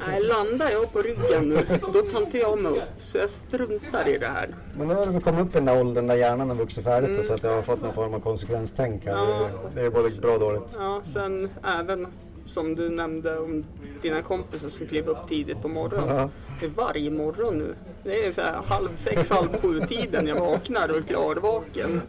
nej, 0.07 0.23
landar 0.23 0.71
jag 0.71 0.93
på 0.93 0.99
ryggen 1.03 1.49
nu 1.49 1.57
då 1.81 2.03
tar 2.03 2.21
inte 2.21 2.39
jag 2.39 2.63
mig 2.63 2.73
upp. 2.73 2.83
Så 2.99 3.19
jag 3.19 3.31
struntar 3.31 4.09
i 4.09 4.19
det 4.19 4.27
här. 4.27 4.49
Men 4.79 4.89
nu 4.89 4.95
har 4.95 5.07
du 5.07 5.21
kommit 5.21 5.41
upp 5.41 5.51
i 5.51 5.53
den 5.53 5.65
där 5.65 5.81
åldern 5.81 6.07
där 6.07 6.15
hjärnan 6.15 6.49
har 6.49 6.57
vuxit 6.57 6.85
färdigt 6.85 7.19
och 7.19 7.25
så 7.25 7.35
att 7.35 7.43
jag 7.43 7.55
har 7.55 7.63
fått 7.63 7.83
någon 7.83 7.95
form 7.95 8.15
av 8.15 8.21
konsekvenstänk. 8.21 9.07
Mm. 9.07 9.19
Ja. 9.19 9.49
Det, 9.75 9.81
är 9.81 9.91
både 9.91 10.09
bra 10.23 10.33
och 10.35 10.41
dåligt. 10.41 10.77
Ja, 10.79 11.01
sen 11.05 11.49
även 11.79 12.07
som 12.47 12.75
du 12.75 12.89
nämnde 12.91 13.39
om 13.39 13.65
dina 14.03 14.23
kompisar 14.23 14.69
som 14.69 14.87
kliver 14.87 15.11
upp 15.11 15.29
tidigt 15.29 15.63
på 15.63 15.69
morgonen. 15.69 16.17
Ja. 16.17 16.31
Det 16.61 16.67
är 16.67 16.71
varje 16.71 17.11
morgon 17.11 17.59
nu. 17.59 17.75
Det 18.05 18.27
är 18.27 18.33
så 18.33 18.41
här 18.41 18.63
halv 18.67 18.89
sex, 18.97 19.31
halv 19.31 19.61
sju 19.63 19.81
tiden 19.81 20.27
jag 20.27 20.37
vaknar 20.41 20.89
och 20.89 20.97
är 20.97 21.03
klarvaken. 21.03 22.01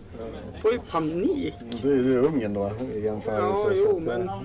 Får 0.61 0.71
ju 0.73 0.79
panik. 0.91 1.53
Du, 1.81 2.03
du 2.03 2.13
är 2.13 2.23
ungen 2.23 2.53
då 2.53 2.61
i 2.61 2.99
Ja, 2.99 2.99
jämförelse. 2.99 3.61
så 3.61 3.71
jo, 3.75 3.99
men 3.99 4.29
eh, 4.29 4.35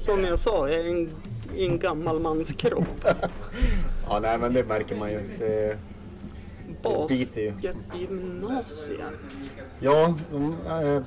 som 0.00 0.24
jag 0.24 0.38
sa, 0.38 0.68
jag 0.68 0.80
är 0.80 0.90
en, 0.90 1.10
i 1.56 1.66
en 1.66 1.78
gammal 1.78 2.20
mans 2.20 2.52
kropp. 2.52 3.04
Ja, 4.08 4.18
nej 4.20 4.38
men 4.38 4.52
det 4.52 4.64
märker 4.64 4.96
man 4.96 5.10
ju. 5.10 5.20
Det. 5.38 5.78
Basketgymnasium. 6.82 9.00
ja, 9.80 10.14
de, 10.32 10.56
äh, 10.66 11.02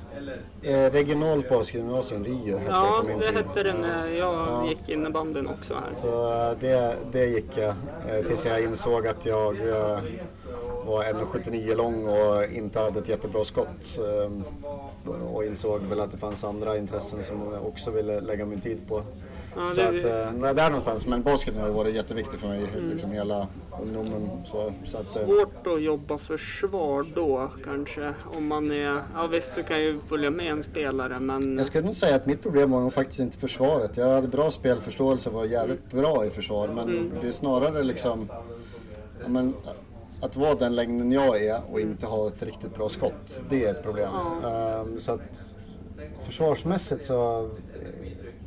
äh, 0.72 0.90
regional 0.92 1.42
basketgymnasium, 1.48 2.24
Rio 2.24 2.58
hette 2.58 2.70
Ja, 2.70 3.02
det 3.06 3.14
det 3.18 3.32
hette 3.32 3.62
det 3.62 3.72
när 3.72 4.06
jag 4.06 4.68
gick 4.68 4.88
innebandyn 4.88 5.46
också 5.46 5.74
här. 5.74 5.90
Så 5.90 6.32
äh, 6.32 6.50
det, 6.60 6.96
det 7.12 7.26
gick 7.26 7.56
jag 7.56 7.74
äh, 8.08 8.24
tills 8.26 8.46
jag 8.46 8.62
insåg 8.62 9.06
att 9.06 9.26
jag 9.26 9.52
var 10.84 11.02
1,79 11.02 11.76
lång 11.76 12.08
och 12.08 12.44
inte 12.52 12.80
hade 12.80 12.98
ett 12.98 13.08
jättebra 13.08 13.44
skott. 13.44 13.98
och 15.32 15.44
insåg 15.44 15.80
väl 15.82 16.00
att 16.00 16.10
det 16.10 16.18
fanns 16.18 16.44
andra 16.44 16.76
intressen 16.76 17.22
som 17.22 17.52
jag 17.52 17.66
också 17.66 17.90
ville 17.90 18.20
lägga 18.20 18.46
min 18.46 18.60
tid 18.60 18.78
på. 18.88 19.02
Ja, 19.56 19.68
så 19.68 19.80
det- 19.80 20.28
att, 20.28 20.34
nej, 20.34 20.54
där 20.54 20.64
någonstans, 20.66 21.06
men 21.06 21.22
basketen 21.22 21.60
har 21.60 21.70
varit 21.70 21.94
jätteviktig 21.94 22.38
för 22.38 22.48
mig 22.48 22.66
liksom 22.90 23.10
hela 23.10 23.46
ungdomen. 23.82 24.30
Så, 24.44 24.72
så 24.84 24.96
att, 24.98 25.16
äh, 25.16 25.26
Svårt 25.26 25.66
att 25.66 25.82
jobba 25.82 26.18
försvar 26.18 27.06
då 27.14 27.50
kanske. 27.64 28.14
Om 28.36 28.46
man 28.46 28.70
är... 28.70 29.02
Ja 29.14 29.26
visst, 29.26 29.54
du 29.54 29.62
kan 29.62 29.80
ju 29.80 30.00
följa 30.00 30.30
med 30.30 30.52
en 30.52 30.62
spelare 30.62 31.20
men... 31.20 31.56
Jag 31.56 31.66
skulle 31.66 31.84
nog 31.84 31.94
säga 31.94 32.16
att 32.16 32.26
mitt 32.26 32.42
problem 32.42 32.70
var 32.70 32.80
nog 32.80 32.92
faktiskt 32.92 33.20
inte 33.20 33.38
försvaret. 33.38 33.96
Jag 33.96 34.08
hade 34.08 34.28
bra 34.28 34.50
spelförståelse 34.50 35.28
och 35.30 35.34
var 35.34 35.44
jävligt 35.44 35.90
bra 35.90 36.26
i 36.26 36.30
försvar. 36.30 36.68
Men 36.68 37.12
det 37.20 37.26
är 37.26 37.32
snarare 37.32 37.82
liksom... 37.82 38.28
Ja, 39.22 39.28
men, 39.28 39.54
att 40.20 40.36
vara 40.36 40.54
den 40.54 40.74
längden 40.74 41.12
jag 41.12 41.44
är 41.44 41.60
och 41.72 41.80
inte 41.80 42.06
ha 42.06 42.26
ett 42.28 42.42
riktigt 42.42 42.74
bra 42.74 42.88
skott. 42.88 43.42
Det 43.48 43.64
är 43.64 43.70
ett 43.70 43.82
problem. 43.82 44.10
Ehm, 44.44 45.00
så 45.00 45.12
att 45.12 45.54
försvarsmässigt 46.20 47.02
så... 47.02 47.50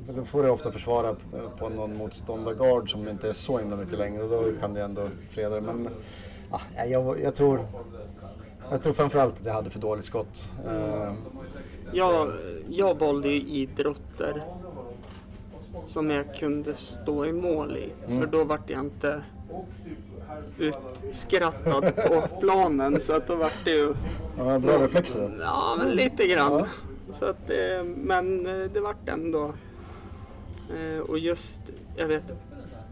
eh, 0.10 0.16
Då 0.16 0.24
får 0.24 0.44
du 0.44 0.50
ofta 0.50 0.72
försvara 0.72 1.16
på 1.58 1.70
någon 1.70 1.98
motståndargard 1.98 2.92
som 2.92 3.08
inte 3.08 3.30
är 3.30 3.34
så 3.34 3.58
himla 3.58 3.76
mycket 3.76 3.98
längre. 4.00 4.24
och 4.24 4.30
Då 4.30 4.60
kan 4.60 4.74
det 4.74 4.82
ändå 4.82 5.08
freda 5.30 5.56
det. 5.56 5.62
Men 5.62 5.90
ja, 6.52 6.60
jag, 6.86 7.22
jag 7.22 7.36
tror... 7.36 7.60
Jag 8.72 8.84
tror 8.84 8.94
framförallt 8.94 9.40
att 9.40 9.46
jag 9.46 9.54
hade 9.54 9.70
för 9.70 9.80
dåligt 9.80 10.06
skott. 10.06 10.52
Ehm, 10.68 11.16
Jag, 11.94 12.32
jag 12.70 13.00
valde 13.00 13.28
ju 13.28 13.42
idrotter 13.42 14.44
som 15.86 16.10
jag 16.10 16.36
kunde 16.36 16.74
stå 16.74 17.26
i 17.26 17.34
mål 17.34 17.78
i. 17.78 17.94
För 18.20 18.26
då 18.26 18.44
vart 18.44 18.70
jag 18.70 18.80
inte 18.80 19.24
utskrattad 20.58 21.96
på 21.96 22.24
planen. 22.40 23.02
Så 23.02 23.14
att 23.14 23.28
då 23.28 23.36
vart 23.36 23.66
det 23.66 23.72
ju... 23.72 23.94
ja, 24.38 24.60
bra 24.60 24.84
reflexer. 24.84 25.38
Ja, 25.42 25.76
men 25.78 25.90
lite 25.92 26.28
grann. 26.28 26.66
Så 27.12 27.26
att, 27.26 27.50
eh, 27.50 27.84
men 27.84 28.46
eh, 28.48 28.72
det 28.74 28.80
vart 28.80 29.10
ändå... 29.10 29.54
eh, 30.70 31.00
Och 31.00 31.20
just, 31.20 31.62
jag 31.96 32.08
vet, 32.08 32.24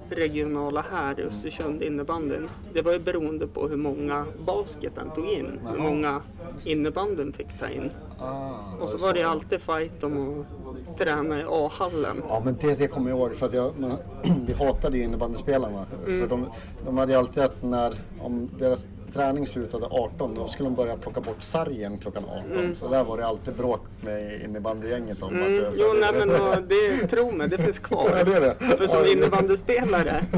regionala 0.09 0.85
här 0.91 1.19
i 1.19 1.23
Östersund 1.23 1.83
innebandyn. 1.83 2.49
Det 2.73 2.81
var 2.81 2.91
ju 2.91 2.99
beroende 2.99 3.47
på 3.47 3.67
hur 3.67 3.77
många 3.77 4.25
basketen 4.45 5.11
tog 5.15 5.25
in. 5.29 5.59
Hur 5.71 5.79
många 5.79 6.21
innebandyn 6.65 7.33
fick 7.33 7.59
ta 7.59 7.69
in. 7.69 7.91
Ah, 8.19 8.51
Och 8.81 8.89
så 8.89 8.97
var 8.97 9.13
det 9.13 9.23
alltid 9.23 9.61
fight 9.61 10.03
om 10.03 10.45
att 10.89 10.97
träna 10.97 11.39
i 11.39 11.43
A-hallen. 11.49 12.23
Ja 12.29 12.41
men 12.45 12.55
det, 12.59 12.79
det 12.79 12.87
kommer 12.87 13.09
jag 13.09 13.19
ihåg 13.19 13.33
för 13.33 13.45
att 13.45 13.53
jag, 13.53 13.79
man, 13.79 13.91
vi 14.47 14.53
hatade 14.53 14.97
ju 14.97 15.03
innebandyspelarna. 15.03 15.85
Mm. 16.07 16.19
För 16.21 16.27
de, 16.27 16.45
de 16.85 16.97
hade 16.97 17.11
ju 17.11 17.17
alltid 17.19 17.43
att 17.43 17.63
när 17.63 17.93
om 18.21 18.49
deras 18.59 18.89
träning 19.13 19.47
slutade 19.47 19.85
18 19.85 20.35
då 20.35 20.47
skulle 20.47 20.69
de 20.69 20.75
börja 20.75 20.97
plocka 20.97 21.21
bort 21.21 21.43
sargen 21.43 21.97
klockan 21.97 22.23
18. 22.25 22.75
Så 22.75 22.87
där 22.87 23.03
var 23.03 23.17
det 23.17 23.25
alltid 23.25 23.53
bråk 23.55 23.81
med 24.01 24.41
innebandygänget 24.41 25.21
om 25.23 25.35
Mm, 25.35 25.67
att... 25.67 25.73
jo, 25.77 25.93
nej 25.99 26.09
men 26.13 26.41
och 26.41 26.63
det, 26.67 27.07
tro 27.07 27.31
mig, 27.31 27.49
det 27.49 27.57
finns 27.57 27.81
Ja, 27.81 27.87
kvar. 27.87 28.23
det 28.25 28.33
är 28.33 28.41
det. 28.41 28.55
För 28.77 28.87
som 28.87 28.99
Ja, 28.99 29.11
innebandyspelare, 29.11 30.21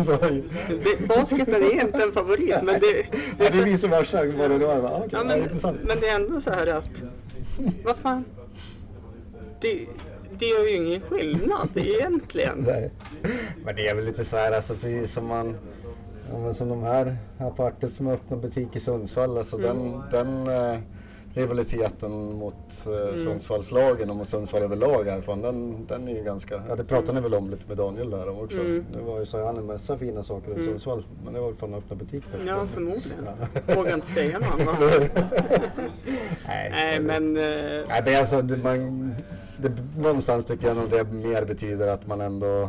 det, 0.68 1.08
basketen 1.08 1.54
är 1.64 1.82
inte 1.82 2.04
en 2.04 2.12
favorit. 2.12 2.56
Men 2.64 2.80
det, 2.80 2.80
det 2.82 3.06
det 3.38 3.46
är 3.48 3.64
vice 3.64 3.88
versa 3.88 4.18
var 4.26 4.50
det 4.50 4.58
då. 4.58 4.72
Ah, 4.72 4.78
okej, 4.78 5.10
ja, 5.12 5.18
ja, 5.18 5.24
men, 5.24 5.42
intressant. 5.42 5.78
men 5.84 6.00
det 6.00 6.08
är 6.08 6.16
ändå 6.16 6.42
så 6.42 6.50
här 6.50 6.68
att, 6.68 6.90
vad 7.86 7.96
fan, 7.98 8.26
det, 9.62 9.86
det 10.40 10.46
gör 10.46 10.64
ju 10.64 10.76
ingen 10.76 11.02
skillnad 11.02 11.70
egentligen. 11.76 12.64
Nej. 12.68 12.92
Men 13.66 13.76
det 13.76 13.88
är 13.88 13.96
väl 13.96 14.06
lite 14.06 14.26
så 14.26 14.38
här, 14.38 14.52
alltså 14.52 14.74
precis 14.74 15.12
som 15.14 15.28
man... 15.28 15.58
Ja, 16.32 16.40
men 16.40 16.54
som 16.54 16.70
de 16.70 16.84
här, 16.84 17.18
här 17.38 17.50
på 17.50 17.64
Artet 17.64 17.94
som 17.94 18.08
öppnar 18.08 18.38
butik 18.38 18.76
i 18.76 18.80
Sundsvall, 18.80 19.38
alltså 19.38 19.58
den, 19.58 20.02
den 20.12 20.48
eh, 20.48 20.78
rivaliteten 21.34 22.34
mot 22.34 22.88
eh, 22.88 23.18
Sundsvallslagen 23.18 24.10
och 24.10 24.16
mot 24.16 24.28
Sundsvall 24.28 24.62
överlag 24.64 25.04
härifrån, 25.04 25.42
den, 25.42 25.86
den 25.88 26.08
är 26.08 26.16
ju 26.18 26.24
ganska... 26.24 26.62
Ja, 26.70 26.76
det 26.76 26.84
pratade 26.84 27.14
ni 27.14 27.22
väl 27.22 27.34
om 27.34 27.50
lite 27.50 27.68
med 27.68 27.78
Daniel 27.78 28.10
där 28.10 28.30
om 28.30 28.40
också. 28.40 28.60
Nu 28.60 28.84
var 29.06 29.20
ju, 29.20 29.26
sa 29.26 29.46
han 29.46 29.58
en 29.58 29.66
massa 29.66 29.98
fina 29.98 30.24
saker 30.24 30.54
om 30.54 30.62
Sundsvall, 30.62 31.06
men 31.24 31.34
det 31.34 31.40
var 31.40 31.48
väl 31.48 31.56
fan 31.56 31.74
att 31.74 31.80
öppna 31.80 31.96
butik 31.96 32.24
där. 32.32 32.48
Ja, 32.48 32.68
förmodligen. 32.74 33.28
Vågar 33.76 33.94
inte 33.94 34.08
säga 34.08 34.40
något 34.40 34.62
annat. 34.62 34.80
Nej, 36.48 36.70
Nej, 36.72 37.00
men... 37.00 37.38
eh, 37.38 37.44
Nej, 37.90 38.02
men 38.06 38.16
alltså, 38.20 38.42
det, 38.42 38.58
man, 38.58 39.16
det, 39.58 39.72
någonstans 39.98 40.46
tycker 40.46 40.68
jag 40.68 40.78
nog 40.78 40.90
det 40.90 41.04
mer 41.04 41.46
betyder 41.46 41.88
att 41.88 42.08
man 42.08 42.22
ändå 42.22 42.62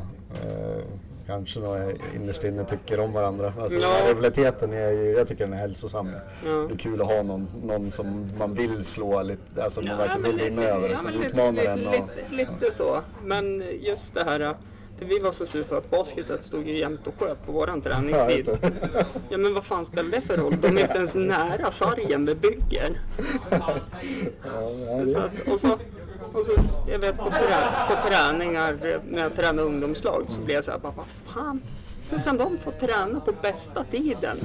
eh, 0.44 0.82
kanske 1.27 1.61
då 1.61 1.91
innerst 2.14 2.45
inne 2.45 2.64
tycker 2.64 3.01
om 3.01 3.12
varandra. 3.12 3.53
Alltså 3.61 3.79
Ja. 3.79 3.87
den 3.89 3.97
här 3.97 4.09
rivaliteten 4.09 4.72
är 4.72 4.91
ju, 4.93 5.11
jag 5.11 5.29
tycker 5.29 5.45
den 5.45 5.53
är 5.53 5.59
hälsosam. 5.59 6.11
Ja. 6.47 6.51
Det 6.51 6.74
är 6.74 6.79
kul 6.79 7.01
att 7.01 7.07
ha 7.07 7.22
någon, 7.22 7.49
någon 7.62 7.91
som 7.91 8.29
man 8.39 8.55
vill 8.55 8.85
slå 8.85 9.22
lite, 9.22 9.62
alltså 9.64 9.83
man 9.83 9.99
verkligen 9.99 10.22
vill 10.22 10.45
vinna 10.45 10.62
över, 10.62 10.89
ja, 10.89 10.99
som 10.99 11.11
utmanar 11.11 11.62
en. 11.64 11.87
Och, 11.87 11.95
Lite, 12.31 12.53
lite 12.61 12.72
så. 12.72 13.01
Men 13.24 13.64
just 13.81 14.14
det 14.14 14.24
här, 14.24 14.57
vi 15.01 15.18
var 15.18 15.33
så 15.33 15.47
sura 15.47 15.64
för 15.64 15.79
att 15.79 15.91
basketet 15.91 16.45
stod 16.45 16.66
ju 16.68 16.79
jämt 16.79 17.07
och 17.07 17.14
sköt 17.18 17.47
på 17.47 17.53
våran 17.53 17.83
ja, 17.85 17.91
träningstid. 17.91 18.59
det. 18.62 18.70
Ja 19.31 19.39
men 19.39 19.55
vad 19.55 19.64
fan 19.64 19.85
spelar 19.85 20.11
det 20.11 20.20
för 20.20 20.37
roll? 20.37 20.55
De 20.62 20.66
är 20.79 20.81
inte 20.83 20.97
ens 20.97 21.14
nära 21.14 21.70
sargen 21.70 22.27
vi 22.27 22.35
bygger. 22.35 23.01
ja, 23.51 23.74
ja, 24.45 25.09
Så 25.09 25.18
att, 25.18 25.53
och, 25.53 25.61
så, 25.61 25.79
och 26.37 26.45
så, 26.45 26.53
jag 26.89 26.99
vet 26.99 27.16
på, 27.16 27.30
trä, 27.30 27.87
på 27.89 28.09
träningar, 28.09 29.01
när 29.11 29.22
jag 29.22 29.37
tränar 29.37 29.62
ungdomslag 29.62 30.26
så 30.28 30.41
blir 30.41 30.55
jag 30.55 30.64
så 30.64 30.70
här, 30.70 30.78
bara, 30.78 30.93
vad 30.97 31.34
fan, 31.34 31.62
hur 32.11 32.18
kan 32.18 32.37
de 32.37 32.59
få 32.59 32.70
träna 32.70 33.20
på 33.20 33.32
bästa 33.43 33.84
tiden? 33.84 34.37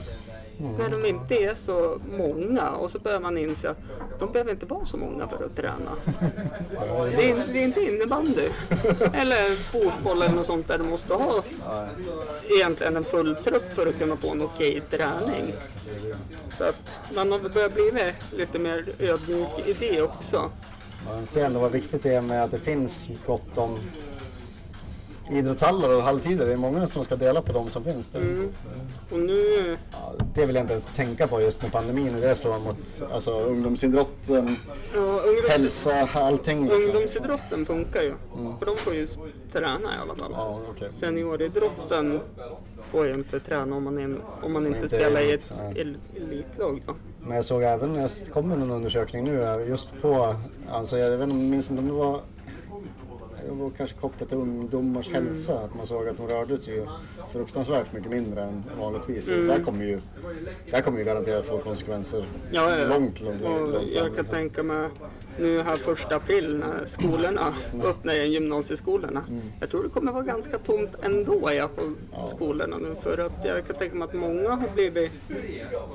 När 0.77 0.89
de 0.89 1.05
inte 1.09 1.35
är 1.35 1.55
så 1.55 1.99
många 2.17 2.69
och 2.69 2.91
så 2.91 2.99
börjar 2.99 3.19
man 3.19 3.37
inse 3.37 3.69
att 3.69 3.77
de 4.19 4.31
behöver 4.31 4.51
inte 4.51 4.65
vara 4.65 4.85
så 4.85 4.97
många 4.97 5.27
för 5.27 5.45
att 5.45 5.55
träna. 5.55 5.91
Det 7.15 7.31
är, 7.31 7.47
det 7.53 7.59
är 7.59 7.63
inte 7.63 7.81
innebandy 7.81 8.47
eller 9.13 9.55
fotboll 9.55 10.21
eller 10.21 10.35
något 10.35 10.45
sånt 10.45 10.67
där 10.67 10.77
du 10.77 10.83
måste 10.83 11.13
ha 11.13 11.43
egentligen 12.49 12.97
en 12.97 13.03
full 13.03 13.35
trupp 13.35 13.73
för 13.73 13.87
att 13.87 13.99
kunna 13.99 14.17
få 14.17 14.31
en 14.31 14.41
okej 14.41 14.81
träning. 14.89 15.53
Så 16.57 16.63
att 16.63 16.99
man 17.15 17.31
har 17.31 17.39
väl 17.39 17.51
börjat 17.51 17.73
bli 17.73 18.13
lite 18.31 18.59
mer 18.59 18.85
ödmjuk 18.99 19.49
i 19.65 19.73
det 19.73 20.01
också 20.01 20.51
man 21.05 21.25
ser 21.25 21.45
ändå 21.45 21.59
vad 21.59 21.71
viktigt 21.71 22.03
det 22.03 22.13
är 22.15 22.21
med 22.21 22.43
att 22.43 22.51
det 22.51 22.59
finns 22.59 23.09
gott 23.25 23.57
om 23.57 23.79
idrottshallar 25.31 25.95
och 25.95 26.01
halvtider. 26.01 26.45
Det 26.45 26.53
är 26.53 26.57
många 26.57 26.87
som 26.87 27.03
ska 27.03 27.15
dela 27.15 27.41
på 27.41 27.53
de 27.53 27.69
som 27.69 27.83
finns. 27.83 28.09
Det, 28.09 28.19
Mm. 28.21 28.51
Och 29.11 29.19
nu, 29.19 29.77
ja, 29.91 30.13
det 30.33 30.45
vill 30.45 30.55
jag 30.55 30.63
inte 30.63 30.73
ens 30.73 30.87
tänka 30.87 31.27
på 31.27 31.41
just 31.41 31.61
med 31.61 31.71
pandemin 31.71 32.15
och 32.15 32.21
det 32.21 32.35
slår 32.35 32.59
mot 32.59 33.03
alltså, 33.13 33.31
ungdomsidrotten, 33.31 34.55
ja, 34.95 34.99
ungdoms, 34.99 35.49
hälsa, 35.49 36.09
allting. 36.13 36.63
Liksom. 36.63 36.83
ungdomsidrotten 36.83 37.65
funkar 37.65 38.01
ju. 38.01 38.13
För 38.59 38.65
de 38.65 38.77
får 38.77 38.93
ju 38.93 39.07
träna 39.51 39.95
i 39.95 39.97
alla 40.01 40.15
fall. 40.15 40.31
Ja, 40.33 40.59
okej. 40.69 40.91
Senioridrotten 40.91 42.19
får 42.91 43.05
ju 43.05 43.13
inte 43.13 43.39
träna 43.39 43.75
om 43.75 43.83
man, 43.83 43.97
är, 43.97 44.17
om 44.41 44.53
man 44.53 44.67
inte, 44.67 44.79
Inte 44.79 44.95
spelar 44.95 45.21
i 45.21 45.31
ett 45.31 45.61
elitlag. 46.15 46.81
Då. 46.85 46.95
Men 47.19 47.35
jag 47.35 47.45
såg 47.45 47.63
även, 47.63 47.95
jag 47.95 48.11
kom 48.33 48.47
med 48.47 48.59
någon 48.59 48.71
undersökning 48.71 49.25
nu 49.25 49.65
just 49.69 50.01
på, 50.01 50.35
alltså 50.71 50.97
jag 50.97 51.17
vet 51.17 51.23
inte, 51.23 51.35
minns 51.35 51.69
inte 51.71 51.81
om 51.81 51.87
det 51.87 51.93
var 51.93 52.19
var 53.49 53.69
kanske 53.69 53.97
kopplat 53.99 54.29
till 54.29 54.37
ungdomars 54.37 55.09
Mm. 55.09 55.25
hälsa, 55.27 55.59
att 55.59 55.75
man 55.75 55.85
såg 55.85 56.07
att 56.07 56.17
de 56.17 56.27
rörde 56.27 56.57
sig 56.57 56.73
ju 56.75 56.85
fruktansvärt 57.31 57.93
mycket 57.93 58.11
mindre 58.11 58.41
än 58.43 58.63
vanligtvis. 58.79 59.29
Mm. 59.29 59.47
Det 59.47 59.53
här 59.53 59.63
kommer 59.63 59.85
ju, 59.85 60.01
det 60.69 60.75
här 60.75 60.81
kommer 60.81 60.99
ju 60.99 61.05
garanterat 61.05 61.45
få 61.45 61.57
konsekvenser 61.57 62.25
Ja, 62.51 62.69
ja, 62.69 62.77
ja. 62.79 62.85
långt, 62.87 63.21
långt, 63.21 63.41
långt, 63.41 63.61
Och 63.61 63.67
långt 63.71 63.91
jag 63.91 64.05
fram. 64.05 64.15
kan 64.15 64.25
tänka 64.25 64.63
mig 64.63 64.89
nu 65.39 65.61
här 65.61 65.75
första 65.75 66.15
april 66.15 66.57
när 66.57 66.85
skolorna 66.85 67.53
öppnar 67.83 68.13
igen, 68.13 68.31
gymnasieskolorna. 68.31 69.23
Jag 69.59 69.69
tror 69.69 69.83
det 69.83 69.89
kommer 69.89 70.11
vara 70.11 70.23
ganska 70.23 70.57
tomt 70.57 70.89
ändå 71.01 71.51
ja, 71.53 71.69
på 71.75 71.93
skolorna 72.27 72.77
nu 72.77 72.95
för 73.01 73.17
att 73.17 73.45
jag 73.45 73.67
kan 73.67 73.75
tänka 73.75 73.95
mig 73.95 74.05
att 74.07 74.13
många 74.13 74.49
har 74.49 74.67
blivit 74.75 75.11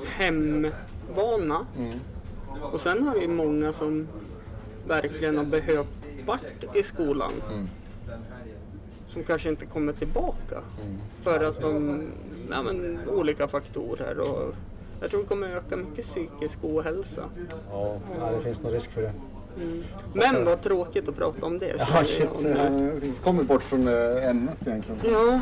hemvana. 0.07 1.67
Och 2.73 2.81
sen 2.81 3.03
har 3.03 3.15
vi 3.19 3.29
många 3.29 3.73
som 3.73 4.09
verkligen 4.87 5.37
har 5.37 5.45
behövt 5.45 6.06
vart 6.27 6.77
i 6.77 6.83
skolan. 6.83 7.33
Som 9.07 9.25
kanske 9.25 9.49
inte 9.49 9.67
kommer 9.67 9.93
tillbaka. 9.93 10.63
För 11.23 11.45
att 11.45 11.61
de, 11.61 12.03
ja, 12.51 12.63
men, 12.63 13.01
olika 13.09 13.49
faktorer. 13.49 14.19
Och 14.19 14.55
jag 15.01 15.11
tror 15.11 15.21
det 15.21 15.27
kommer 15.27 15.49
öka 15.57 15.77
mycket 15.77 16.05
psykisk 16.05 16.59
ohälsa. 16.63 17.23
Ja, 17.71 17.99
ja, 18.21 18.31
det 18.37 18.41
finns 18.41 18.63
nog 18.63 18.73
risk 18.75 18.91
för 18.93 19.03
det. 19.03 19.13
Men 20.13 20.45
vad 20.45 20.63
tråkigt 20.63 21.09
att 21.09 21.17
prata 21.17 21.47
om 21.47 21.59
det. 21.59 21.75
Ja, 21.79 22.05
shit. 22.05 22.43
nu. 22.43 22.99
Vi 23.03 23.13
kommer 23.25 23.43
bort 23.43 23.63
från 23.63 23.89
eh, 23.89 24.31
ämnet 24.31 24.67
egentligen. 24.67 25.01
Ja, 25.05 25.35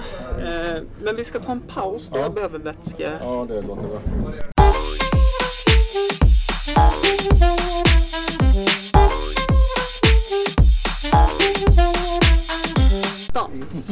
eh, 0.45 0.83
men 1.05 1.17
vi 1.17 1.25
ska 1.25 1.39
ta 1.39 1.53
en 1.53 1.61
paus 1.61 2.09
för 2.09 2.17
Ja. 2.17 2.23
jag 2.23 2.35
behöver 2.35 2.59
vätska. 2.59 3.19
Ja, 3.23 3.47
det 3.49 3.63
låter 3.63 3.89
bra. 3.89 4.01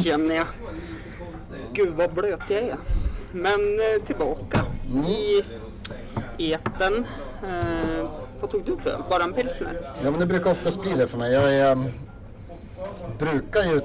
Känner 0.05 0.35
jag. 0.35 0.47
Gud 1.73 1.95
vad 1.95 2.13
blöt 2.13 2.41
jag 2.49 2.63
är. 2.63 2.77
Men 3.33 3.81
eh, 3.81 4.07
tillbaka 4.07 4.65
i 6.39 6.53
eten. 6.53 7.07
Eh, 7.43 8.11
vad 8.41 8.51
tog 8.51 8.65
du 8.65 8.77
för? 8.77 9.05
Bara 9.11 9.25
en 9.25 9.33
pilsner? 9.33 9.81
Ja, 10.05 10.11
men 10.11 10.21
det 10.21 10.27
brukar 10.27 10.51
oftast 10.51 10.83
bli 10.83 10.93
det 10.93 11.07
för 11.07 11.19
mig. 11.19 11.33
Jag 11.33 11.55
är, 11.55 11.73
um, 11.73 11.89
brukar 13.19 13.63
ju 13.63 13.81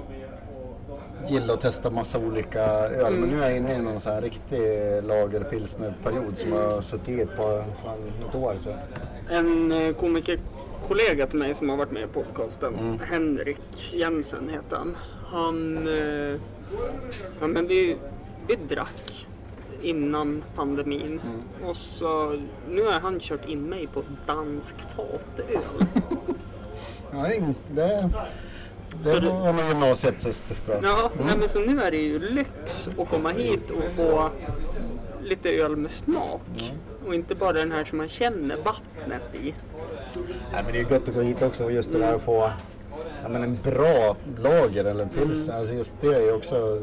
gilla 1.30 1.54
att 1.54 1.62
testa 1.62 1.90
massa 1.90 2.20
olika 2.20 2.60
öl, 2.60 3.14
men 3.14 3.30
nu 3.30 3.38
är 3.38 3.48
jag 3.48 3.58
inne 3.58 3.74
i 3.74 3.82
någon 3.82 4.00
sån 4.00 4.14
här 4.14 4.22
riktig 4.22 4.60
lagerpilsnerperiod 5.04 6.38
som 6.38 6.52
har 6.52 6.82
suttit 6.82 7.10
i 7.10 7.22
ett 7.22 7.36
par, 7.36 7.64
fan, 7.84 7.98
ett 8.30 8.36
år 8.36 8.56
tror 8.64 8.76
jag. 8.76 9.38
En 9.38 9.72
eh, 9.72 9.94
komikerkollega 9.94 11.28
till 11.28 11.40
mig 11.40 11.54
som 11.54 11.70
har 11.70 11.78
varit 11.78 11.92
med 11.92 12.04
i 12.04 12.08
podcasten, 12.08 13.00
Henrik 13.10 13.94
Jensen 13.94 14.50
heter 14.50 14.78
han. 14.78 14.98
Han, 15.32 15.88
eh, 15.88 16.40
ja, 17.40 17.48
men 17.48 17.68
vi, 17.68 17.98
vi 18.48 18.56
drack 18.56 19.28
innan 19.82 20.44
pandemin 20.56 21.22
och 21.66 21.76
så 21.76 22.40
nu 22.70 22.84
har 22.86 22.92
han 23.00 23.20
kört 23.20 23.50
in 23.50 23.70
mig 23.70 23.88
på 23.94 24.04
dansk 24.28 24.76
fatöl. 24.96 25.62
Nej, 27.14 27.44
det, 27.72 28.10
Så 29.02 29.10
det 29.14 29.20
du- 29.20 29.28
var 29.28 29.54
nog 29.54 29.66
gymnasiet 29.68 30.20
sist 30.20 30.66
tror 30.66 30.76
jag. 30.76 30.84
Ja, 30.86 31.12
nej, 31.26 31.38
men 31.40 31.50
så 31.50 31.60
nu 31.60 31.82
är 31.82 31.92
det 31.92 31.98
ju 31.98 32.20
lyx 32.20 32.88
att 33.00 33.10
komma 33.10 33.30
hit 33.30 33.72
och 33.72 33.84
få 33.84 34.30
lite 35.24 35.50
öl 35.50 35.76
med 35.76 35.92
smak. 35.92 36.74
Och 37.08 37.16
inte 37.16 37.36
bara 37.36 37.54
den 37.54 37.72
här 37.72 37.86
som 37.86 37.98
man 37.98 38.08
känner 38.08 38.56
vattnet 38.58 39.22
i. 39.44 39.54
Nej, 40.54 40.64
men 40.64 40.74
det 40.74 40.80
är 40.80 40.92
gött 40.92 41.10
att 41.10 41.16
gå 41.16 41.22
hit 41.22 41.42
också 41.42 41.64
och 41.64 41.72
just 41.72 41.92
det 41.92 42.00
där 42.00 42.16
att 42.16 42.22
få 42.24 42.52
ja, 43.24 43.30
men 43.30 43.44
en 43.44 43.60
bra 43.64 44.16
lager 44.40 44.86
eller 44.86 45.04
en 45.04 45.10
pils. 45.10 45.50
Alltså 45.50 45.74
just 45.74 45.96
det 46.02 46.08
är 46.08 46.36
också 46.36 46.80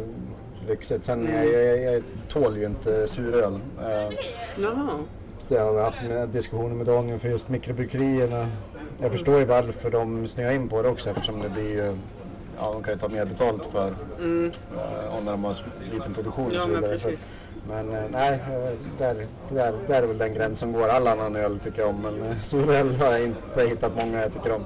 lyxigt. 0.69 1.05
Sen 1.05 1.29
jag, 1.35 1.47
jag, 1.47 1.95
jag 1.95 2.03
tål 2.29 2.59
ju 2.59 2.65
inte 2.67 3.07
suröl. 3.09 3.55
Eh, 3.81 4.17
Jaha. 4.59 4.99
så 5.39 5.47
det 5.49 5.59
har 5.59 5.73
vi 5.73 5.81
haft 5.81 6.03
med 6.09 6.29
diskussioner 6.29 6.75
med 6.75 6.87
Daniel 6.87 7.19
för 7.19 7.29
just 7.29 7.49
mikrobryggerierna. 7.49 8.49
Jag 9.01 9.13
förstår 9.13 9.39
ju 9.39 9.45
varför 9.45 9.91
de 9.91 10.27
snöar 10.27 10.53
in 10.53 10.69
på 10.69 10.83
det 10.83 10.89
också 10.89 11.11
eftersom 11.11 11.41
det 11.43 11.49
blir 11.49 11.71
ju 11.71 11.97
Ja, 12.59 12.73
de 12.73 12.83
kan 12.83 12.95
ju 12.95 13.01
ta 13.01 13.09
mer 13.09 13.25
betalt 13.25 13.67
för 13.67 13.87
eh, 13.89 15.19
om 15.19 15.25
de 15.25 15.45
har 15.45 15.57
liten 15.93 16.15
produktion 16.15 16.47
och 16.47 16.53
Ja, 16.55 16.61
så 16.61 16.69
men 16.69 16.77
vidare. 16.81 16.99
Så, 16.99 17.09
precis. 17.09 17.31
men 17.69 17.93
eh, 17.93 18.03
nej, 18.11 18.33
eh, 18.33 18.73
där, 18.99 19.27
där, 19.49 19.75
där 19.87 20.03
är 20.03 20.07
väl 20.07 20.19
den 20.19 20.35
gräns 20.35 20.59
som 20.61 20.73
går. 20.73 20.89
All 20.89 21.07
annan 21.07 21.37
öl 21.37 21.59
tycker 21.59 21.81
jag 21.81 21.89
om 21.91 22.03
men 22.03 22.23
eh, 22.23 22.41
suröl 22.41 22.95
har 22.95 23.13
jag 23.13 23.23
inte 23.23 23.65
hittat 23.69 23.93
många 24.05 24.21
jag 24.23 24.33
tycker 24.33 24.53
om. 24.53 24.65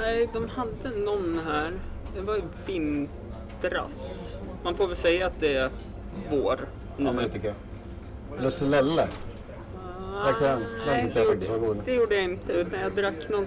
Nej, 0.00 0.28
de 0.32 0.48
hade 0.48 0.96
någon 0.96 1.40
här. 1.46 1.72
Det 2.14 2.20
var 2.20 2.36
ju 2.36 2.42
vintras. 2.66 4.32
Man 4.64 4.74
får 4.74 4.86
väl 4.86 4.96
säga 4.96 5.26
att 5.26 5.40
det 5.40 5.56
är 5.56 5.70
vår 6.30 6.60
nu. 6.96 7.04
Ja, 7.04 7.12
men 7.12 7.16
det 7.24 7.28
tycker 7.28 7.48
jag. 7.48 7.56
Lusselelle. 8.42 9.08
Drack 10.24 10.38
du 10.38 10.44
den? 10.44 10.62
Den 10.86 11.02
tyckte 11.04 11.18
jag 11.18 11.28
det 11.28 11.32
faktiskt 11.32 11.50
var 11.50 11.58
god. 11.58 11.76
Det 11.84 11.94
gjorde 11.94 12.14
jag 12.14 12.24
inte, 12.24 12.52
utan 12.52 12.80
jag 12.80 12.92
drack 12.94 13.28
någon 13.30 13.46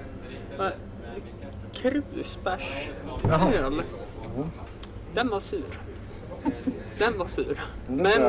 krusbärsöl. 1.73 3.83
Den 5.13 5.29
var 5.29 5.39
sur. 5.39 5.63
Den 6.97 7.17
var 7.17 7.27
sur. 7.27 7.59
Men, 7.87 8.21
go- 8.21 8.27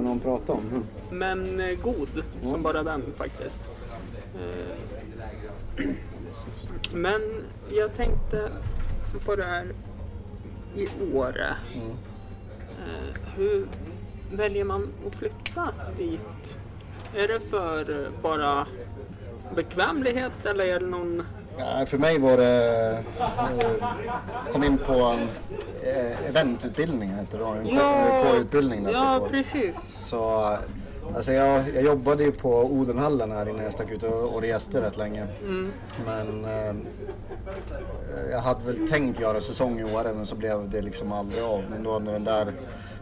någon 0.00 0.20
prata 0.20 0.52
om. 0.52 0.84
men 1.10 1.60
eh, 1.60 1.78
god, 1.82 2.24
som 2.46 2.62
bara 2.62 2.82
den 2.82 3.02
faktiskt. 3.16 3.62
Men 6.92 7.20
jag 7.70 7.96
tänkte 7.96 8.50
på 9.24 9.36
det 9.36 9.44
här 9.44 9.66
i 10.74 10.88
Åre. 11.14 11.56
Eh, 12.70 13.20
Hur 13.36 13.66
väljer 14.32 14.64
man 14.64 14.88
att 15.06 15.14
flytta 15.14 15.68
dit? 15.98 16.58
Är 17.14 17.28
det 17.28 17.40
för 17.40 18.08
bara 18.22 18.66
bekvämlighet 19.56 20.32
eller 20.46 20.66
är 20.66 20.80
det 20.80 20.86
någon... 20.86 21.22
Ja, 21.58 21.86
för 21.86 21.98
mig 21.98 22.18
var 22.18 22.36
det... 22.36 23.04
Eh, 23.18 24.52
kom 24.52 24.64
in 24.64 24.78
på 24.78 25.18
eh, 25.82 26.28
eventutbildningen 26.28 27.18
heter 27.18 27.38
det 27.38 27.44
då. 27.44 27.50
En 27.50 27.68
Ja, 27.68 28.24
K-utbildning 28.24 28.88
ja 28.88 29.28
precis. 29.30 29.80
Så 29.82 30.56
Alltså 31.14 31.32
jag, 31.32 31.64
jag 31.74 31.82
jobbade 31.84 32.22
ju 32.24 32.32
på 32.32 32.64
Odenhallen 32.64 33.30
här 33.32 33.48
innan 33.48 33.64
jag 33.64 33.72
stack 33.72 33.90
ut 33.90 34.02
och, 34.02 34.34
och 34.34 34.40
reste 34.42 34.80
rätt 34.82 34.96
länge. 34.96 35.26
Mm. 35.42 35.72
Men 36.06 36.44
eh, 36.44 36.74
jag 38.30 38.38
hade 38.38 38.64
väl 38.64 38.88
tänkt 38.88 39.20
göra 39.20 39.40
säsong 39.40 39.80
i 39.80 39.84
Åre 39.84 40.12
men 40.14 40.26
så 40.26 40.36
blev 40.36 40.70
det 40.70 40.82
liksom 40.82 41.12
aldrig 41.12 41.42
av. 41.44 41.62
Men 41.70 41.82
då 41.82 41.98
när 41.98 42.12
den 42.12 42.24
där, 42.24 42.52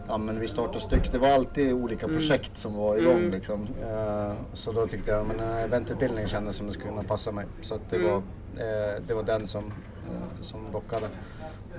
ja 0.07 0.17
men 0.17 0.39
vi 0.39 0.47
startade 0.47 0.79
styck, 0.79 1.11
det 1.11 1.17
var 1.17 1.27
alltid 1.29 1.73
olika 1.73 2.07
projekt 2.07 2.57
som 2.57 2.75
var 2.77 2.95
igång 2.97 3.17
Mm. 3.17 3.31
liksom. 3.31 3.67
Eh, 3.81 4.31
så 4.53 4.71
då 4.71 4.87
tyckte 4.87 5.11
jag, 5.11 5.25
men 5.25 5.39
eh, 5.39 5.63
eventutbildning 5.63 6.27
kändes 6.27 6.55
som 6.55 6.67
det 6.67 6.73
skulle 6.73 6.89
kunna 6.89 7.03
passa 7.03 7.31
mig. 7.31 7.45
Så 7.61 7.75
det, 7.89 7.95
Mm. 7.95 8.07
var, 8.11 8.17
eh, 8.17 9.01
det 9.07 9.13
var 9.13 9.23
den 9.23 9.47
som, 9.47 9.65
eh, 9.65 10.41
som 10.41 10.59
lockade. 10.73 11.07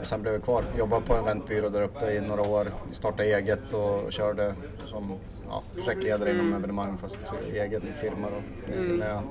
Och 0.00 0.06
sen 0.06 0.22
blev 0.22 0.34
jag 0.34 0.42
kvar, 0.42 0.64
jobbade 0.78 1.02
på 1.06 1.14
en 1.14 1.20
eventbyrå 1.24 1.68
där 1.68 1.82
uppe 1.82 2.12
i 2.12 2.20
några 2.20 2.42
år, 2.42 2.72
startade 2.92 3.24
eget 3.28 3.72
och 3.72 4.12
körde 4.12 4.54
som 4.86 5.12
ja, 5.51 5.62
projektledare 5.74 6.30
Mm. 6.30 6.46
inom 6.46 6.59
evenemang 6.59 6.98
fast 6.98 7.18
egen 7.55 7.82
firma 8.01 8.28
då, 8.30 8.82
när 8.94 9.09
jag 9.09 9.22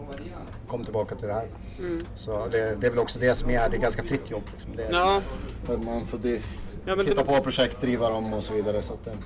kom 0.67 0.83
tillbaka 0.83 1.15
till 1.15 1.27
det 1.27 1.33
här. 1.33 1.47
Mm. 1.79 1.99
Så 2.15 2.47
det, 2.51 2.75
det 2.81 2.87
är 2.87 2.91
väl 2.91 2.99
också 2.99 3.19
det 3.19 3.35
som 3.35 3.49
är, 3.49 3.69
det 3.69 3.77
är 3.77 3.81
ganska 3.81 4.03
fritt 4.03 4.31
jobb. 4.31 4.43
Liksom. 4.51 4.71
Det 4.75 4.83
är, 4.83 4.91
Ja, 4.93 5.21
Man 5.77 6.05
får 6.05 6.17
di- 6.17 6.41
Ja, 6.85 6.95
hitta 6.95 7.23
på 7.23 7.41
projekt, 7.41 7.81
driva 7.81 8.09
dem 8.09 8.33
och 8.33 8.43
så 8.43 8.53
vidare. 8.53 8.81
Så 8.81 8.93
att 8.93 9.03
det, 9.05 9.17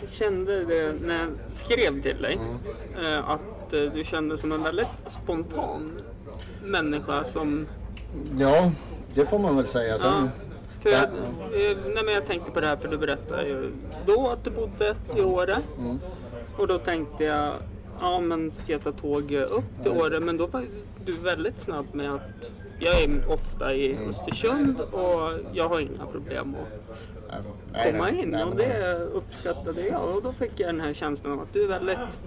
jag 0.00 0.10
kände 0.10 0.64
det 0.64 0.92
när 1.00 1.18
jag 1.20 1.28
skrev 1.50 2.02
till 2.02 2.22
dig. 2.22 2.34
Mm. 2.94 3.06
eh, 3.18 3.30
Att 3.30 3.72
eh, 3.72 3.80
du 3.80 4.04
kändes 4.04 4.40
som 4.40 4.52
en 4.52 4.62
väldigt 4.62 4.88
spontan 5.06 5.92
människa 6.64 7.24
som... 7.24 7.66
ja, 8.38 8.70
det 9.14 9.26
får 9.26 9.38
man 9.38 9.56
väl 9.56 9.66
säga. 9.66 9.98
Sen, 9.98 10.12
Ja, 10.12 10.28
för 10.84 10.90
Ja. 10.90 10.98
jag, 11.52 11.70
eh, 11.70 11.76
nej, 11.94 12.04
men 12.04 12.14
jag 12.14 12.26
tänkte 12.26 12.50
på 12.50 12.60
det 12.60 12.66
här 12.66 12.76
för 12.76 12.88
du 12.88 12.96
berättade 12.98 13.46
ju 13.46 13.70
då 14.06 14.28
att 14.28 14.44
du 14.44 14.50
bodde 14.50 14.94
i 15.16 15.20
Åre. 15.20 15.58
Mm. 15.78 15.98
Och 16.58 16.66
då 16.66 16.78
tänkte 16.78 17.24
jag, 17.24 17.52
ja 18.00 18.20
men 18.20 18.50
ska 18.50 18.72
jag 18.72 18.82
ta 18.82 18.92
tåg 18.92 19.32
upp 19.32 19.64
till 19.82 19.92
Ja, 19.98 20.06
Åre? 20.06 20.20
Men 20.20 20.36
då 20.36 20.46
var 20.46 20.64
du 21.04 21.12
väldigt 21.12 21.60
snabb 21.60 21.86
med 21.92 22.14
att 22.14 22.52
jag 22.78 23.02
är 23.02 23.32
ofta 23.32 23.74
i 23.74 23.92
Mm. 23.92 24.08
Östersund 24.08 24.80
och 24.80 25.30
jag 25.52 25.68
har 25.68 25.80
inga 25.80 26.06
problem 26.12 26.54
att 26.62 27.23
komma 27.84 28.10
in 28.10 28.34
och 28.34 28.56
det 28.56 28.96
uppskattade 29.12 29.86
jag 29.86 30.16
och 30.16 30.22
då 30.22 30.32
fick 30.32 30.50
jag 30.56 30.68
den 30.68 30.80
här 30.80 30.92
känslan 30.92 31.32
av 31.32 31.40
att 31.40 31.52
du 31.52 31.64
är 31.64 31.68
väldigt 31.68 32.18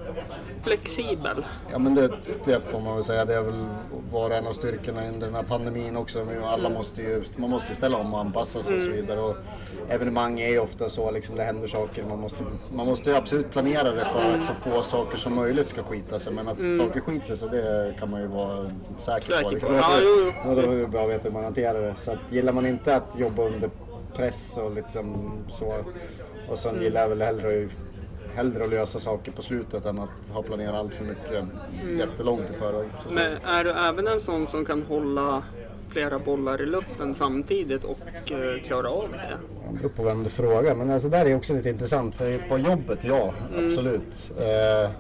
flexibel. 0.64 1.46
Ja 1.72 1.80
men 1.80 1.96
det, 1.96 2.10
det 2.46 2.60
får 2.60 2.80
man 2.80 2.96
väl 2.96 3.04
säga, 3.04 3.26
det 3.26 3.34
är 3.34 3.44
väl 3.44 3.66
var 4.12 4.30
en 4.30 4.48
av 4.48 4.52
styrkorna 4.52 5.08
under 5.08 5.28
den 5.28 5.36
här 5.36 5.44
pandemin 5.44 5.98
också. 5.98 6.28
Alla 6.46 6.70
måste 6.70 7.02
ju, 7.02 7.24
man 7.38 7.50
måste 7.50 7.70
ju 7.70 7.76
ställa 7.76 7.98
om 7.98 8.14
och 8.14 8.20
anpassa 8.20 8.64
sig 8.64 8.76
och 8.76 8.82
så 8.82 8.92
vidare. 8.92 9.20
Och 9.20 9.36
evenemang 9.90 10.40
är 10.40 10.50
ju 10.50 10.60
ofta 10.60 10.90
så, 10.90 11.12
liksom, 11.12 11.36
det 11.36 11.44
händer 11.44 11.68
saker. 11.68 12.04
Man 12.04 12.20
måste, 12.20 12.44
man 12.74 12.88
måste 12.88 13.10
ju 13.10 13.16
absolut 13.16 13.52
planera 13.52 13.92
det 13.92 14.06
för 14.06 14.32
att 14.38 14.44
så 14.44 14.54
få 14.54 14.82
saker 14.82 15.18
som 15.18 15.36
möjligt 15.36 15.68
ska 15.68 15.84
skita 15.84 16.20
sig. 16.20 16.34
Men 16.34 16.48
att 16.48 16.78
saker 16.78 17.00
skiter 17.00 17.36
sig, 17.36 17.50
det 17.50 17.96
kan 18.00 18.10
man 18.12 18.22
ju 18.22 18.28
vara 18.28 18.70
säker, 18.98 19.28
Säker 19.28 19.44
på. 19.44 19.50
på. 19.50 19.54
Liksom. 19.54 19.76
Ja, 19.76 19.90
jo, 20.02 20.32
jo. 20.46 20.56
Då 20.56 20.62
är 20.62 20.76
det 20.78 20.88
bra 20.88 21.04
att 21.04 21.10
veta 21.10 21.24
hur 21.24 21.32
man 21.32 21.44
hanterar 21.44 21.82
det. 21.82 21.94
Så 21.98 22.12
att, 22.12 22.20
gillar 22.30 22.54
man 22.54 22.66
inte 22.66 22.96
att 22.96 23.20
jobba 23.20 23.44
under 23.44 23.70
press 24.18 24.58
och 24.58 24.72
liksom 24.72 25.32
så. 25.50 25.76
Och 26.50 26.60
sen 26.60 26.82
gillar 26.82 27.02
jag 27.02 27.10
väl 27.10 27.22
hellre 27.22 27.68
hellre 28.38 28.64
att 28.64 28.70
lösa 28.70 29.00
saker 29.00 29.32
på 29.32 29.42
slutet 29.42 29.86
än 29.86 30.00
att 30.00 30.30
ha 30.30 30.42
planerat 30.42 30.76
allt 30.76 30.96
för 30.96 31.06
mycket 31.06 31.46
jättelångt 32.00 32.50
i 32.50 32.54
förväg. 32.54 32.88
Men 33.12 33.38
är 33.46 33.64
du 33.64 33.70
även 33.70 34.08
en 34.08 34.20
sån 34.20 34.48
som 34.48 34.66
kan 34.66 34.84
hålla 34.84 35.44
flera 35.90 36.20
bollar 36.20 36.62
i 36.62 36.66
luften 36.66 37.16
samtidigt 37.16 37.84
och 37.84 38.32
eh, 38.32 38.62
klara 38.64 38.90
av 38.90 39.12
det? 39.12 39.38
Det 39.72 39.78
beror 39.78 39.90
på 39.90 40.04
vem 40.04 40.24
du 40.24 40.30
frågar. 40.30 40.76
Men 40.76 40.92
alltså, 40.92 41.10
där 41.10 41.26
är 41.26 41.36
också 41.36 41.54
lite 41.54 41.70
intressant. 41.70 42.16
För 42.16 42.50
på 42.50 42.58
jobbet, 42.58 43.04
ja, 43.04 43.34
absolut. 43.58 44.32
Eh, 44.40 44.92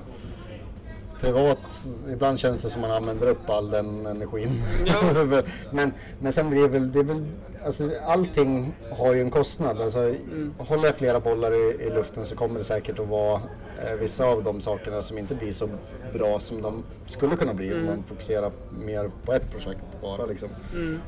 privat, 1.21 1.87
ibland 2.11 2.39
känns 2.39 2.63
det 2.63 2.69
som 2.69 2.81
man 2.81 2.91
använder 2.91 3.27
upp 3.27 3.49
all 3.49 3.69
den 3.69 4.05
energin. 4.05 4.63
Ja. 4.85 5.25
men, 5.71 5.93
men 6.19 6.31
sen 6.31 6.49
blir 6.49 6.61
det 6.61 6.67
väl, 6.67 6.91
det 6.91 7.03
väl 7.03 7.25
alltså, 7.65 7.91
allting 8.05 8.73
har 8.91 9.13
ju 9.13 9.21
en 9.21 9.31
kostnad. 9.31 9.81
Alltså, 9.81 10.13
Håller 10.57 10.85
jag 10.85 10.95
flera 10.95 11.19
bollar 11.19 11.51
i, 11.51 11.83
i 11.83 11.89
luften 11.89 12.25
så 12.25 12.35
kommer 12.35 12.57
det 12.57 12.63
säkert 12.63 12.99
att 12.99 13.07
vara 13.07 13.41
eh, 13.85 13.95
vissa 13.99 14.25
av 14.25 14.43
de 14.43 14.61
sakerna 14.61 15.01
som 15.01 15.17
inte 15.17 15.35
blir 15.35 15.51
så 15.51 15.69
bra 16.13 16.39
som 16.39 16.61
de 16.61 16.83
skulle 17.05 17.35
kunna 17.35 17.53
bli 17.53 17.73
om 17.73 17.85
man 17.85 18.03
fokuserar 18.03 18.51
mer 18.79 19.11
på 19.25 19.33
ett 19.33 19.51
projekt 19.51 19.83
bara. 20.01 20.25
Liksom. 20.25 20.49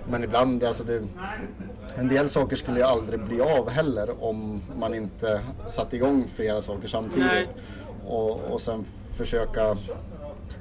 Men 0.09 0.23
ibland, 0.23 0.63
alltså 0.63 0.83
det, 0.83 1.03
en 1.95 2.09
del 2.09 2.29
saker 2.29 2.55
skulle 2.55 2.77
ju 2.77 2.85
aldrig 2.85 3.19
bli 3.19 3.41
av 3.41 3.69
heller 3.69 4.23
om 4.23 4.61
man 4.79 4.93
inte 4.93 5.41
satte 5.67 5.95
igång 5.95 6.27
flera 6.35 6.61
saker 6.61 6.87
samtidigt. 6.87 7.27
Nej. 7.27 7.47
Och, 8.07 8.39
och 8.39 8.61
sen 8.61 8.85
försöka... 9.19 9.77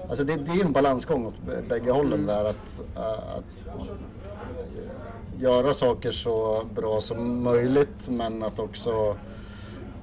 Alltså 0.09 0.24
det, 0.24 0.36
det 0.36 0.52
är 0.52 0.64
en 0.64 0.72
balansgång 0.72 1.26
åt 1.26 1.68
bägge 1.68 1.90
hållen 1.90 2.26
där 2.26 2.44
att, 2.44 2.80
att 2.94 3.44
göra 5.40 5.74
saker 5.74 6.11
så 6.11 6.64
bra 6.74 7.00
som 7.00 7.42
möjligt 7.42 8.09
men 8.09 8.42
att 8.42 8.59
också 8.59 9.16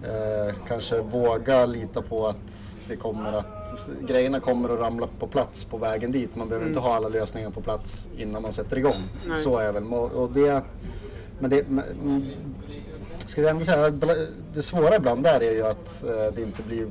eh, 0.04 0.56
kanske 0.68 1.02
våga 1.02 1.66
lita 1.66 2.02
på 2.02 2.28
att 2.28 2.80
det 2.88 2.96
kommer 2.96 3.34
att 3.34 3.90
grejerna 4.08 4.40
kommer 4.40 4.70
att 4.70 4.80
ramla 4.80 5.08
på 5.20 5.28
plats 5.28 5.64
på 5.64 5.78
vägen 5.78 6.12
dit. 6.12 6.36
Man 6.36 6.50
behöver 6.50 6.68
inte 6.68 6.80
ha 6.80 6.96
alla 6.96 7.10
lösningar 7.10 7.50
på 7.50 7.62
plats 7.62 8.10
innan 8.18 8.42
man 8.42 8.52
sätter 8.52 8.78
igång. 8.78 9.04
Nej. 9.28 9.38
Så 9.38 9.58
är 9.58 9.72
väl 9.72 9.94
och 9.94 10.32
det, 10.32 10.64
men 11.40 11.50
det, 11.50 11.70
men, 11.70 11.84
mm, 12.04 12.24
ska 13.26 13.42
jag 13.42 13.50
ändå 13.50 13.66
säga, 13.66 13.90
det 14.54 14.62
svåra 14.62 14.96
ibland 14.96 15.24
där 15.24 15.44
är 15.44 15.52
ju 15.52 15.66
att 15.66 16.04
eh, 16.04 16.34
det 16.36 16.42
inte 16.42 16.64
blir 16.64 16.88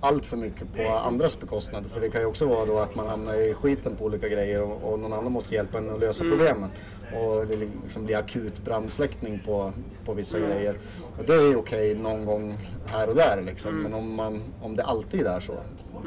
allt 0.00 0.26
för 0.26 0.36
mycket 0.36 0.72
på 0.74 0.82
andras 0.88 1.40
bekostnad. 1.40 1.86
För 1.86 2.00
det 2.00 2.10
kan 2.10 2.20
ju 2.20 2.26
också 2.26 2.46
vara 2.46 2.64
då 2.64 2.78
att 2.78 2.96
man 2.96 3.06
hamnar 3.06 3.34
i 3.34 3.54
skiten 3.54 3.96
på 3.96 4.04
olika 4.04 4.28
grejer 4.28 4.62
och, 4.62 4.92
och 4.92 4.98
någon 4.98 5.12
annan 5.12 5.32
måste 5.32 5.54
hjälpa 5.54 5.78
en 5.78 5.90
att 5.90 6.00
lösa 6.00 6.24
problemen. 6.24 6.70
Och 7.14 7.46
det 7.46 7.56
liksom 7.56 8.04
blir 8.04 8.16
akut 8.16 8.64
brandsläckning 8.64 9.42
på, 9.46 9.72
på 10.04 10.12
vissa 10.14 10.38
grejer. 10.38 10.78
Och 11.18 11.24
det 11.24 11.34
är 11.34 11.56
okej 11.58 11.94
någon 11.94 12.24
gång 12.24 12.58
här 12.86 13.08
och 13.08 13.14
där 13.14 13.42
liksom. 13.46 13.82
Men 13.82 13.94
om, 13.94 14.14
man, 14.14 14.42
om 14.62 14.76
det 14.76 14.82
alltid 14.84 15.26
är 15.26 15.40
så. 15.40 15.54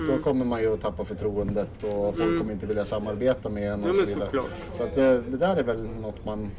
Då 0.08 0.24
kommer 0.24 0.46
man 0.46 0.62
ju 0.62 0.74
att 0.74 0.82
tappa 0.82 1.06
förtroendet 1.06 1.84
och 1.84 2.16
folk 2.18 2.40
kommer 2.40 2.52
inte 2.52 2.66
vilja 2.66 2.86
samarbeta 2.86 3.50
med 3.50 3.74
en 3.74 3.84
och 3.84 3.90
Ja, 3.90 3.94
så 3.94 4.06
vidare. 4.06 4.26
såklart. 4.26 4.46
Så 4.72 4.84
att 4.84 4.94
det, 4.96 5.22
det 5.22 5.38
där 5.38 5.56
är 5.58 5.64
väl 5.64 5.84
något 6.02 6.26
man 6.26 6.52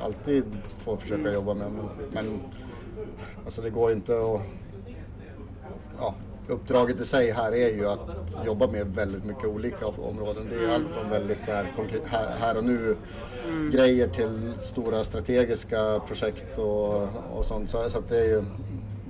alltid 0.00 0.44
får 0.78 0.96
försöka 0.96 1.32
jobba 1.32 1.54
med. 1.54 1.72
Men, 1.72 1.88
men 2.12 2.40
alltså 3.44 3.62
det 3.62 3.70
går 3.70 3.92
inte 3.92 4.12
att 4.12 4.40
ja, 5.98 6.14
uppdraget 6.48 7.00
i 7.00 7.04
sig 7.04 7.30
här 7.30 7.52
är 7.52 7.74
ju 7.74 7.86
att 7.86 8.40
jobba 8.46 8.66
med 8.66 8.86
väldigt 8.86 9.24
mycket 9.24 9.44
olika 9.44 9.86
områden. 9.86 10.46
Det 10.50 10.64
är 10.64 10.74
allt 10.74 10.90
från 10.90 11.10
väldigt 11.10 11.44
så 11.44 11.50
här, 11.50 11.72
här, 12.40 12.56
och 12.56 12.64
nu 12.64 12.96
grejer 13.72 14.08
till 14.08 14.52
stora 14.58 15.04
strategiska 15.04 16.00
projekt 16.06 16.58
och, 16.58 17.08
och 17.32 17.44
sånt. 17.44 17.70
Så, 17.70 17.90
så 17.90 18.02
det 18.08 18.18
är 18.18 18.24
ju 18.24 18.44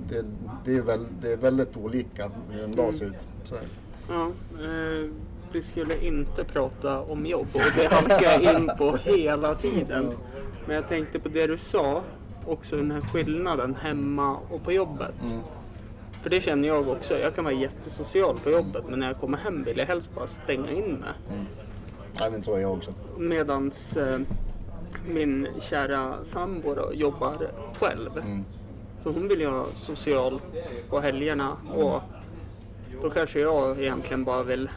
det, 0.09 0.25
det 0.65 0.77
är, 0.77 0.81
väl, 0.81 1.05
det 1.21 1.31
är 1.31 1.37
väldigt 1.37 1.77
olika 1.77 2.31
hur 2.49 2.63
en 2.63 2.71
dag 2.71 2.93
ser 2.93 3.05
ut. 3.05 3.13
Så. 3.43 3.55
Ja, 4.09 4.31
eh, 4.63 5.09
vi 5.51 5.61
skulle 5.61 6.05
inte 6.05 6.43
prata 6.43 6.99
om 6.99 7.25
jobb 7.25 7.47
och 7.53 7.61
det 7.75 7.87
halkar 7.87 8.41
jag 8.41 8.55
in 8.55 8.71
på 8.77 8.97
hela 8.97 9.55
tiden. 9.55 10.11
Men 10.67 10.75
jag 10.75 10.87
tänkte 10.87 11.19
på 11.19 11.29
det 11.29 11.47
du 11.47 11.57
sa, 11.57 12.03
också 12.45 12.75
den 12.75 12.91
här 12.91 13.01
skillnaden 13.01 13.75
hemma 13.75 14.37
och 14.49 14.63
på 14.63 14.71
jobbet. 14.71 15.15
För 16.25 16.29
det 16.29 16.41
känner 16.41 16.67
jag 16.67 16.89
också. 16.89 17.17
Jag 17.19 17.35
kan 17.35 17.43
vara 17.43 17.53
jättesocial 17.53 18.39
på 18.43 18.49
jobbet 18.51 18.83
men 18.89 18.99
när 18.99 19.07
jag 19.07 19.17
kommer 19.19 19.37
hem 19.37 19.63
vill 19.63 19.77
jag 19.77 19.85
helst 19.85 20.15
bara 20.15 20.27
stänga 20.27 20.71
in 20.71 20.85
mig. 20.93 21.09
Nej, 22.19 22.31
men 22.31 22.43
så 22.43 22.55
är 22.55 22.59
jag 22.59 22.71
också. 22.71 22.93
Medans 23.17 23.97
eh, 23.97 24.19
min 25.07 25.47
kära 25.61 26.15
sambo 26.23 26.75
då, 26.75 26.91
jobbar 26.93 27.37
själv. 27.79 28.09
Så 29.03 29.11
hon 29.11 29.27
vill 29.27 29.39
ju 29.41 29.47
ha 29.47 29.65
socialt 29.73 30.43
på 30.89 30.99
helgerna 30.99 31.57
och 31.73 32.01
då 33.01 33.09
kanske 33.09 33.39
jag 33.39 33.79
egentligen 33.81 34.23
bara 34.23 34.43
vill 34.43 34.69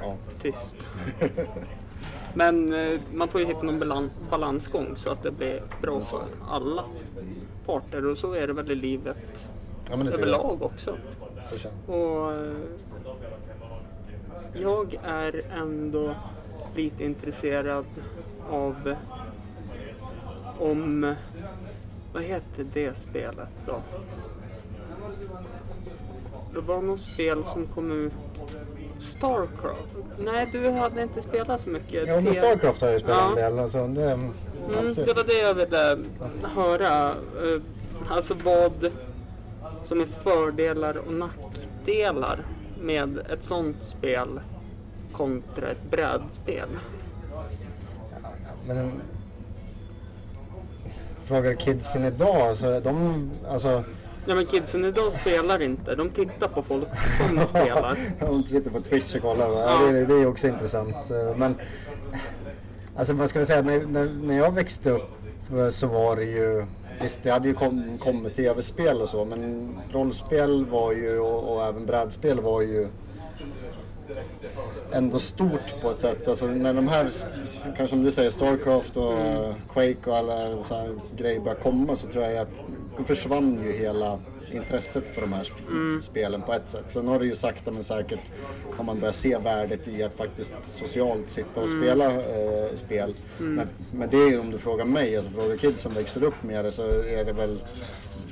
Ja. 0.00 0.16
tyst. 0.42 0.76
Men 2.34 2.74
eh, 2.74 3.00
man 3.14 3.28
får 3.28 3.40
ju 3.40 3.46
hitta 3.46 3.62
någon 3.62 3.78
balan- 3.78 4.10
balansgång 4.30 4.96
så 4.96 5.12
att 5.12 5.22
det 5.22 5.30
blir 5.30 5.62
bra 5.82 6.00
för 6.00 6.22
alla 6.50 6.84
parter 7.66 8.06
och 8.06 8.18
så 8.18 8.32
är 8.32 8.46
det 8.46 8.52
väl 8.52 8.70
i 8.70 8.74
livet 8.74 9.48
Ja, 9.90 9.94
överlag 10.12 10.62
också. 10.62 10.96
Och 11.86 12.32
eh, 12.32 12.52
jag 14.54 14.98
är 15.04 15.42
ändå 15.56 16.14
lite 16.74 17.04
intresserad 17.04 17.84
av 18.50 18.94
om, 20.58 21.14
vad 22.12 22.22
heter 22.22 22.66
det 22.74 22.96
spelet 22.96 23.48
då? 23.66 23.80
Det 26.54 26.60
var 26.60 26.82
något 26.82 27.00
spel 27.00 27.44
som 27.44 27.66
kom 27.66 27.92
ut, 27.92 28.14
Starcraft? 28.98 29.80
Nej, 30.18 30.48
du 30.52 30.70
hade 30.70 31.02
inte 31.02 31.22
spelat 31.22 31.60
så 31.60 31.68
mycket. 31.70 32.06
Ja, 32.08 32.20
men 32.20 32.32
Starcraft 32.32 32.80
har 32.82 32.88
jag 32.88 33.00
spelat 33.00 33.18
Ja. 33.20 33.28
en 33.28 33.34
del. 33.34 33.58
Alltså, 33.58 33.86
det, 33.86 34.18
Mm, 34.78 34.94
det 34.94 35.12
var 35.12 35.24
det 35.24 35.38
jag 35.38 35.54
ville 35.54 35.98
höra. 36.54 37.10
Eh, 37.10 37.60
Alltså 38.08 38.34
vad 38.44 38.90
som 39.86 40.00
är 40.00 40.06
fördelar 40.06 40.96
och 40.96 41.12
nackdelar 41.12 42.38
med 42.80 43.18
ett 43.18 43.42
sånt 43.42 43.76
spel 43.80 44.40
kontra 45.12 45.68
ett 45.68 45.90
brädspel? 45.90 46.68
Men 48.66 48.92
frågar 51.24 51.54
kidsen 51.54 52.04
idag 52.04 52.56
så 52.56 52.80
de, 52.80 53.30
alltså 53.48 53.84
Ja 54.28 54.34
men 54.34 54.46
kidsen 54.46 54.84
idag 54.84 55.12
spelar 55.12 55.62
inte, 55.62 55.94
de 55.94 56.10
tittar 56.10 56.48
på 56.48 56.62
folk 56.62 56.88
som 57.18 57.38
spelar. 57.46 57.98
de 58.20 58.44
sitter 58.44 58.70
på 58.70 58.80
Twitch 58.80 59.14
och 59.14 59.22
kollar. 59.22 59.50
Ja. 59.50 59.86
Ja. 59.86 59.92
Det, 59.92 60.04
det 60.04 60.14
är 60.14 60.26
också 60.26 60.48
intressant. 60.48 60.96
Men 61.36 61.54
alltså 62.96 63.12
vad 63.14 63.30
ska 63.30 63.38
vi 63.38 63.44
säga, 63.44 63.62
när, 63.62 63.86
när, 63.86 64.04
när 64.22 64.38
jag 64.38 64.54
växte 64.54 64.90
upp 64.90 65.10
så 65.70 65.86
var 65.86 66.16
det 66.16 66.24
ju 66.24 66.66
Visst, 67.00 67.22
det 67.22 67.30
hade 67.30 67.48
ju 67.48 67.54
kom, 67.54 67.98
kommit 67.98 68.34
tv-spel 68.34 69.00
och 69.00 69.08
så, 69.08 69.24
men 69.24 69.74
rollspel 69.92 70.66
var 70.66 70.92
ju 70.92 71.18
och, 71.18 71.54
och 71.54 71.62
även 71.62 71.86
brädspel 71.86 72.40
var 72.40 72.62
ju 72.62 72.88
ändå 74.92 75.18
stort 75.18 75.80
på 75.82 75.90
ett 75.90 76.00
sätt. 76.00 76.28
Alltså 76.28 76.46
när 76.46 76.74
de 76.74 76.88
här, 76.88 77.10
kanske 77.64 77.88
som 77.88 78.02
du 78.02 78.10
säger, 78.10 78.30
Starcraft 78.30 78.96
och 78.96 79.12
mm. 79.12 79.54
Quake 79.72 80.10
och 80.10 80.16
alla 80.16 80.62
så 80.62 80.74
här 80.74 80.94
grejer 81.16 81.40
började 81.40 81.60
komma 81.60 81.96
så 81.96 82.08
tror 82.08 82.24
jag 82.24 82.36
att 82.36 82.60
då 82.96 83.04
försvann 83.04 83.62
ju 83.64 83.72
hela 83.72 84.18
intresset 84.52 85.14
för 85.14 85.20
de 85.20 85.32
här 85.32 85.52
mm. 85.68 86.02
spelen 86.02 86.42
på 86.42 86.52
ett 86.52 86.68
sätt. 86.68 86.84
Sen 86.88 87.08
har 87.08 87.18
det 87.18 87.26
ju 87.26 87.34
sakta 87.34 87.70
men 87.70 87.82
säkert 87.82 88.20
har 88.76 88.84
man 88.84 89.00
börjat 89.00 89.14
se 89.14 89.38
värdet 89.38 89.88
i 89.88 90.02
att 90.02 90.14
faktiskt 90.14 90.54
socialt 90.60 91.28
sitta 91.28 91.60
och 91.60 91.68
mm. 91.68 91.82
spela 91.82 92.12
eh, 92.12 92.74
spel. 92.74 93.14
Mm. 93.40 93.54
Men, 93.54 93.68
men, 93.92 94.10
det 94.10 94.16
är 94.16 94.30
ju 94.30 94.38
om 94.38 94.50
du 94.50 94.58
frågar 94.58 94.84
mig, 94.84 95.16
alltså 95.16 95.30
frågar 95.30 95.56
kids 95.56 95.80
som 95.80 95.94
växer 95.94 96.22
upp 96.22 96.42
med 96.42 96.64
det 96.64 96.72
så 96.72 96.82
är 96.88 97.24
det 97.24 97.32
väl 97.32 97.58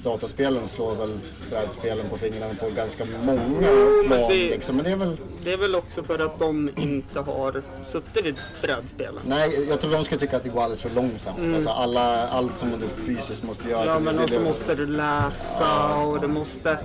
dataspelen 0.05 0.69
slår 0.69 0.95
väl 0.95 1.19
brädspelen 1.51 2.07
på 2.11 2.17
fingrarna 2.17 2.55
på 2.55 2.71
ganska 2.71 3.05
många 3.25 3.41
plan. 3.41 4.07
Men 4.09 4.29
det, 4.31 4.51
liksom. 4.51 4.77
men 4.77 4.85
det, 4.85 4.91
är 4.91 4.97
väl... 4.97 5.17
det 5.45 5.53
är 5.53 5.57
väl 5.57 5.75
också 5.75 6.03
för 6.03 6.25
att 6.25 6.39
de 6.39 6.71
inte 6.77 7.21
har 7.21 7.63
suttit 7.85 8.27
i 8.27 8.35
brädspelen. 8.63 9.23
Nej, 9.27 9.67
jag 9.69 9.81
tror 9.81 9.93
de 9.93 10.05
skulle 10.05 10.21
tycka 10.21 10.37
att 10.37 10.43
det 10.43 10.49
går 10.49 10.61
alldeles 10.63 10.83
för 10.83 10.91
långsamt. 10.91 11.39
Mm. 11.39 11.55
Alltså 11.55 11.71
alla, 11.71 12.29
allt 12.29 12.59
som 12.59 12.71
du 12.71 12.89
fysiskt 12.89 13.43
måste 13.43 13.69
göra. 13.69 13.87
Ja, 13.87 13.99
men 13.99 14.19
också 14.19 14.41
måste 14.41 14.75
du 14.75 14.87
läsa 14.87 15.95
och 15.95 16.21
du 16.21 16.27
måste 16.27 16.79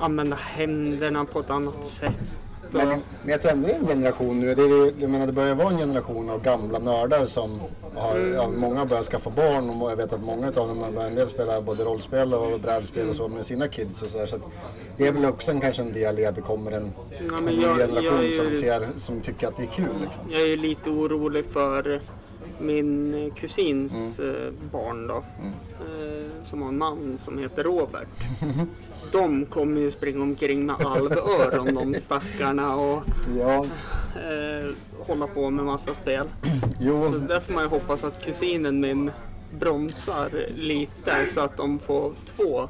använda 0.00 0.36
händerna 0.36 1.24
på 1.24 1.40
ett 1.40 1.50
annat 1.50 1.84
sätt. 1.84 2.12
Men, 2.72 2.88
men 2.88 3.02
jag 3.24 3.40
tror 3.40 3.52
ändå 3.52 3.68
det 3.68 3.74
är 3.74 3.78
en 3.78 3.86
generation 3.86 4.40
nu. 4.40 4.54
Det, 4.54 4.62
är, 4.62 4.92
jag 5.00 5.10
menar, 5.10 5.26
det 5.26 5.32
börjar 5.32 5.54
vara 5.54 5.68
en 5.68 5.78
generation 5.78 6.30
av 6.30 6.42
gamla 6.42 6.78
nördar 6.78 7.24
som 7.24 7.60
har, 7.96 8.16
mm. 8.16 8.34
ja, 8.34 8.48
många 8.48 8.84
börjar 8.84 9.02
skaffa 9.02 9.30
barn 9.30 9.70
och 9.70 9.90
jag 9.90 9.96
vet 9.96 10.12
att 10.12 10.22
många 10.22 10.46
av 10.46 10.52
dem, 10.52 10.84
en 10.98 11.14
del 11.14 11.28
spelar 11.28 11.60
både 11.60 11.84
rollspel 11.84 12.34
och 12.34 12.60
brädspel 12.60 13.08
och 13.08 13.16
så 13.16 13.28
med 13.28 13.44
sina 13.44 13.68
kids 13.68 14.02
och 14.02 14.08
så, 14.08 14.18
där, 14.18 14.26
så 14.26 14.36
det 14.96 15.06
är 15.06 15.12
väl 15.12 15.24
också 15.24 15.50
en, 15.50 15.60
kanske 15.60 15.82
en 15.82 15.92
del 15.92 16.18
i 16.18 16.26
att 16.26 16.34
det 16.34 16.40
kommer 16.40 16.72
en, 16.72 16.92
ja, 17.10 17.36
en 17.38 17.44
ny 17.44 17.62
jag, 17.62 17.76
generation 17.76 18.14
jag 18.14 18.24
ju, 18.24 18.30
som, 18.30 18.54
ser, 18.54 18.88
som 18.96 19.20
tycker 19.20 19.48
att 19.48 19.56
det 19.56 19.62
är 19.62 19.66
kul. 19.66 19.94
Liksom. 20.02 20.24
Jag 20.30 20.40
är 20.40 20.56
lite 20.56 20.90
orolig 20.90 21.44
för 21.44 22.00
min 22.60 23.30
kusins 23.36 24.18
mm. 24.18 24.30
Eh, 24.30 24.52
barn 24.72 25.06
då. 25.06 25.24
Mm. 25.38 25.52
Eh, 25.80 26.26
som 26.42 26.62
har 26.62 26.68
en 26.68 26.78
man 26.78 27.18
som 27.18 27.38
heter 27.38 27.64
Robert. 27.64 28.08
de 29.12 29.46
kommer 29.46 29.80
ju 29.80 29.90
springa 29.90 30.22
omkring 30.22 30.66
med 30.66 30.76
alvöron 30.86 31.74
de 31.74 31.94
stackarna 31.94 32.76
och 32.76 33.02
ja. 33.38 33.64
eh, 34.14 34.70
hålla 34.98 35.26
på 35.26 35.50
med 35.50 35.64
massa 35.64 35.94
spel. 35.94 36.26
Jo. 36.80 37.12
Så 37.12 37.18
där 37.18 37.40
får 37.40 37.52
man 37.52 37.62
ju 37.62 37.68
hoppas 37.68 38.04
att 38.04 38.24
kusinen 38.24 38.80
min 38.80 39.10
bromsar 39.50 40.46
lite 40.56 41.26
så 41.34 41.40
att 41.40 41.56
de 41.56 41.78
får 41.78 42.14
två 42.36 42.68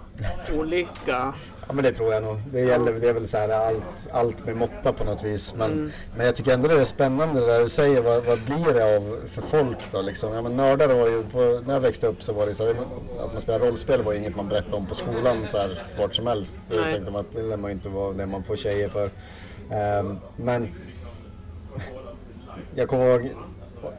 olika. 0.59 1.35
Ja 1.67 1.73
men 1.73 1.85
det 1.85 1.93
tror 1.93 2.13
jag 2.13 2.23
nog. 2.23 2.37
Det, 2.53 2.61
gäller, 2.61 2.93
det 2.93 3.09
är 3.09 3.13
väl 3.13 3.29
så 3.29 3.37
här 3.37 3.49
allt, 3.49 4.09
allt 4.11 4.47
med 4.47 4.57
måtta 4.57 4.93
på 4.93 5.05
något 5.05 5.25
vis. 5.25 5.55
Men, 5.55 5.73
mm. 5.73 5.91
men 6.17 6.27
jag 6.27 6.37
tycker 6.37 6.53
ändå 6.55 6.69
det 6.69 6.81
är 6.81 6.85
spännande 6.85 7.41
det 7.41 7.47
där 7.47 7.61
du 7.61 7.69
säger. 7.69 8.03
Vad, 8.03 8.25
vad 8.25 8.41
blir 8.41 8.75
det 8.75 8.97
av 8.97 9.19
för 9.29 9.43
folk 9.43 9.79
då 9.93 10.03
liksom? 10.03 10.33
Ja 10.33 10.43
men 10.43 10.57
nördar 10.57 10.95
var 10.95 11.09
ju, 11.09 11.23
på, 11.23 11.63
när 11.67 11.75
jag 11.75 11.81
växte 11.81 12.07
upp 12.07 12.23
så 12.23 12.33
var 12.33 12.47
det 12.47 12.55
så 12.55 12.67
här, 12.67 12.75
att 13.21 13.33
man 13.33 13.41
spelar 13.41 13.59
rollspel 13.59 14.03
var 14.03 14.13
inget 14.13 14.37
man 14.37 14.49
berättade 14.49 14.77
om 14.77 14.87
på 14.87 14.95
skolan 14.95 15.47
så 15.47 15.59
här 15.59 15.83
vart 15.99 16.15
som 16.15 16.27
helst. 16.27 16.59
Nej. 16.69 16.79
Jag 16.79 16.95
tänkte 16.95 17.19
att 17.19 17.33
det 17.33 17.43
lär 17.43 17.57
man 17.57 17.71
inte 17.71 17.89
vara 17.89 18.13
det 18.13 18.27
man 18.27 18.45
får 18.45 18.57
tjejer 18.57 18.89
för. 18.89 19.11
Um, 20.01 20.19
men 20.37 20.69
jag 22.75 22.89
kommer 22.89 23.11
ihåg 23.11 23.31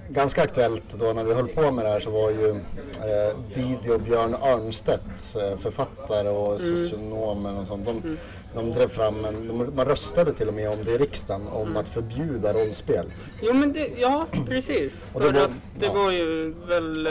ganska 0.10 0.44
aktuellt 0.44 1.00
då 1.00 1.14
när 1.14 1.24
vi 1.24 1.34
höll 1.34 1.48
på 1.48 1.72
med 1.72 1.86
det 1.86 1.90
här 1.90 2.00
så 2.00 2.10
var 2.10 2.30
ju 2.30 2.50
eh, 2.50 3.38
Didi 3.54 3.92
och 3.92 4.02
Björn 4.02 4.36
Arnstedt, 4.42 5.36
eh, 5.36 5.58
författare 5.58 6.30
och 6.30 6.48
mm. 6.48 6.60
socionomer 6.60 7.60
och 7.60 7.68
sånt. 7.68 7.86
De, 7.86 7.98
mm. 7.98 8.18
de 8.54 8.72
drev 8.72 8.88
fram 8.88 9.26
en, 9.26 9.48
de, 9.48 9.76
man 9.76 9.86
röstade 9.86 10.34
till 10.34 10.48
och 10.48 10.54
med 10.54 10.70
om 10.70 10.84
det 10.86 10.92
i 10.92 10.98
riksdagen, 10.98 11.48
om 11.48 11.62
mm. 11.62 11.78
att 11.78 11.88
förbjuda 11.88 12.54
rollspel. 12.54 13.06
Jo 13.42 13.54
men 13.54 13.74
det, 13.74 13.90
ja 13.98 14.28
precis. 14.48 15.10
Och 15.14 15.22
För 15.22 15.34
var, 15.34 15.42
att 15.42 15.52
det 15.80 15.86
ja. 15.86 15.94
var 15.94 16.12
ju 16.12 16.54
väl... 16.68 17.04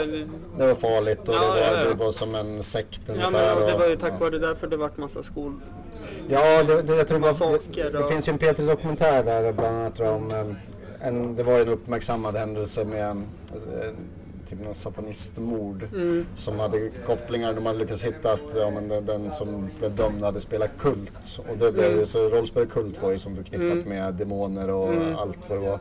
Det 0.57 0.67
var 0.67 0.75
farligt 0.75 1.29
och 1.29 1.35
ja, 1.35 1.41
det, 1.41 1.47
var, 1.47 1.57
ja, 1.57 1.89
det 1.89 1.95
var 1.95 2.11
som 2.11 2.35
en 2.35 2.63
sekt 2.63 3.09
ungefär. 3.09 3.47
Ja 3.47 3.55
men 3.55 3.67
det 3.67 3.77
var 3.77 3.87
ju 3.87 3.97
tack 3.97 4.19
vare 4.19 4.39
därför 4.39 4.67
det 4.67 4.77
vart 4.77 4.97
massa 4.97 5.23
skol... 5.23 5.53
Ja, 6.27 6.63
det, 6.63 6.81
det, 6.81 6.95
jag 6.95 7.07
tror 7.07 7.19
det, 7.19 7.81
det, 7.81 7.97
det 7.97 8.07
finns 8.07 8.27
ju 8.27 8.31
en 8.31 8.39
P3-dokumentär 8.39 9.23
där 9.23 9.51
bland 9.51 9.75
annat 9.75 9.99
om 9.99 10.31
eh, 10.31 10.45
en, 11.01 11.35
det 11.35 11.43
var 11.43 11.59
en 11.59 11.67
uppmärksammad 11.67 12.35
händelse 12.35 12.85
med 12.85 13.09
eh, 13.09 13.93
typ 14.49 14.63
någon 14.63 14.73
satanistmord 14.73 15.87
mm. 15.93 16.25
som 16.35 16.59
hade 16.59 16.89
kopplingar. 17.05 17.53
De 17.53 17.65
hade 17.65 17.79
lyckats 17.79 18.03
hitta 18.03 18.31
att 18.31 18.55
ja, 18.55 18.69
men 18.69 19.05
den, 19.05 19.31
som 19.31 19.69
blev 19.79 19.95
dömd 19.95 20.23
hade 20.23 20.39
spelat 20.39 20.69
kult. 20.77 21.39
Och 21.49 21.57
det 21.57 21.71
blev, 21.71 21.93
mm. 21.93 22.05
Så 22.05 22.29
rollspel 22.29 22.67
kult 22.67 23.01
var 23.01 23.11
ju 23.11 23.17
som 23.17 23.35
förknippat 23.35 23.71
mm. 23.71 23.89
med 23.89 24.13
demoner 24.13 24.69
och 24.69 24.93
mm. 24.93 25.15
allt 25.15 25.39
vad 25.49 25.57
det 25.57 25.65
var. 25.65 25.79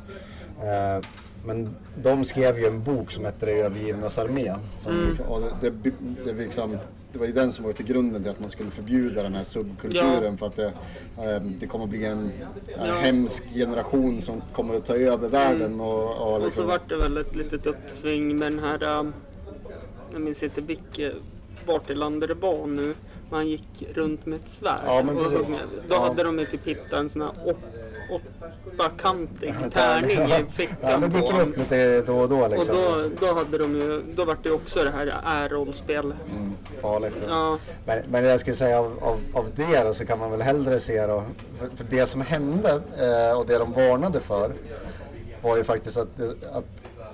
Eh, 0.97 1.03
men 1.45 1.77
de 1.95 2.25
skrev 2.25 2.59
ju 2.59 2.66
en 2.66 2.83
bok 2.83 3.11
som 3.11 3.25
hette 3.25 3.47
Det 3.47 3.53
övergivnas 3.53 4.18
armé. 4.18 4.55
Som, 4.79 4.93
mm. 4.93 5.21
och 5.29 5.43
det, 5.61 5.71
det, 5.71 5.93
det 6.25 6.33
liksom, 6.33 6.79
det 7.13 7.19
var 7.19 7.27
ju 7.27 7.33
den 7.33 7.53
som 7.53 7.65
var 7.65 7.73
till 7.73 7.87
grunden 7.87 8.23
till 8.23 8.31
att 8.31 8.41
man 8.41 8.49
skulle 8.49 8.71
förbjuda 8.71 9.23
den 9.23 9.35
här 9.35 9.43
subkulturen 9.43 10.25
ja. 10.25 10.37
för 10.37 10.47
att 10.47 10.57
det, 10.57 10.73
äh, 11.19 11.43
det 11.43 11.67
kommer 11.67 11.87
bli 11.87 12.05
en 12.05 12.33
ja. 12.79 12.85
hemsk 12.85 13.45
generation 13.55 14.21
som 14.21 14.43
kommer 14.53 14.75
att 14.75 14.85
ta 14.85 14.95
över 14.95 15.29
världen. 15.29 15.67
Mm. 15.67 15.81
Och, 15.81 16.33
och, 16.33 16.41
liksom... 16.41 16.47
och 16.47 16.53
så 16.53 16.63
vart 16.63 16.89
det 16.89 16.97
väl 16.97 17.17
ett 17.17 17.37
litet 17.37 17.67
uppsving 17.67 18.37
med 18.39 18.53
den 18.53 18.59
här, 18.59 19.01
äh, 19.01 19.11
jag 20.13 20.21
minns 20.21 20.43
inte 20.43 20.61
vilket, 20.61 21.15
vart 21.67 21.91
i 21.91 21.95
landet 21.95 22.29
det 22.29 22.35
var 22.35 22.67
nu, 22.67 22.95
man 23.31 23.49
gick 23.49 23.85
runt 23.95 24.26
med 24.26 24.41
ett 24.41 24.49
svärd. 24.49 24.81
Ja, 24.87 25.03
men 25.03 25.16
precis. 25.16 25.59
Då 25.89 25.95
ja. 25.95 26.01
hade 26.01 26.24
de 26.24 26.39
ju 26.39 26.47
typ 26.47 26.66
hittat 26.66 26.93
en 26.93 27.09
sån 27.09 27.22
här 27.22 27.33
åttakantig 28.11 29.55
tärning 29.70 30.18
i 30.18 30.53
fickan 30.53 30.76
ja, 30.91 30.97
det 30.97 31.09
dyker 31.09 31.41
upp 31.41 31.57
lite 31.57 32.03
då 32.03 32.18
och 32.18 32.28
då 32.28 32.49
liksom. 32.49 32.76
Och 32.76 32.83
då, 32.83 33.11
då 33.20 33.35
hade 33.35 33.59
de 33.59 33.76
ju, 33.76 34.03
då 34.14 34.24
var 34.24 34.37
det 34.43 34.51
också 34.51 34.85
det 34.85 34.91
här 34.91 35.20
är-rollspel. 35.24 36.14
Mm, 36.31 36.55
farligt. 36.81 37.16
Ja. 37.28 37.59
Men, 37.85 38.03
men 38.09 38.24
jag 38.24 38.41
skulle 38.41 38.57
säga 38.57 38.78
av, 38.78 38.99
av, 39.01 39.20
av 39.35 39.47
det 39.55 39.83
då, 39.83 39.95
så 39.95 40.07
kan 40.07 40.18
man 40.18 40.31
väl 40.31 40.43
hellre 40.43 40.81
se 40.81 41.07
då, 41.07 41.24
för, 41.59 41.76
för 41.76 41.85
det 41.91 42.07
som 42.07 42.20
hände 42.20 42.83
eh, 42.99 43.39
och 43.39 43.47
det 43.47 43.59
de 43.59 43.72
varnade 43.72 44.20
för 44.20 44.53
var 45.43 45.57
ju 45.57 45.64
faktiskt 45.64 45.97
att, 45.99 46.20
att 46.53 46.64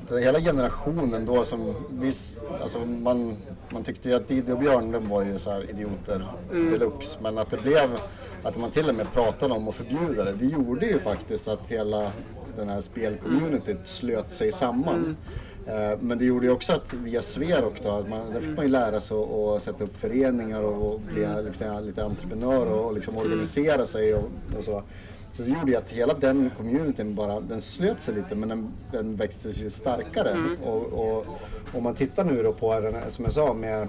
den 0.08 0.22
hela 0.22 0.40
generationen 0.40 1.26
då 1.26 1.44
som 1.44 1.74
viss, 1.90 2.40
alltså 2.62 2.78
man, 2.78 3.36
man 3.70 3.84
tyckte 3.84 4.08
ju 4.08 4.14
att 4.14 4.28
Diddy 4.28 4.52
och 4.52 4.58
Björn 4.58 4.92
de 4.92 5.08
var 5.08 5.22
ju 5.22 5.38
så 5.38 5.50
här 5.50 5.70
idioter 5.70 6.26
mm. 6.52 6.70
deluxe 6.70 7.18
men 7.22 7.38
att 7.38 7.50
det 7.50 7.62
blev 7.62 7.98
att 8.42 8.56
man 8.56 8.70
till 8.70 8.88
och 8.88 8.94
med 8.94 9.12
pratade 9.12 9.54
om 9.54 9.68
att 9.68 9.74
förbjuda 9.74 10.24
det, 10.24 10.32
det 10.32 10.46
gjorde 10.46 10.86
ju 10.86 10.98
faktiskt 10.98 11.48
att 11.48 11.68
hela 11.68 12.12
den 12.56 12.68
här 12.68 12.80
spelcommunityt 12.80 13.68
mm. 13.68 13.84
slöt 13.84 14.32
sig 14.32 14.52
samman. 14.52 14.94
Mm. 14.94 15.92
Eh, 15.92 15.98
men 16.00 16.18
det 16.18 16.24
gjorde 16.24 16.46
ju 16.46 16.52
också 16.52 16.72
att 16.72 16.94
via 16.94 17.22
Sverok 17.22 17.82
då, 17.82 18.06
man, 18.08 18.32
där 18.32 18.40
fick 18.40 18.56
man 18.56 18.64
ju 18.64 18.70
lära 18.70 19.00
sig 19.00 19.16
att 19.16 19.62
sätta 19.62 19.84
upp 19.84 19.96
föreningar 19.96 20.62
och 20.62 21.00
bli 21.00 21.24
mm. 21.24 21.44
liksom, 21.44 21.84
lite 21.84 22.04
entreprenör 22.04 22.66
och, 22.66 22.86
och 22.86 22.94
liksom 22.94 23.14
mm. 23.14 23.26
organisera 23.26 23.86
sig 23.86 24.14
och, 24.14 24.30
och, 24.58 24.64
så. 24.64 24.82
Så 25.30 25.42
det 25.42 25.48
gjorde 25.48 25.70
ju 25.70 25.76
att 25.76 25.90
hela 25.90 26.14
den 26.14 26.50
communityn 26.56 27.14
bara, 27.14 27.40
den 27.40 27.60
slöt 27.60 28.00
sig 28.00 28.14
lite 28.14 28.34
men 28.34 28.48
den, 28.48 28.72
den 28.92 29.16
växte 29.16 29.52
sig 29.52 29.70
starkare. 29.70 30.30
Mm. 30.30 30.62
Och, 30.62 30.82
och 30.82 31.26
om 31.74 31.82
man 31.82 31.94
tittar 31.94 32.24
nu 32.24 32.42
då 32.42 32.52
på 32.52 32.80
den 32.80 33.10
som 33.10 33.24
jag 33.24 33.32
sa 33.32 33.54
med 33.54 33.88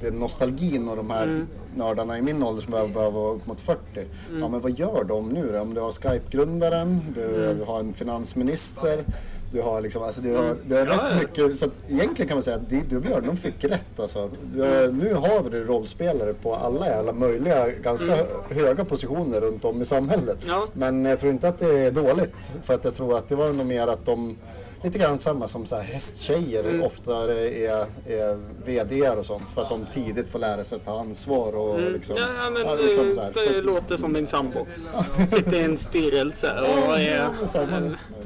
det 0.00 0.10
nostalgin 0.10 0.88
och 0.88 0.96
de 0.96 1.10
här 1.10 1.22
mm. 1.24 1.46
nördarna 1.76 2.18
i 2.18 2.22
min 2.22 2.42
ålder 2.42 2.62
som 2.62 2.72
börjar 2.72 3.10
vara 3.10 3.34
upp 3.34 3.46
mot 3.46 3.60
40. 3.60 3.80
Mm. 3.94 4.40
Ja 4.40 4.48
men 4.48 4.60
vad 4.60 4.78
gör 4.78 5.04
de 5.04 5.28
nu 5.28 5.52
då? 5.52 5.60
Om 5.60 5.74
du 5.74 5.80
har 5.80 5.90
Skype-grundaren, 5.90 7.00
du 7.14 7.50
mm. 7.50 7.66
har 7.66 7.80
en 7.80 7.92
finansminister, 7.92 9.04
Du 9.52 9.60
har 9.62 9.80
liksom, 9.80 10.02
alltså 10.02 10.20
du 10.20 10.34
har, 10.36 10.44
Mm. 10.44 10.56
du 10.66 10.74
har 10.74 10.86
Ja, 10.86 10.92
rätt 10.92 11.00
ja. 11.08 11.14
mycket. 11.14 11.58
Så 11.58 11.64
att 11.64 11.72
egentligen 11.88 12.28
kan 12.28 12.36
man 12.36 12.42
säga 12.42 12.56
att 12.56 12.70
Diddy 12.70 12.96
och 12.96 13.02
Björn, 13.02 13.26
de 13.26 13.36
fick 13.36 13.64
rätt 13.64 14.00
alltså. 14.00 14.30
Du, 14.54 14.92
nu 14.92 15.14
har 15.14 15.50
du 15.50 15.64
rollspelare 15.64 16.34
på 16.34 16.54
alla 16.54 16.86
jävla 16.86 17.12
möjliga, 17.12 17.68
ganska 17.70 18.16
höga 18.50 18.84
positioner 18.84 19.40
runt 19.40 19.64
om 19.64 19.82
i 19.82 19.84
samhället. 19.84 20.44
Mm. 20.44 20.54
Ja. 20.56 20.66
Men 20.72 21.04
jag 21.04 21.18
tror 21.18 21.32
inte 21.32 21.48
att 21.48 21.58
det 21.58 21.78
är 21.78 21.90
dåligt. 21.90 22.56
För 22.62 22.74
att 22.74 22.84
jag 22.84 22.94
tror 22.94 23.16
att 23.16 23.28
det 23.28 23.36
var 23.36 23.52
nog 23.52 23.66
mer 23.66 23.86
att 23.86 24.04
de, 24.06 24.36
lite 24.82 24.98
grann 24.98 25.18
samma 25.18 25.46
som 25.48 25.66
så 25.66 25.76
här 25.76 25.82
hästtjejer 25.82 26.64
Mm. 26.64 26.82
ofta 26.82 27.16
är, 27.34 27.86
är 28.06 28.38
VDR 28.64 29.16
och 29.18 29.26
sånt. 29.26 29.50
För 29.52 29.62
att 29.62 29.68
de 29.68 29.86
tidigt 29.92 30.28
får 30.28 30.38
lära 30.38 30.64
sig 30.64 30.76
att 30.76 30.84
ta 30.84 31.00
ansvar 31.00 31.52
och 31.56 31.80
liksom. 31.80 32.16
Mm. 32.16 32.28
Ja, 32.28 32.44
ja, 32.44 32.50
men 32.50 32.62
ja, 32.66 32.74
det, 32.74 32.82
liksom 32.82 33.14
så 33.14 33.20
det 33.40 33.44
Så- 33.44 33.60
låter 33.60 33.96
som 33.96 34.12
min 34.12 34.26
sambo. 34.26 34.66
Sitter 35.30 35.54
i 35.54 35.62
en 35.64 35.76
styrelse 35.76 36.52
och 36.60 36.98
är... 36.98 37.16
Ja, 37.40 37.46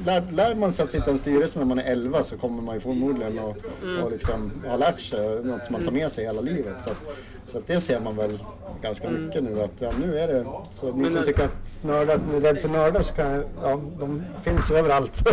men 0.04 0.24
lär, 0.24 0.32
lär 0.32 0.54
man 0.54 0.72
sig 0.72 0.82
att 0.84 0.90
sitta 0.90 1.06
i 1.06 1.10
en 1.10 1.18
styrelse 1.18 1.58
när 1.58 1.66
man 1.66 1.78
är 1.78 1.84
11 1.92 2.22
så 2.22 2.36
kommer 2.36 2.62
man 2.62 2.74
ju 2.74 2.80
förmodligen 2.80 3.38
att 3.38 3.56
Mm. 3.82 4.02
och 4.04 4.10
liksom, 4.10 4.52
ha 4.68 4.76
lärt 4.76 5.00
sig 5.00 5.44
något 5.44 5.66
som 5.66 5.72
man 5.72 5.84
tar 5.84 5.92
med 5.92 6.10
sig 6.12 6.24
hela 6.24 6.40
livet. 6.40 6.82
Så, 6.82 6.90
att, 6.90 6.96
så 7.46 7.58
att 7.58 7.66
det 7.66 7.80
ser 7.80 8.00
man 8.00 8.16
väl 8.16 8.38
ganska 8.82 9.08
Mm. 9.08 9.26
mycket 9.26 9.42
nu 9.42 9.62
att 9.62 9.80
ja, 9.80 9.92
nu 10.00 10.18
är 10.18 10.28
det 10.28 10.46
så 10.70 10.92
ni 10.92 11.08
som 11.08 11.20
när- 11.20 11.26
tycker 11.26 11.44
att 11.44 11.80
nördar, 11.84 12.20
ni 12.30 12.36
är 12.36 12.40
rädd 12.40 12.58
för 12.58 12.68
nördar 12.68 13.00
så 13.02 13.14
kan 13.14 13.30
jag, 13.32 13.44
ja, 13.62 13.80
de 14.00 14.22
finns 14.42 14.70
ju 14.70 14.74
överallt. 14.74 15.24
Det 15.24 15.30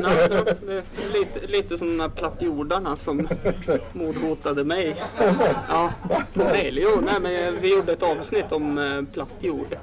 är 0.74 0.84
lite, 1.20 1.48
lite 1.48 1.78
som 1.78 1.88
de 1.98 2.00
här 2.00 2.10
plattjordarna 2.10 2.96
som 2.96 3.28
mordhotade 3.94 4.64
mig. 4.64 5.04
Alltså, 5.18 5.44
Ja, 5.70 5.92
mail. 6.34 6.80
Jo, 6.84 6.90
nej, 7.06 7.20
men 7.22 7.62
vi 7.62 7.76
gjorde 7.76 7.92
ett 7.94 8.04
avsnitt 8.04 8.52
om 8.52 8.78
eh, 8.78 9.02
plattjord. 9.14 9.78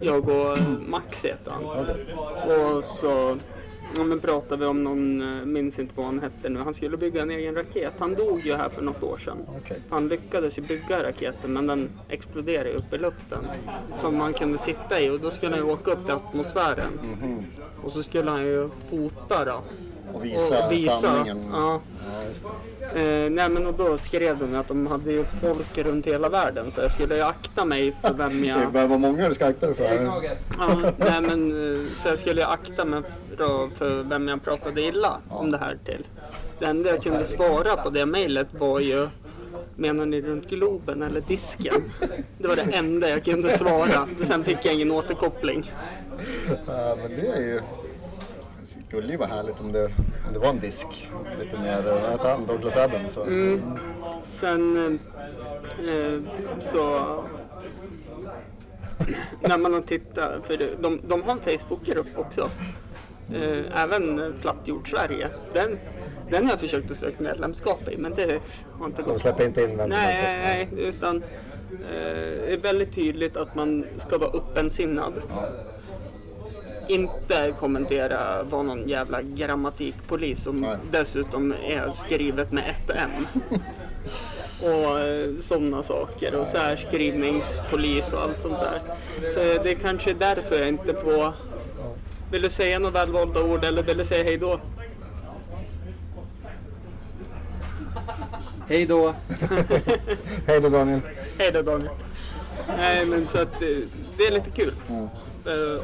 Jag 0.00 0.28
och 0.28 0.58
Max 0.88 1.24
heter 1.24 1.50
han. 1.52 1.64
Och 2.50 2.84
så 2.84 3.36
ja, 3.96 4.04
men 4.04 4.20
pratade 4.20 4.56
vi 4.56 4.66
om 4.66 4.84
någon, 4.84 5.22
eh, 5.22 5.44
minns 5.44 5.78
inte 5.78 5.94
vad 5.96 6.06
han 6.06 6.20
hette 6.20 6.48
nu, 6.48 6.58
han 6.60 6.74
skulle 6.74 6.96
bygga 6.96 7.22
en 7.22 7.30
egen 7.30 7.54
raket. 7.54 7.94
Han 7.98 8.14
dog 8.14 8.40
ju 8.40 8.54
här 8.54 8.68
för 8.68 8.82
något 8.82 9.02
år 9.02 9.18
sedan. 9.18 9.38
Okej. 9.58 9.80
Han 9.90 10.08
lyckades 10.08 10.58
ju 10.58 10.62
bygga 10.62 11.02
raketen 11.02 11.52
men 11.52 11.66
den 11.66 11.90
exploderade 12.08 12.74
upp 12.74 12.92
i 12.92 12.98
luften. 12.98 13.44
Som 13.94 14.16
man 14.16 14.32
kunde 14.32 14.58
sitta 14.58 15.00
i 15.00 15.10
och 15.10 15.20
då 15.20 15.30
skulle 15.30 15.56
han 15.56 15.66
ju 15.66 15.72
åka 15.72 15.90
upp 15.90 16.08
i 16.08 16.12
atmosfären. 16.12 17.00
Och 17.82 17.92
så 17.92 18.02
skulle 18.02 18.30
han 18.30 18.44
ju 18.44 18.68
fota 18.90 19.44
då. 19.44 19.62
och 20.12 20.24
visa, 20.24 20.66
och 20.66 20.72
visa. 20.72 20.90
sanningen. 20.90 21.38
Ja. 21.52 21.80
Ja. 22.34 22.50
Eh, 22.94 23.30
nej 23.30 23.48
men 23.48 23.66
och 23.66 23.74
då 23.74 23.98
skrev 23.98 24.38
de 24.38 24.54
att 24.54 24.68
de 24.68 24.86
hade 24.86 25.12
ju 25.12 25.24
folk 25.24 25.78
runt 25.78 26.06
hela 26.06 26.28
världen 26.28 26.70
så 26.70 26.80
jag 26.80 26.92
skulle 26.92 27.16
ju 27.16 27.22
akta 27.22 27.64
mig 27.64 27.92
för 28.02 28.14
vem 28.14 28.28
Det 28.42 28.46
jag... 28.46 28.72
börjar 28.72 28.86
vara 28.88 28.98
många 28.98 29.28
du 29.28 29.34
ska 29.34 29.46
akta 29.46 29.66
dig 29.66 29.74
för. 29.74 29.84
Ja, 30.58 30.78
nej 30.96 31.20
men 31.20 31.74
eh, 31.80 31.86
så 31.86 32.08
jag 32.08 32.18
skulle 32.18 32.40
ju 32.40 32.46
akta 32.46 32.84
mig 32.84 33.02
då 33.38 33.70
för 33.74 34.02
vem 34.02 34.28
jag 34.28 34.44
pratade 34.44 34.82
illa 34.82 35.20
om 35.28 35.50
det 35.50 35.58
här 35.58 35.78
till. 35.84 36.06
Det 36.58 36.66
enda 36.66 36.90
jag 36.90 37.02
kunde 37.02 37.24
svara 37.24 37.76
på 37.76 37.90
det 37.90 38.06
mejlet 38.06 38.48
var 38.58 38.80
ju 38.80 39.08
Menar 39.76 40.06
ni 40.06 40.20
runt 40.20 40.48
Globen 40.48 41.02
eller 41.02 41.20
disken? 41.20 41.92
Det 42.38 42.48
var 42.48 42.56
det 42.56 42.76
enda 42.76 43.08
jag 43.08 43.24
kunde 43.24 43.48
svara. 43.48 44.08
Sen 44.20 44.44
fick 44.44 44.64
jag 44.64 44.74
ingen 44.74 44.90
återkoppling. 44.90 45.72
Ja, 46.66 46.96
men 47.02 47.10
det 47.10 47.26
är 47.26 47.40
ju... 47.40 47.60
Skulle 48.62 49.12
ju 49.12 49.16
vara 49.18 49.28
härligt 49.28 49.60
om 49.60 49.72
det, 49.72 49.84
om 50.26 50.32
det 50.32 50.38
var 50.38 50.48
en 50.48 50.58
disk. 50.58 51.10
Lite 51.38 51.58
mer, 51.58 51.82
vad 51.82 52.10
heter 52.10 52.28
han, 52.30 52.46
Douglas 52.46 52.76
Adams? 52.76 53.12
Så. 53.12 53.24
Mm. 53.24 53.62
Sen 54.32 54.76
eh, 55.86 55.94
eh, 55.96 56.20
så 56.60 57.24
när 59.40 59.58
man 59.58 59.74
har 59.74 59.80
tittat, 59.80 60.32
för 60.46 60.56
det- 60.56 60.82
de, 60.82 61.00
de 61.08 61.22
har 61.22 61.32
en 61.32 61.40
Facebookgrupp 61.58 62.06
också. 62.16 62.50
Eh, 63.34 63.82
även 63.82 64.34
Plattjord 64.40 64.90
Sverige. 64.90 65.28
Den, 65.52 65.78
den 66.30 66.44
har 66.44 66.50
jag 66.52 66.60
försökt 66.60 66.90
att 66.90 66.96
söka 66.96 67.22
medlemskap 67.22 67.88
i 67.88 67.96
men 67.96 68.14
det 68.14 68.40
har 68.78 68.86
inte 68.86 69.02
De 69.02 69.08
gått. 69.10 69.20
släpper 69.20 69.44
inte 69.44 69.62
in 69.62 69.76
vem 69.76 69.88
Nej, 69.88 70.68
utan 70.76 71.16
eh, 71.16 71.22
det 71.90 72.52
är 72.54 72.58
väldigt 72.58 72.92
tydligt 72.92 73.36
att 73.36 73.54
man 73.54 73.84
ska 73.96 74.18
vara 74.18 74.30
öppensinnad. 74.30 75.12
Inte 76.88 77.54
kommentera 77.60 78.42
vad 78.42 78.64
någon 78.64 78.88
jävla 78.88 79.22
grammatikpolis 79.22 80.42
som 80.42 80.56
Nej. 80.56 80.76
dessutom 80.90 81.52
är 81.52 81.90
skrivet 81.90 82.52
med 82.52 82.64
ett 82.70 82.96
M. 82.96 83.26
och 84.62 85.00
eh, 85.00 85.30
sådana 85.40 85.82
saker 85.82 86.34
och 86.34 86.46
särskrivningspolis 86.46 88.12
och 88.12 88.22
allt 88.22 88.42
sånt 88.42 88.58
där. 88.60 88.80
Så 89.34 89.38
det 89.38 89.70
är 89.70 89.74
kanske 89.74 90.14
därför 90.14 90.58
jag 90.58 90.68
inte 90.68 90.94
får... 90.94 91.32
Vill 92.30 92.42
du 92.42 92.50
säga 92.50 92.78
några 92.78 92.92
välvalda 92.92 93.42
ord 93.42 93.64
eller 93.64 93.82
vill 93.82 93.98
du 93.98 94.04
säga 94.04 94.24
hej 94.24 94.38
då? 94.38 94.60
Hej 98.68 98.86
då! 98.86 99.14
Hej 100.46 100.60
då 100.60 100.68
Daniel. 100.68 101.00
Hej 101.38 101.52
då 101.52 101.62
Daniel. 101.62 101.90
Nej 102.76 103.06
men 103.06 103.26
så 103.26 103.38
att 103.38 103.60
det, 103.60 103.76
det 104.16 104.26
är 104.26 104.30
lite 104.30 104.50
kul. 104.50 104.72
Eh, 104.90 105.06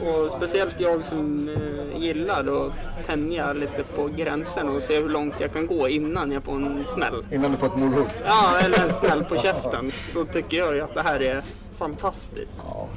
och 0.09 0.33
speciellt 0.33 0.81
jag 0.81 1.05
som 1.05 1.49
eh, 1.49 2.03
gillar 2.03 2.67
att 2.67 2.73
tänja 3.07 3.53
lite 3.53 3.85
på 3.97 4.07
gränsen 4.17 4.69
och 4.69 4.83
se 4.83 5.01
hur 5.01 5.09
långt 5.09 5.35
jag 5.39 5.53
kan 5.53 5.67
gå 5.67 5.89
innan 5.89 6.33
jag 6.33 6.43
får 6.43 6.57
en 6.57 6.85
smäll. 6.87 7.25
Innan 7.33 7.53
du 7.53 7.57
fått 7.57 7.77
mordhot. 7.77 8.09
Ja, 8.27 8.59
eller 8.65 8.81
en 8.81 8.93
smäll 8.93 9.25
på 9.25 9.37
käften. 9.37 9.91
Så 9.91 10.25
tycker 10.25 10.57
jag 10.57 10.75
ju 10.75 10.81
att 10.81 10.95
det 10.95 11.03
här 11.03 11.23
är 11.23 11.43
fantastiskt. 11.79 12.63
Ja, 12.67 12.89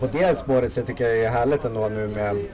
på 0.00 0.06
det 0.06 0.38
spåret 0.38 0.72
så 0.72 0.82
tycker 0.82 1.04
jag 1.04 1.16
det 1.16 1.24
är 1.24 1.30
härligt 1.30 1.64
ändå 1.64 1.88
nu 1.88 2.08
med 2.08 2.46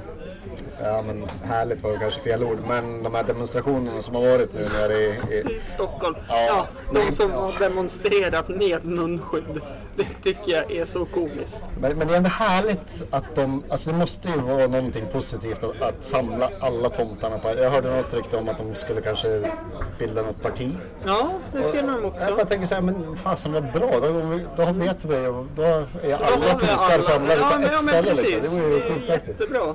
Ja 0.83 1.03
men 1.07 1.29
härligt 1.43 1.83
var 1.83 1.97
kanske 1.97 2.23
fel 2.23 2.43
ord 2.45 2.59
men 2.69 3.03
de 3.03 3.15
här 3.15 3.23
demonstrationerna 3.23 4.03
som 4.03 4.15
har 4.15 4.23
varit 4.23 4.55
nu 4.55 4.69
nere 4.79 4.95
i, 4.99 5.09
i 5.35 5.61
Stockholm. 5.75 6.17
Ja. 6.29 6.47
Ja, 6.47 6.67
de 6.93 7.13
som 7.13 7.31
har 7.31 7.59
demonstrerat 7.59 8.49
med 8.49 8.85
munskydd. 8.85 9.61
Det 9.97 10.23
tycker 10.23 10.53
jag 10.53 10.73
är 10.73 10.85
så 10.85 11.05
komiskt. 11.05 11.61
men, 11.81 11.99
men 11.99 12.09
det 12.09 12.13
är 12.15 12.17
ändå 12.17 12.29
härligt 12.29 13.03
att 13.11 13.35
de, 13.35 13.63
alltså 13.69 13.91
det 13.91 13.97
måste 13.97 14.29
ju 14.29 14.41
vara 14.41 14.67
någonting 14.67 15.07
positivt 15.13 15.65
att, 15.65 15.83
att 15.83 16.05
samla 16.05 16.51
alla 16.61 16.89
tomtarna 16.89 17.39
på, 17.39 17.49
jag 17.59 17.71
hörde 17.71 17.97
något 17.97 18.15
rykte 18.15 18.37
om 18.37 18.49
att 18.49 18.59
de 18.59 18.75
skulle 18.75 19.01
kanske 19.01 19.53
bilda 19.99 20.23
något 20.23 20.43
parti. 20.43 20.71
Ja, 21.05 21.31
det 21.53 21.63
skulle 21.63 21.83
de 21.83 21.89
Jag 21.89 22.05
också. 22.05 22.35
bara 22.37 22.45
tänker 22.45 22.67
så 22.67 22.75
här, 22.75 22.83
men 22.83 23.17
fasen 23.17 23.53
vad 23.53 23.73
bra, 23.73 23.91
då, 24.01 24.39
då 24.57 24.73
vet 24.73 25.05
vi, 25.05 25.17
då 25.57 25.63
är 25.63 26.15
alla 26.15 26.49
tomtar 26.49 26.99
samlade 26.99 27.41
ja, 27.41 27.51
på 27.51 27.63
ett 27.63 27.69
ja, 27.73 27.79
ställe 27.79 28.15
liksom. 28.15 28.61
Det 28.61 28.63
vore 28.63 28.75
ju 28.75 28.81
skitmäktigt. 28.81 29.41
Jättebra. 29.41 29.75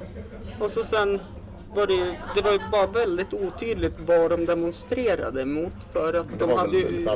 Och 0.59 0.71
så 0.71 0.83
sen 0.83 1.19
var 1.75 1.87
det 1.87 1.93
ju, 1.93 2.13
det 2.35 2.41
var 2.41 2.51
ju 2.51 2.59
bara 2.71 2.87
väldigt 2.87 3.33
otydligt 3.33 3.93
vad 4.05 4.29
de 4.31 4.45
demonstrerade 4.45 5.45
mot 5.45 5.73
för 5.93 6.13
att 6.13 6.25
de 6.39 6.51
hade 6.51 6.77
ju, 6.77 7.03
ja, 7.05 7.15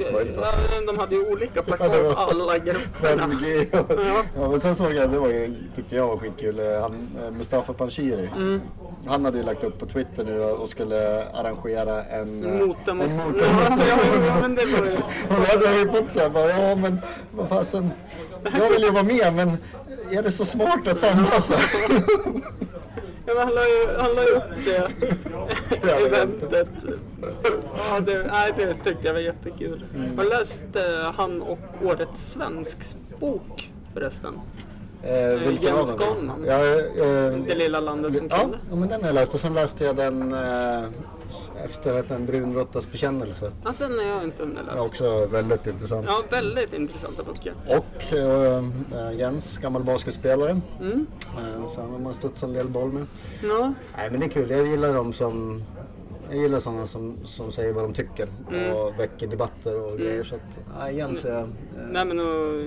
de 0.88 0.98
hade 1.00 1.16
ju 1.16 1.32
olika 1.32 1.62
plakat, 1.66 2.18
alla 2.18 2.58
grupperna. 2.58 3.28
5G. 3.28 3.68
Ja. 3.72 4.24
Ja, 4.36 4.50
men 4.50 4.60
sen 4.60 4.76
såg 4.76 4.94
jag, 4.94 5.10
det 5.12 5.20
var 5.20 5.28
ju, 5.28 5.54
tyckte 5.76 5.96
jag 5.96 6.08
var 6.08 6.18
skitkul, 6.18 6.60
eh, 6.60 6.82
han, 6.82 7.10
eh, 7.26 7.32
Mustafa 7.32 7.74
Panshiri. 7.74 8.30
Mm. 8.36 8.62
Han 9.08 9.26
hade 9.26 9.38
ju 9.38 9.44
lagt 9.44 9.64
upp 9.64 9.80
på 9.80 9.86
Twitter 9.86 10.24
nu 10.24 10.42
och 10.42 10.70
skulle 10.70 11.26
arrangera 11.32 12.04
en... 12.04 12.44
eh, 12.46 12.66
Motdemonstration. 12.68 13.34
Och 15.30 15.36
då 15.36 15.44
hade 15.52 15.66
jag 15.66 15.80
ju 15.80 15.88
fått 15.92 16.12
såhär, 16.12 16.50
ja 16.50 16.76
men 16.76 17.02
vad 17.32 17.50
fasen, 17.50 17.92
jag 18.60 18.70
vill 18.70 18.84
ju 18.84 18.90
vara 18.92 19.04
med 19.04 19.34
men 19.34 19.58
är 20.12 20.24
det 20.24 20.32
så 20.32 20.46
smart 20.46 20.88
att 20.88 20.98
samlas? 20.98 21.54
Ja, 23.36 23.44
han 23.44 23.54
la 23.54 23.62
ju, 23.68 23.88
han 23.98 24.16
la 24.16 24.24
ju 24.24 24.30
upp 24.36 24.66
det 25.84 25.92
eventet. 26.08 26.68
Ja, 27.76 28.00
det, 28.00 28.28
nej, 28.32 28.54
det 28.58 28.74
tyckte 28.74 29.08
jag 29.08 29.14
var 29.14 29.20
jättekul. 29.22 29.84
Mm. 29.96 30.18
Har 30.18 30.24
du 30.24 30.30
läst 30.30 30.64
eh, 30.76 31.12
han 31.18 31.42
och 31.42 31.60
Årets 31.84 32.32
svensk 32.32 32.78
bok 33.20 33.72
förresten? 33.94 34.34
Eh, 35.04 35.40
vilken 35.48 35.76
Jens? 35.76 35.90
Skalman. 35.90 36.44
Ja, 36.48 36.54
eh, 36.66 37.34
Det 37.48 37.56
lilla 37.56 37.80
landet 37.80 38.18
som 38.18 38.28
ja, 38.32 38.38
kunde. 38.40 38.58
ja, 38.70 38.76
men 38.76 38.90
den 38.90 39.02
har 39.02 39.08
jag 39.08 39.16
läst 39.16 39.34
och 39.34 39.40
sen 39.40 39.54
läste 39.54 39.84
jag 39.84 39.96
den 39.96 40.34
eh, 40.34 40.84
efter 41.66 42.00
att 42.00 42.12
en 42.12 42.26
brunråttas 42.26 42.92
bekännelse. 42.92 43.52
Ja, 43.66 43.74
den 43.80 43.92
har 44.00 44.06
jag 44.06 44.24
inte 44.24 44.36
Ja, 44.44 44.44
underläst. 44.44 44.80
också 44.86 45.26
väldigt 45.26 45.68
intressant. 45.68 46.06
Ja, 46.10 46.24
väldigt 46.30 46.74
intressanta 46.74 47.24
böcker. 47.24 47.54
Och 47.68 48.14
eh, 48.18 48.64
Jens, 49.20 49.58
gammal 49.58 49.84
basketspelare. 49.84 50.62
Mm. 50.82 51.06
Eh, 51.38 51.68
så 51.68 51.82
han 51.82 51.90
har 51.92 52.00
man 52.00 52.14
studsat 52.14 52.50
en 52.50 52.56
del 52.56 52.68
boll 52.70 52.92
med. 52.92 53.06
Ja, 53.44 53.74
Nej 53.98 54.12
men 54.12 54.20
det 54.20 54.26
är 54.26 54.30
kul, 54.30 54.50
jag 54.50 54.68
gillar 54.68 54.94
dem 54.94 55.14
som 55.14 55.64
jag 56.30 56.40
gillar 56.40 56.60
sådana 56.60 56.88
som, 56.88 57.18
som 57.24 57.52
säger 57.52 57.74
vad 57.74 57.84
de 57.84 57.94
tycker 57.94 58.28
Mm. 58.52 58.76
och 58.76 59.00
väcker 59.00 59.28
debatter 59.28 59.80
och 59.92 59.98
grejer. 59.98 60.24
Så 60.24 60.36
att, 60.36 60.60
nej, 60.80 60.96
Jens 60.98 61.26
är... 61.26 61.42
Eh, 61.42 61.48
nej 61.92 62.06
men 62.06 62.20
och 62.20 62.64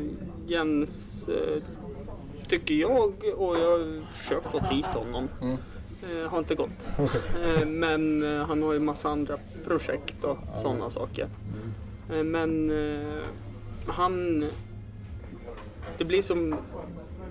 Jens 0.47 1.29
eh, 1.29 1.63
tycker 2.49 2.75
jag 2.75 3.13
och 3.37 3.57
jag 3.59 3.71
har 3.71 4.13
försökt 4.13 4.51
få 4.51 4.59
dit 4.71 4.85
honom. 4.87 5.29
Mm. 5.43 5.57
Eh, 6.05 6.31
har 6.31 6.39
inte 6.39 6.55
gått. 6.55 6.87
Eh, 6.99 7.67
men 7.67 8.23
eh, 8.23 8.47
han 8.47 8.63
har 8.63 8.73
ju 8.73 8.79
massa 8.79 9.09
andra 9.09 9.39
projekt 9.65 10.25
och 10.25 10.39
sådana 10.57 10.91
saker. 10.91 11.29
Mm. 12.11 12.19
Eh, 12.19 12.25
men 12.25 12.71
eh, 12.71 13.23
han... 13.87 14.45
Det 15.99 16.05
blir 16.05 16.23
som... 16.23 16.57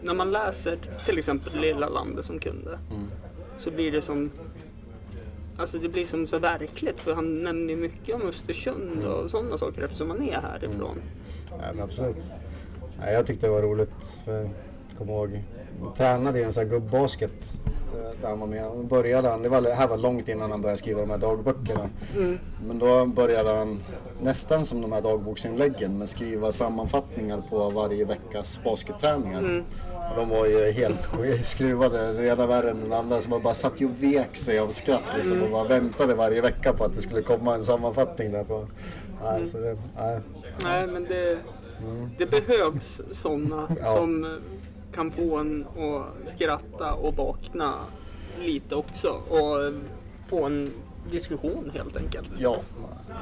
När 0.02 0.14
man 0.14 0.32
läser 0.32 0.80
till 1.06 1.18
exempel 1.18 1.60
Lilla 1.60 1.90
landet 1.90 2.26
som 2.26 2.40
kunde. 2.40 2.80
Mm. 2.92 3.08
Så 3.58 3.72
blir 3.72 3.92
det 3.92 4.02
som... 4.02 4.32
Alltså 5.58 5.80
det 5.80 5.90
blir 5.90 6.06
som 6.06 6.28
så 6.28 6.40
verkligt 6.40 7.00
för 7.00 7.14
han 7.14 7.42
nämner 7.42 7.74
ju 7.74 7.80
mycket 7.80 8.16
om 8.16 8.22
Östersund 8.22 9.04
och 9.04 9.32
sådana 9.32 9.58
saker 9.58 9.82
eftersom 9.82 10.10
han 10.10 10.22
är 10.22 10.42
härifrån. 10.42 11.02
Ja, 11.50 11.58
men 11.74 11.84
absolut. 11.84 12.32
Ja, 13.00 13.12
jag 13.12 13.26
tyckte 13.26 13.46
det 13.46 13.52
var 13.52 13.62
roligt. 13.62 14.20
För, 14.26 14.42
jag 14.42 14.98
kommer 14.98 15.14
ihåg, 15.14 15.44
jag 15.84 15.96
tränade 15.96 16.40
i 16.40 16.44
en 16.44 16.54
sån 16.54 16.64
här 16.64 16.70
gubbasket 16.70 17.62
där 18.22 18.30
han 18.30 18.39
var 18.39 18.48
med. 18.48 18.66
Och 18.66 18.86
började 18.86 19.30
han, 19.30 19.41
det, 19.44 19.50
var, 19.50 19.62
det 19.62 19.74
här 19.74 19.88
var 19.88 19.98
långt 19.98 20.28
innan 20.28 20.52
han 20.52 20.62
började 20.62 20.78
skriva 20.78 21.02
de 21.02 21.10
här 21.10 21.18
dagböckerna. 21.18 21.89
Men 22.68 22.80
då 22.80 23.06
började 23.06 23.50
han 23.58 23.80
nästan 24.22 24.66
som 24.66 24.82
de 24.82 24.91
här 24.91 25.02
dagboksinläggen 25.02 25.98
med 25.98 26.10
skriva 26.10 26.52
sammanfattningar 26.52 27.44
på 27.50 27.70
varje 27.70 28.06
veckas 28.06 28.60
basketträningar. 28.64 29.64
Och 30.12 30.16
de 30.18 30.30
var 30.30 30.46
ju 30.46 30.72
helt 30.72 31.00
sk- 31.08 31.41
skruvade, 31.44 32.28
ena 32.28 32.48
värre 32.48 32.70
än 32.70 32.82
den 32.82 32.94
andra. 32.94 33.22
Så 33.22 33.30
man 33.30 33.41
bara 33.44 33.54
satt 33.54 33.82
ju 33.82 33.86
och 33.86 34.04
vek 34.04 34.36
sig 34.36 34.60
av 34.60 34.68
skratt 34.68 35.04
liksom, 35.18 35.44
och 35.44 35.50
bara 35.52 35.64
väntade 35.68 36.16
varje 36.16 36.41
vecka 36.41 36.74
på 36.74 36.84
att 36.84 36.96
det 36.96 37.02
skulle 37.02 37.22
komma 37.22 37.56
en 37.56 37.64
sammanfattning 37.64 38.32
därifrån. 38.32 38.68
Nej, 39.24 39.46
så 39.46 39.58
det, 39.58 39.78
nej. 39.98 40.20
Nej 40.64 40.88
men 40.88 41.04
det, 41.04 41.38
det 42.18 42.26
behövs 42.26 43.02
sådana 43.12 43.68
Ja. 43.82 43.96
som 43.96 44.39
kan 44.96 45.12
få 45.12 45.38
en 45.38 45.68
att 45.68 46.30
skratta 46.30 46.94
och 46.94 47.16
vakna 47.16 47.74
lite 48.39 48.76
också 48.76 49.10
och 49.10 49.74
få 50.30 50.46
en 50.46 50.74
diskussion 51.12 51.72
helt 51.74 51.98
enkelt. 51.98 52.30
Ja, 52.38 52.58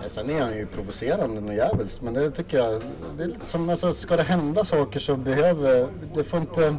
sen 0.07 0.29
är 0.29 0.41
han 0.41 0.57
ju 0.57 0.65
provocerande 0.65 1.41
och 1.41 1.53
djävulskt. 1.53 2.01
Men 2.01 2.13
det 2.13 2.31
tycker 2.31 2.57
jag, 2.57 2.81
det 3.17 3.23
är 3.23 3.27
lite 3.27 3.45
som, 3.45 3.69
alltså, 3.69 3.93
ska 3.93 4.15
det 4.15 4.23
hända 4.23 4.63
saker 4.63 4.99
så 4.99 5.15
behöver, 5.15 5.87
det 6.15 6.23
får 6.23 6.39
inte, 6.39 6.77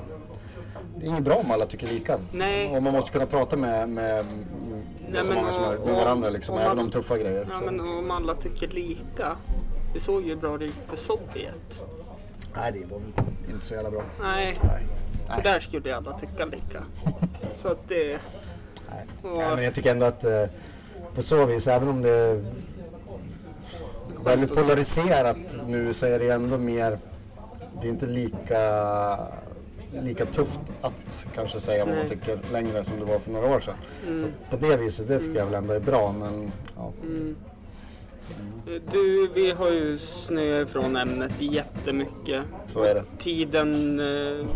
det 0.96 1.06
är 1.06 1.08
inget 1.08 1.22
bra 1.22 1.34
om 1.34 1.50
alla 1.50 1.66
tycker 1.66 1.86
lika. 1.86 2.18
Nej. 2.32 2.76
Och 2.76 2.82
man 2.82 2.92
måste 2.92 3.12
kunna 3.12 3.26
prata 3.26 3.56
med, 3.56 3.88
med, 3.88 4.24
med 4.24 4.34
Nej, 5.12 5.22
så 5.22 5.32
många 5.32 5.52
som 5.52 5.62
möjligt, 5.62 5.86
med 5.86 5.94
varandra 5.94 6.30
liksom, 6.30 6.58
även 6.58 6.78
om 6.78 6.90
tuffa 6.90 7.18
grejer. 7.18 7.46
Ja 7.50 7.58
så. 7.58 7.64
men 7.64 7.80
om 7.80 8.10
alla 8.10 8.34
tycker 8.34 8.68
lika. 8.68 9.36
Vi 9.94 10.00
såg 10.00 10.22
ju 10.22 10.28
hur 10.28 10.36
bra 10.36 10.58
det 10.58 10.64
gick 10.64 10.74
för 10.88 10.96
Sovjet. 10.96 11.82
Nej, 12.56 12.72
det 12.72 12.84
var 12.92 12.98
väl 12.98 13.12
inte 13.50 13.66
så 13.66 13.74
jävla 13.74 13.90
bra. 13.90 14.02
Nej, 14.22 14.54
Nej. 14.62 14.86
Nej. 15.28 15.40
där 15.42 15.60
skulle 15.60 15.96
alla 15.96 16.18
tycka 16.18 16.44
lika. 16.44 16.82
Så 17.54 17.68
att 17.68 17.88
det... 17.88 18.18
Nej. 18.90 19.06
Och- 19.32 19.38
Nej, 19.38 19.54
men 19.54 19.64
jag 19.64 19.74
tycker 19.74 19.90
ändå 19.90 20.06
att 20.06 20.24
eh, 20.24 20.44
på 21.14 21.22
så 21.22 21.46
vis, 21.46 21.68
även 21.68 21.88
om 21.88 22.02
det 22.02 22.10
är 22.10 22.44
väldigt 24.24 24.54
polariserat 24.54 25.36
nu 25.66 25.92
så 25.92 26.06
är 26.06 26.18
det 26.18 26.28
ändå 26.30 26.58
mer, 26.58 26.98
det 27.80 27.86
är 27.86 27.90
inte 27.90 28.06
lika, 28.06 28.58
lika 29.92 30.26
tufft 30.26 30.60
att 30.80 31.26
kanske 31.34 31.60
säga 31.60 31.84
vad 31.86 31.96
man 31.96 32.06
tycker 32.08 32.40
längre 32.52 32.84
som 32.84 32.98
det 32.98 33.04
var 33.04 33.18
för 33.18 33.30
några 33.30 33.46
år 33.56 33.60
sedan. 33.60 33.74
Så 34.18 34.26
på 34.50 34.56
det 34.66 34.76
viset, 34.76 35.08
det 35.08 35.18
tycker 35.18 35.38
jag 35.38 35.44
väl 35.46 35.54
ändå 35.54 35.74
är 35.74 35.80
bra 35.80 36.12
men 36.12 36.52
ja. 36.76 36.92
Du, 38.90 39.28
vi 39.34 39.50
har 39.50 39.70
ju 39.70 39.96
snöat 39.96 40.68
ifrån 40.68 40.96
ämnet 40.96 41.32
jättemycket. 41.38 42.42
Så 42.66 42.82
är 42.82 42.94
det. 42.94 43.04
Tiden 43.18 44.00
eh, 44.00 44.46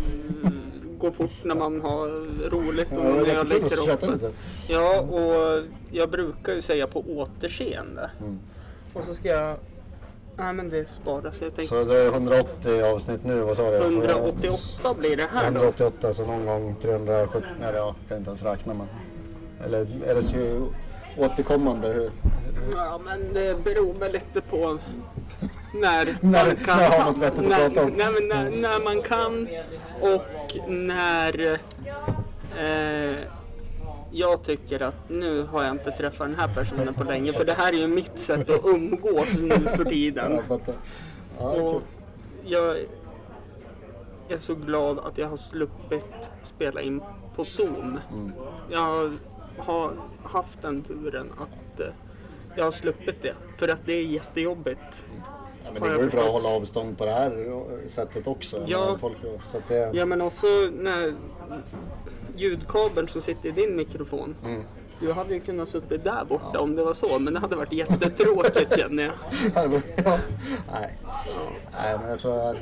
går 0.99 1.11
fort 1.11 1.45
när 1.45 1.55
man 1.55 1.81
har 1.81 2.09
roligt 2.51 2.93
och 2.93 3.05
Ja, 3.05 3.09
det 3.11 3.22
när 3.22 3.35
jag 3.35 3.49
lägger 3.49 3.93
upp. 3.93 4.03
lite. 4.12 4.31
Ja, 4.68 5.01
och 5.01 5.62
jag 5.91 6.11
brukar 6.11 6.55
ju 6.55 6.62
säga 6.62 6.87
på 6.87 7.01
återseende. 7.01 8.11
Mm. 8.20 8.39
Och 8.93 9.05
så 9.05 9.14
ska 9.14 9.29
jag... 9.29 9.57
Nej 10.39 10.53
men 10.53 10.68
det 10.68 10.89
sparas. 10.89 11.41
Jag 11.43 11.55
tänkte 11.55 11.62
Så 11.64 11.85
det 11.85 11.99
är 11.99 12.09
180 12.09 12.83
avsnitt 12.95 13.24
nu, 13.24 13.41
vad 13.41 13.57
sa 13.57 13.70
du? 13.70 13.79
Så- 13.79 13.85
188 13.87 14.95
blir 14.99 15.16
det 15.16 15.29
här 15.33 15.51
då. 15.51 15.57
188, 15.61 16.12
så 16.14 16.27
någon 16.27 16.47
gång 16.47 16.74
370, 16.83 17.41
nej 17.61 17.74
jag 17.74 17.95
kan 18.09 18.18
inte 18.18 18.31
ens 18.31 18.43
räkna 18.43 18.74
men. 18.74 18.87
Eller 19.64 19.87
är 20.07 20.14
det 20.14 20.22
så 20.22 20.68
återkommande? 21.18 21.89
Hur? 21.89 22.11
Ja, 22.74 23.00
men 23.04 23.34
det 23.34 23.64
beror 23.64 23.92
väl 23.94 24.12
lite 24.12 24.40
på 24.40 24.78
när 25.74 26.09
När- 26.20 26.46
man 26.46 26.57
kan. 26.57 26.76
när 26.76 26.88
har 26.90 26.98
man 26.98 27.07
något 27.07 27.18
vettigt 27.18 27.38
att 27.42 27.48
när, 27.48 27.68
prata 27.68 27.84
om? 27.84 27.90
Men 27.90 28.28
när, 28.28 28.50
när 28.50 28.84
man 28.84 29.02
kan 29.02 29.48
och 30.00 30.68
när 30.68 31.61
eh, 32.59 33.16
jag 34.11 34.42
tycker 34.42 34.82
att 34.82 35.09
nu 35.11 35.42
har 35.42 35.62
jag 35.64 35.72
inte 35.72 35.90
träffat 35.90 36.26
den 36.26 36.36
här 36.36 36.48
personen 36.54 36.94
på 36.94 37.04
länge. 37.04 37.32
För 37.32 37.44
det 37.44 37.52
här 37.52 37.72
är 37.72 37.76
ju 37.76 37.88
mitt 37.88 38.18
sätt 38.18 38.50
att 38.50 38.64
umgås 38.64 39.40
nu 39.40 39.50
för 39.54 39.84
tiden. 39.94 40.40
Och 41.38 41.82
jag 42.44 42.76
är 44.28 44.38
så 44.38 44.54
glad 44.54 44.98
att 44.98 45.18
jag 45.18 45.28
har 45.28 45.36
sluppit 45.36 46.30
spela 46.42 46.80
in 46.80 47.02
på 47.36 47.44
Zoom. 47.44 47.98
Mm. 48.12 48.32
Jag 48.70 49.16
har 49.59 49.92
haft 50.24 50.62
den 50.62 50.82
turen 50.82 51.32
att 51.38 51.80
eh, 51.80 51.86
jag 52.57 52.64
har 52.64 52.70
sluppit 52.70 53.22
det. 53.22 53.34
För 53.59 53.68
att 53.68 53.86
det 53.86 53.92
är 53.92 54.02
jättejobbigt. 54.02 55.04
Ja, 55.64 55.70
men 55.72 55.82
det 55.82 55.88
går 55.88 56.04
ju 56.04 56.11
bra 56.11 56.20
att 56.20 56.32
hålla 56.32 56.48
avstånd 56.48 56.98
på 56.98 57.04
det 57.04 57.11
här 57.11 57.62
sättet 57.88 58.26
också. 58.26 58.64
Ja. 58.66 58.98
Folk, 59.00 59.16
så 59.44 59.59
det, 59.68 59.90
Ja 59.94 60.04
men 60.04 60.20
också 60.22 60.46
när 60.72 61.14
ljudkabeln 62.36 63.09
som 63.09 63.22
sitter 63.22 63.48
i 63.48 63.52
din 63.52 63.76
mikrofon. 63.76 64.36
Mm. 64.44 64.62
Du 65.00 65.12
hade 65.12 65.34
ju 65.34 65.40
kunnat 65.40 65.68
suttit 65.68 66.04
där 66.04 66.24
borta 66.24 66.61
om 66.61 66.76
det 66.76 66.84
var 66.84 66.94
så. 66.94 67.18
Men 67.18 67.34
det 67.34 67.40
hade 67.40 67.57
varit 67.57 67.72
jättetråkigt 67.72 68.76
känner 68.78 69.02
jag. 69.02 69.14
ja. 70.04 70.18
Nej. 70.72 70.98
Nej, 71.72 71.98
men 72.00 72.11
jag 72.11 72.20
tror 72.20 72.34
jag, 72.34 72.57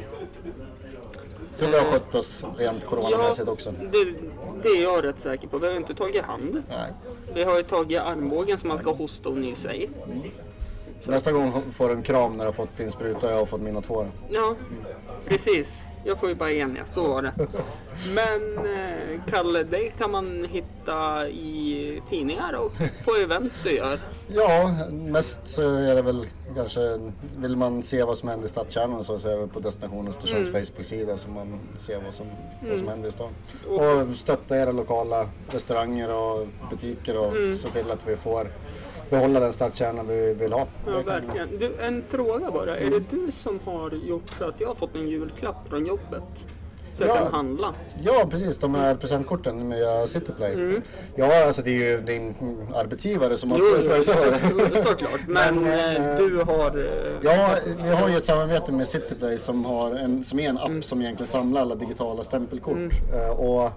tror 1.57 1.69
vi 1.69 1.79
har 1.79 1.85
skött 1.85 2.15
oss 2.15 2.45
rent 2.59 2.87
coronamässigt 2.87 3.49
också. 3.49 3.73
det, 3.93 4.15
det 4.63 4.69
är 4.69 4.83
jag 4.83 5.05
rätt 5.05 5.21
säker 5.21 5.49
på. 5.49 5.59
Vi 5.59 5.67
har 5.67 5.75
inte 5.75 5.95
tagit 5.95 6.23
hand. 6.25 6.63
Nej. 6.69 6.93
Vi 7.35 7.45
har 7.45 7.57
ju 7.57 7.63
tagit 7.63 8.01
armbågen 8.01 8.59
som 8.59 8.69
man 8.69 8.79
ska 8.79 8.93
hosta 8.93 9.29
och 9.29 9.37
nysa 9.37 9.75
i. 9.75 9.91
Så 11.05 11.11
nästa 11.11 11.33
gång 11.33 11.63
får 11.73 11.89
du 11.89 11.95
en 11.95 12.03
kram 12.03 12.33
när 12.33 12.45
du 12.45 12.49
har 12.49 12.53
fått 12.53 12.77
din 12.77 12.91
spruta 12.91 13.27
och 13.27 13.33
jag 13.33 13.39
har 13.39 13.47
fått 13.47 13.61
mina 13.61 13.81
två. 13.81 14.07
Ja, 14.29 14.55
precis. 15.29 15.85
Jag 16.05 16.21
får 16.21 16.29
ju 16.29 16.35
bara 16.35 16.51
en 16.51 16.77
ja, 16.77 16.83
så 16.93 17.09
var 17.09 17.23
det. 17.23 17.33
Men 18.15 18.59
eh, 18.59 19.21
Kalle, 19.31 19.63
dig 19.63 19.95
kan 19.99 20.11
man 20.11 20.45
hitta 20.51 21.29
i 21.29 22.03
tidningar 22.11 22.53
och 22.53 22.73
på 23.05 23.15
event 23.15 23.53
du 23.65 23.71
gör. 23.71 23.99
Ja, 24.29 24.75
mest 24.93 25.47
så 25.47 25.75
är 25.75 25.95
det 25.95 26.03
väl 26.03 26.27
kanske, 26.57 27.01
vill 27.37 27.57
man 27.57 27.83
se 27.83 28.05
vad 28.05 28.19
som 28.19 28.29
händer 28.29 28.47
i 28.47 28.49
stadskärnan 28.49 29.05
så 29.05 29.15
är 29.29 29.37
det 29.37 29.47
på 29.47 29.61
Destination 29.61 30.09
Östersunds 30.09 30.51
Facebook-sida 30.51 31.17
så 31.17 31.31
man 31.31 31.61
ser 31.77 32.01
vad 32.05 32.15
som, 32.15 32.27
vad 32.69 32.79
som 32.79 32.89
händer 32.89 33.09
i 33.09 33.13
stan. 33.13 33.31
Och 33.69 34.17
stötta 34.17 34.57
era 34.57 34.73
lokala 34.73 35.29
restauranger 35.51 36.15
och 36.15 36.47
butiker 36.71 37.19
och 37.19 37.33
se 37.59 37.69
till 37.69 37.91
att 37.91 38.09
vi 38.09 38.17
får 38.17 38.47
behålla 39.11 39.41
den 39.41 39.53
stadskärna 39.53 40.03
vi 40.03 40.35
vill 40.35 40.53
ha. 40.53 40.67
Ja, 40.87 40.93
verkligen. 41.07 41.49
Du, 41.59 41.71
en 41.83 42.03
fråga 42.09 42.51
bara. 42.51 42.77
Är 42.77 42.91
det 42.91 43.03
du 43.11 43.31
som 43.31 43.59
har 43.65 43.91
gjort 43.91 44.31
så 44.39 44.45
att 44.45 44.61
jag 44.61 44.69
har 44.69 44.75
fått 44.75 44.95
en 44.97 45.09
julklapp 45.09 45.69
från 45.69 45.87
jobbet? 45.87 46.45
Så 46.93 47.03
jag 47.03 47.09
Ja. 47.11 47.15
kan 47.17 47.33
handla? 47.33 47.75
Ja, 48.03 48.27
precis. 48.31 48.59
De 48.59 48.75
här 48.75 48.95
presentkorten 48.95 49.69
med 49.69 50.09
Cityplay. 50.09 50.81
Ja, 51.17 51.45
alltså 51.47 51.63
det 51.63 51.71
är 51.71 51.91
ju 51.91 52.01
din 52.01 52.35
arbetsgivare 52.75 53.37
som 53.37 53.51
har 53.53 53.59
Jo, 53.59 53.65
jo, 53.97 54.03
så 54.03 54.13
såklart. 54.83 55.21
Men, 55.29 55.55
Men, 55.63 55.67
eh, 55.97 56.11
eh, 56.11 56.17
du 56.17 56.37
har... 56.39 56.79
eh, 56.79 57.13
Ja, 57.23 57.55
vi 57.83 57.89
har 57.91 58.09
ju 58.09 58.17
ett 58.17 58.25
samarbete 58.25 58.73
med 58.73 58.89
Cityplay 58.89 59.39
som, 59.39 59.65
har 59.65 59.91
en, 59.95 60.25
som 60.25 60.39
är 60.39 60.49
en 60.49 60.59
app 60.59 60.69
Mm. 60.69 60.83
som 60.83 61.01
egentligen 61.03 61.27
samlar 61.29 61.61
alla 61.61 61.75
digitala 61.75 62.23
stämpelkort. 62.23 62.77
Eh, 63.15 63.31
Och 63.31 63.71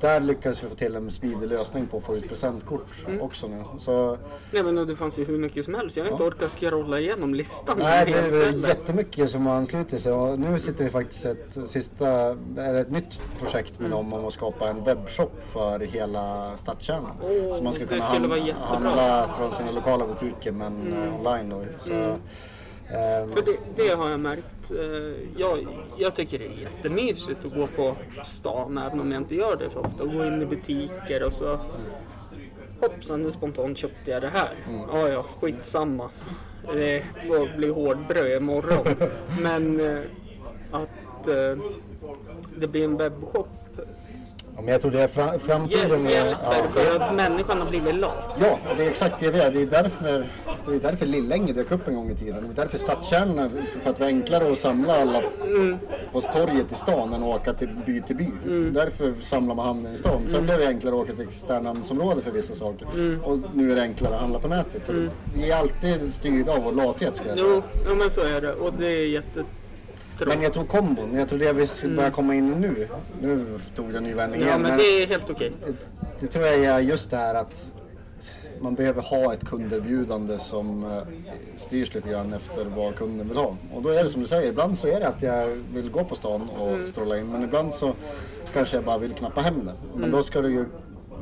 där 0.00 0.20
lyckas 0.20 0.64
vi 0.64 0.68
få 0.68 0.74
till 0.74 0.96
en 0.96 1.10
smidig 1.10 1.48
lösning 1.48 1.86
på 1.86 1.96
att 1.96 2.04
få 2.04 2.16
ut 2.16 2.28
presentkort 2.28 2.86
Mm. 3.06 3.20
också 3.20 3.48
nu. 3.48 3.64
Så 3.78 4.18
Nej 4.52 4.62
men 4.62 4.86
det 4.86 4.96
fanns 4.96 5.18
ju 5.18 5.24
hur 5.24 5.38
mycket 5.38 5.64
som 5.64 5.74
helst. 5.74 5.96
Jag 5.96 6.04
har 6.04 6.10
inte 6.10 6.22
orkat 6.24 6.50
scrolla 6.50 7.00
igenom 7.00 7.34
listan. 7.34 7.78
nej, 7.78 8.04
det 8.06 8.18
är 8.18 8.46
heller. 8.46 8.68
jättemycket 8.68 9.30
som 9.30 9.46
har 9.46 9.54
anslutit 9.54 10.00
sig 10.00 10.12
och 10.12 10.38
nu 10.38 10.58
sitter 10.58 10.84
vi 10.84 10.90
faktiskt 10.90 11.24
ett, 11.24 11.58
sista, 11.70 12.08
eller 12.58 12.80
ett 12.80 12.90
nytt 12.90 13.20
projekt 13.38 13.78
Mm. 13.78 13.90
med 13.90 13.98
dem 13.98 14.12
om 14.12 14.24
att 14.24 14.32
skapa 14.32 14.68
en 14.68 14.84
webbshop 14.84 15.42
för 15.42 15.80
hela 15.80 16.56
stadskärnan. 16.56 17.16
Åh, 17.22 17.54
så 17.54 17.62
man 17.62 17.72
ska 17.72 17.86
kunna 17.86 18.02
handla. 18.04 18.36
Mm. 18.36 18.56
handla 18.56 19.28
från 19.38 19.52
sina 19.52 19.70
lokala 19.70 20.06
butiker 20.06 20.52
men 20.52 20.92
eh, 20.92 21.14
online 21.20 21.48
då. 21.48 21.62
Så, 21.78 21.92
ehm, 21.92 22.12
För 23.34 23.42
det, 23.44 23.56
det 23.76 23.88
har 23.94 24.10
jag 24.10 24.20
märkt. 24.20 24.70
Eh, 24.70 25.30
Jag, 25.36 25.66
jag 25.98 26.14
tycker 26.14 26.38
det 26.38 26.46
är 26.46 26.50
jättemysigt 26.60 27.44
att 27.44 27.54
gå 27.54 27.66
på 27.66 27.96
stan 28.24 28.78
även 28.78 29.00
om 29.00 29.12
jag 29.12 29.20
inte 29.22 29.34
gör 29.34 29.56
det 29.56 29.70
så 29.70 29.78
ofta. 29.80 30.04
Gå 30.04 30.24
in 30.24 30.42
i 30.42 30.46
butiker 30.46 31.22
och 31.22 31.32
så 31.32 31.60
hoppsan 32.80 33.22
nu 33.22 33.30
spontant 33.30 33.78
köpte 33.78 34.10
jag 34.10 34.22
det 34.22 34.28
här. 34.28 34.50
Ja 34.92 35.08
ja, 35.08 35.22
skitsamma. 35.22 36.10
Det 36.72 37.04
får 37.26 37.56
bli 37.56 37.68
hårdbröd 37.68 38.36
imorgon. 38.42 38.86
Men 39.42 39.80
eh, 39.80 40.02
att 40.70 41.28
eh, 41.28 41.58
det 42.56 42.66
blir 42.68 42.84
en 42.84 42.96
webbshop 42.96 43.48
ja, 44.58 44.62
men 44.64 44.72
jag 44.72 44.80
tror 44.80 44.90
det 44.90 45.00
är 45.02 45.06
fra, 45.08 45.38
framtiden. 45.38 46.06
är- 46.06 46.10
hjälper 46.10 46.68
för 46.72 47.00
att 47.00 47.14
människan 47.14 47.60
har 47.60 47.68
blivit 47.70 47.94
lat. 47.94 48.36
Ja, 48.40 48.58
det 48.76 48.84
är 48.84 48.88
exakt 48.90 49.16
det 49.20 49.30
det 49.30 49.42
är. 49.42 49.50
Det 49.50 49.62
är 49.62 49.66
därför 49.66 50.26
Det 50.64 50.70
var 50.70 50.78
därför 50.80 51.06
Lillänge 51.06 51.52
dök 51.52 51.70
upp 51.70 51.88
en 51.88 51.94
gång 51.94 52.10
i 52.10 52.14
tiden. 52.14 52.42
Det 52.42 52.46
var 52.48 52.54
därför 52.54 52.78
stadskärnorna, 52.78 53.50
för 53.82 53.90
att 53.90 53.96
det 53.96 54.02
var 54.02 54.08
enklare 54.08 54.52
att 54.52 54.58
samla 54.58 55.00
alla 55.00 55.22
på 56.12 56.20
torget 56.20 56.72
i 56.72 56.74
stan 56.74 57.12
än 57.12 57.22
att 57.22 57.40
åka 57.40 57.52
till 57.52 57.68
by 57.86 58.00
till 58.00 58.16
by. 58.16 58.26
Därför 58.70 59.14
samlar 59.22 59.54
man 59.54 59.66
hamnen 59.66 59.92
i 59.92 59.96
stan. 59.96 60.22
Sen 60.26 60.44
blev 60.44 60.58
det 60.58 60.66
enklare 60.66 60.94
att 60.94 61.00
åka 61.00 61.12
till 61.12 61.28
externhamnsområde 61.28 62.20
för 62.22 62.30
vissa 62.30 62.54
saker. 62.54 62.86
Och 63.24 63.38
nu 63.54 63.72
är 63.72 63.76
det 63.76 63.82
enklare 63.82 64.14
att 64.14 64.20
handla 64.20 64.38
på 64.38 64.48
nätet. 64.48 64.84
Så 64.84 64.92
vi 65.34 65.50
är 65.50 65.56
alltid 65.56 66.14
styrda 66.14 66.52
av 66.52 66.62
vår 66.62 66.72
lathet 66.72 67.14
skulle 67.16 67.30
jag 67.30 67.38
säga. 67.38 67.50
Jo, 67.54 67.62
ja, 67.88 67.94
men 67.94 68.10
så 68.10 68.20
är 68.20 68.40
det. 68.40 68.52
Och 68.52 68.72
det 68.78 68.86
är 68.86 69.06
jättetråkigt. 69.06 69.54
Men 70.26 70.42
jag 70.42 70.52
tror 70.52 70.64
kombon, 70.64 71.14
jag 71.14 71.28
tror 71.28 71.38
det 71.38 71.52
vi 71.52 71.96
börjar 71.96 72.10
komma 72.10 72.34
in 72.34 72.50
nu. 72.60 72.88
Nu 73.22 73.46
tog 73.76 73.92
det 73.92 73.98
en 73.98 74.04
ny 74.04 74.14
vändning 74.14 74.40
Ja, 74.40 74.46
igen. 74.46 74.62
men 74.62 74.78
det 74.78 74.84
är 75.02 75.06
helt 75.06 75.30
okej. 75.30 75.52
det, 75.66 75.72
det 76.20 76.26
tror 76.26 76.46
jag 76.46 76.54
är 76.64 76.78
just 76.80 77.10
det 77.10 77.16
här 77.16 77.34
att 77.34 77.70
man 78.60 78.74
behöver 78.74 79.02
ha 79.02 79.32
ett 79.34 79.44
kunderbjudande 79.48 80.38
som 80.38 80.84
eh, 80.84 81.02
styrs 81.56 81.94
lite 81.94 82.08
grann 82.08 82.32
efter 82.32 82.64
vad 82.76 82.94
kunden 82.96 83.28
vill 83.28 83.36
ha. 83.36 83.56
Och 83.74 83.82
då 83.82 83.88
är 83.88 84.04
det 84.04 84.10
som 84.10 84.20
du 84.20 84.26
säger, 84.26 84.48
ibland 84.48 84.78
så 84.78 84.86
är 84.86 85.00
det 85.00 85.08
att 85.08 85.22
jag 85.22 85.46
vill 85.74 85.90
gå 85.90 86.04
på 86.04 86.14
stan 86.14 86.48
och 86.58 86.88
stråla 86.88 87.18
in 87.18 87.26
men 87.32 87.42
ibland 87.42 87.74
så 87.74 87.92
kanske 88.52 88.76
jag 88.76 88.84
bara 88.84 88.98
vill 88.98 89.12
knappa 89.12 89.40
hem 89.40 89.66
det. 89.66 89.72
Men 90.00 90.10
då 90.10 90.22
ska 90.22 90.40
det 90.42 90.48
ju, 90.50 90.64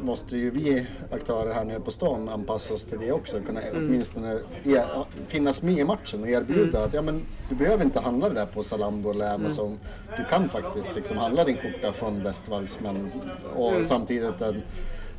måste 0.03 0.37
ju 0.37 0.51
vi 0.51 0.87
aktörer 1.11 1.55
här 1.55 1.65
nere 1.65 1.81
på 1.81 1.91
stan 1.91 2.29
anpassa 2.29 2.75
oss 2.75 2.85
till 2.85 2.99
det 2.99 3.13
också. 3.13 3.41
Kunna 3.41 3.61
åtminstone 3.75 4.39
e- 4.65 4.83
finnas 5.27 5.63
med 5.63 5.79
i 5.79 5.85
matchen 5.85 6.23
och 6.23 6.29
erbjuda 6.29 6.85
att 6.85 6.95
ja, 6.95 7.03
men, 7.03 7.23
du 7.49 7.55
behöver 7.55 7.85
inte 7.85 8.01
handla 8.01 8.29
det 8.29 8.35
där 8.35 8.47
på 8.47 8.63
Zalando 8.63 9.11
eller 9.11 9.35
Amazon. 9.35 9.79
Du 10.17 10.25
kan 10.25 10.49
faktiskt 10.49 10.97
liksom 10.97 11.19
handla 11.19 11.45
din 11.45 11.57
skjorta 11.57 11.93
från 11.93 12.23
Westwalls 12.23 12.81
men, 12.81 13.13
och 13.57 13.87
samtidigt 13.87 14.41
en 14.41 14.63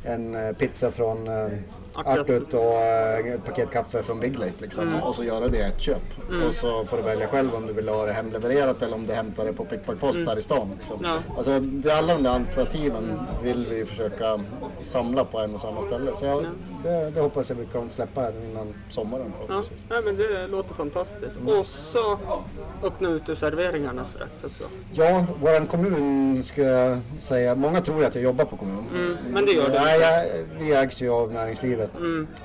en 0.04 0.34
eh, 0.34 0.52
pizza 0.52 0.90
från 0.90 1.28
Artut 2.06 2.54
och 2.54 2.80
ett 3.34 3.44
paket 3.44 3.70
kaffe 3.70 4.02
från 4.02 4.20
Big 4.20 4.38
Late 4.38 4.52
liksom. 4.60 5.02
Och 5.02 5.14
så 5.14 5.24
göra 5.24 5.48
det 5.48 5.58
ett 5.58 5.80
köp. 5.80 6.02
Och 6.46 6.54
så 6.54 6.84
får 6.84 6.96
du 6.96 7.02
välja 7.02 7.26
själv 7.28 7.54
om 7.54 7.66
du 7.66 7.72
vill 7.72 7.88
ha 7.88 8.04
det 8.06 8.12
hemlevererat 8.12 8.82
eller 8.82 8.94
om 8.94 9.06
du 9.06 9.12
hämtar 9.12 9.44
det 9.44 9.52
på 9.52 9.64
pickpackpost 9.64 10.26
här 10.26 10.38
i 10.38 10.42
stan. 10.42 10.70
Liksom. 10.78 10.98
Ja. 11.02 11.18
Alltså, 11.36 11.60
det, 11.60 11.90
alla 11.90 12.14
de 12.14 12.22
där 12.22 12.30
alternativen 12.30 13.20
vill 13.42 13.66
vi 13.70 13.84
försöka 13.84 14.40
samla 14.82 15.24
på 15.24 15.38
en 15.38 15.54
och 15.54 15.60
samma 15.60 15.82
ställe. 15.82 16.10
Så 16.14 16.24
jag, 16.24 16.44
det, 16.82 17.10
det 17.10 17.20
hoppas 17.20 17.50
jag 17.50 17.56
vi 17.56 17.66
kan 17.66 17.88
släppa 17.88 18.20
här 18.20 18.32
innan 18.50 18.74
sommaren 18.88 19.32
Ja, 19.48 19.62
nej, 19.88 20.02
men 20.04 20.16
det 20.16 20.46
låter 20.46 20.74
fantastiskt. 20.74 21.36
Och 21.46 21.66
så 21.66 22.18
öppna 22.82 23.08
uteserveringarna 23.08 24.04
strax 24.04 24.44
också. 24.44 24.64
Ja, 24.92 25.26
våran 25.40 25.66
kommun 25.66 26.42
ska 26.42 26.62
jag 26.62 26.98
säga. 27.18 27.54
Många 27.54 27.80
tror 27.80 28.04
att 28.04 28.14
jag 28.14 28.24
jobbar 28.24 28.44
på 28.44 28.56
kommunen. 28.56 28.84
Mm, 28.94 29.16
men 29.30 29.46
det 29.46 29.52
gör 29.52 29.68
du 29.68 29.74
Nej, 29.74 30.00
jag, 30.00 30.26
vi 30.58 30.72
ägs 30.72 31.02
ju 31.02 31.10
av 31.10 31.32
näringslivet. 31.32 31.90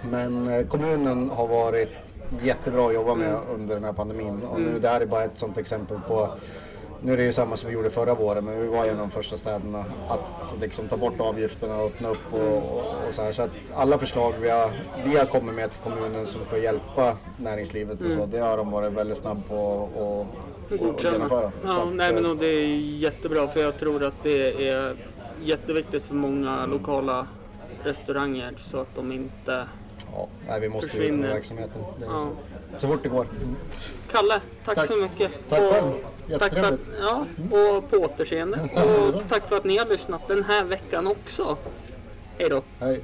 Men 0.09 0.47
eh, 0.47 0.67
kommunen 0.67 1.29
har 1.29 1.47
varit 1.47 2.19
jättebra 2.41 2.87
att 2.87 2.93
jobba 2.93 3.15
med 3.15 3.35
under 3.55 3.75
den 3.75 3.83
här 3.83 3.93
pandemin. 3.93 4.43
Och 4.43 4.61
nu 4.61 4.79
det 4.79 4.87
här 4.87 5.01
är 5.01 5.05
bara 5.05 5.23
ett 5.23 5.37
sånt 5.37 5.57
exempel 5.57 5.97
på 6.07 6.37
nu 7.03 7.13
är 7.13 7.17
det 7.17 7.23
ju 7.23 7.33
samma 7.33 7.57
som 7.57 7.69
vi 7.69 7.75
gjorde 7.75 7.89
förra 7.89 8.13
våren, 8.13 8.45
men 8.45 8.61
vi 8.61 8.67
var 8.67 8.85
ju 8.85 8.89
en 8.89 8.95
av 8.95 9.01
de 9.01 9.11
första 9.11 9.35
städerna 9.35 9.85
att 10.07 10.55
liksom 10.61 10.87
ta 10.87 10.97
bort 10.97 11.19
avgifterna 11.19 11.77
och 11.77 11.85
öppna 11.85 12.09
upp 12.09 12.33
och, 12.33 12.57
och, 12.57 13.07
och 13.07 13.13
så 13.13 13.21
här. 13.21 13.31
Så 13.31 13.41
att 13.41 13.51
alla 13.75 13.97
förslag 13.97 14.33
vi 14.41 14.49
har, 14.49 14.71
vi 15.05 15.17
har 15.17 15.25
kommit 15.25 15.55
med 15.55 15.71
till 15.71 15.79
kommunen 15.79 16.25
som 16.25 16.45
får 16.45 16.57
hjälpa 16.57 17.17
näringslivet 17.37 18.03
och 18.03 18.11
så, 18.11 18.25
det 18.25 18.39
har 18.39 18.57
de 18.57 18.71
varit 18.71 18.93
väldigt 18.93 19.17
snabb 19.17 19.47
på 19.49 19.89
att 20.69 21.03
genomföra. 21.03 21.51
Ja, 21.65 21.73
Så 21.73 21.85
nej, 21.85 22.09
eh, 22.09 22.15
men 22.15 22.25
och 22.25 22.37
det 22.37 22.47
är 22.47 22.75
jättebra 22.77 23.47
för 23.47 23.61
jag 23.61 23.79
tror 23.79 24.03
att 24.03 24.23
det 24.23 24.69
är 24.69 24.95
jätteviktigt 25.43 26.03
för 26.03 26.15
många 26.15 26.65
lokala 26.65 27.27
restauranger 27.83 28.57
så 28.59 28.77
att 28.79 28.95
de 28.95 29.11
inte... 29.11 29.67
Ja, 30.15 30.27
nej, 30.47 30.59
vi 30.59 30.69
måste 30.69 30.85
ju 30.87 30.91
försvinner. 30.91 31.17
med 31.17 31.29
verksamheten. 31.29 31.81
Ja. 32.01 32.19
så. 32.19 32.35
så 32.79 32.87
fort 32.87 33.03
det 33.03 33.09
går. 33.09 33.27
Mm. 33.41 33.55
Kalle, 34.11 34.41
tack, 34.65 34.75
Tack. 34.75 34.87
så 34.87 34.95
mycket. 34.95 35.31
Tack 35.49 35.59
själv. 35.59 35.91
Tack 36.39 36.53
för 36.53 36.63
att, 36.63 36.89
ja, 36.99 37.25
och 37.51 37.89
på 37.89 37.97
återseende. 37.97 38.59
Och 38.75 39.29
tack 39.29 39.49
för 39.49 39.57
att 39.57 39.63
ni 39.63 39.77
har 39.77 39.85
lyssnat 39.85 40.27
den 40.27 40.43
här 40.43 40.63
veckan 40.63 41.07
också. 41.07 41.57
Hej 42.37 42.49
då. 42.49 42.61
Hej. 42.79 43.01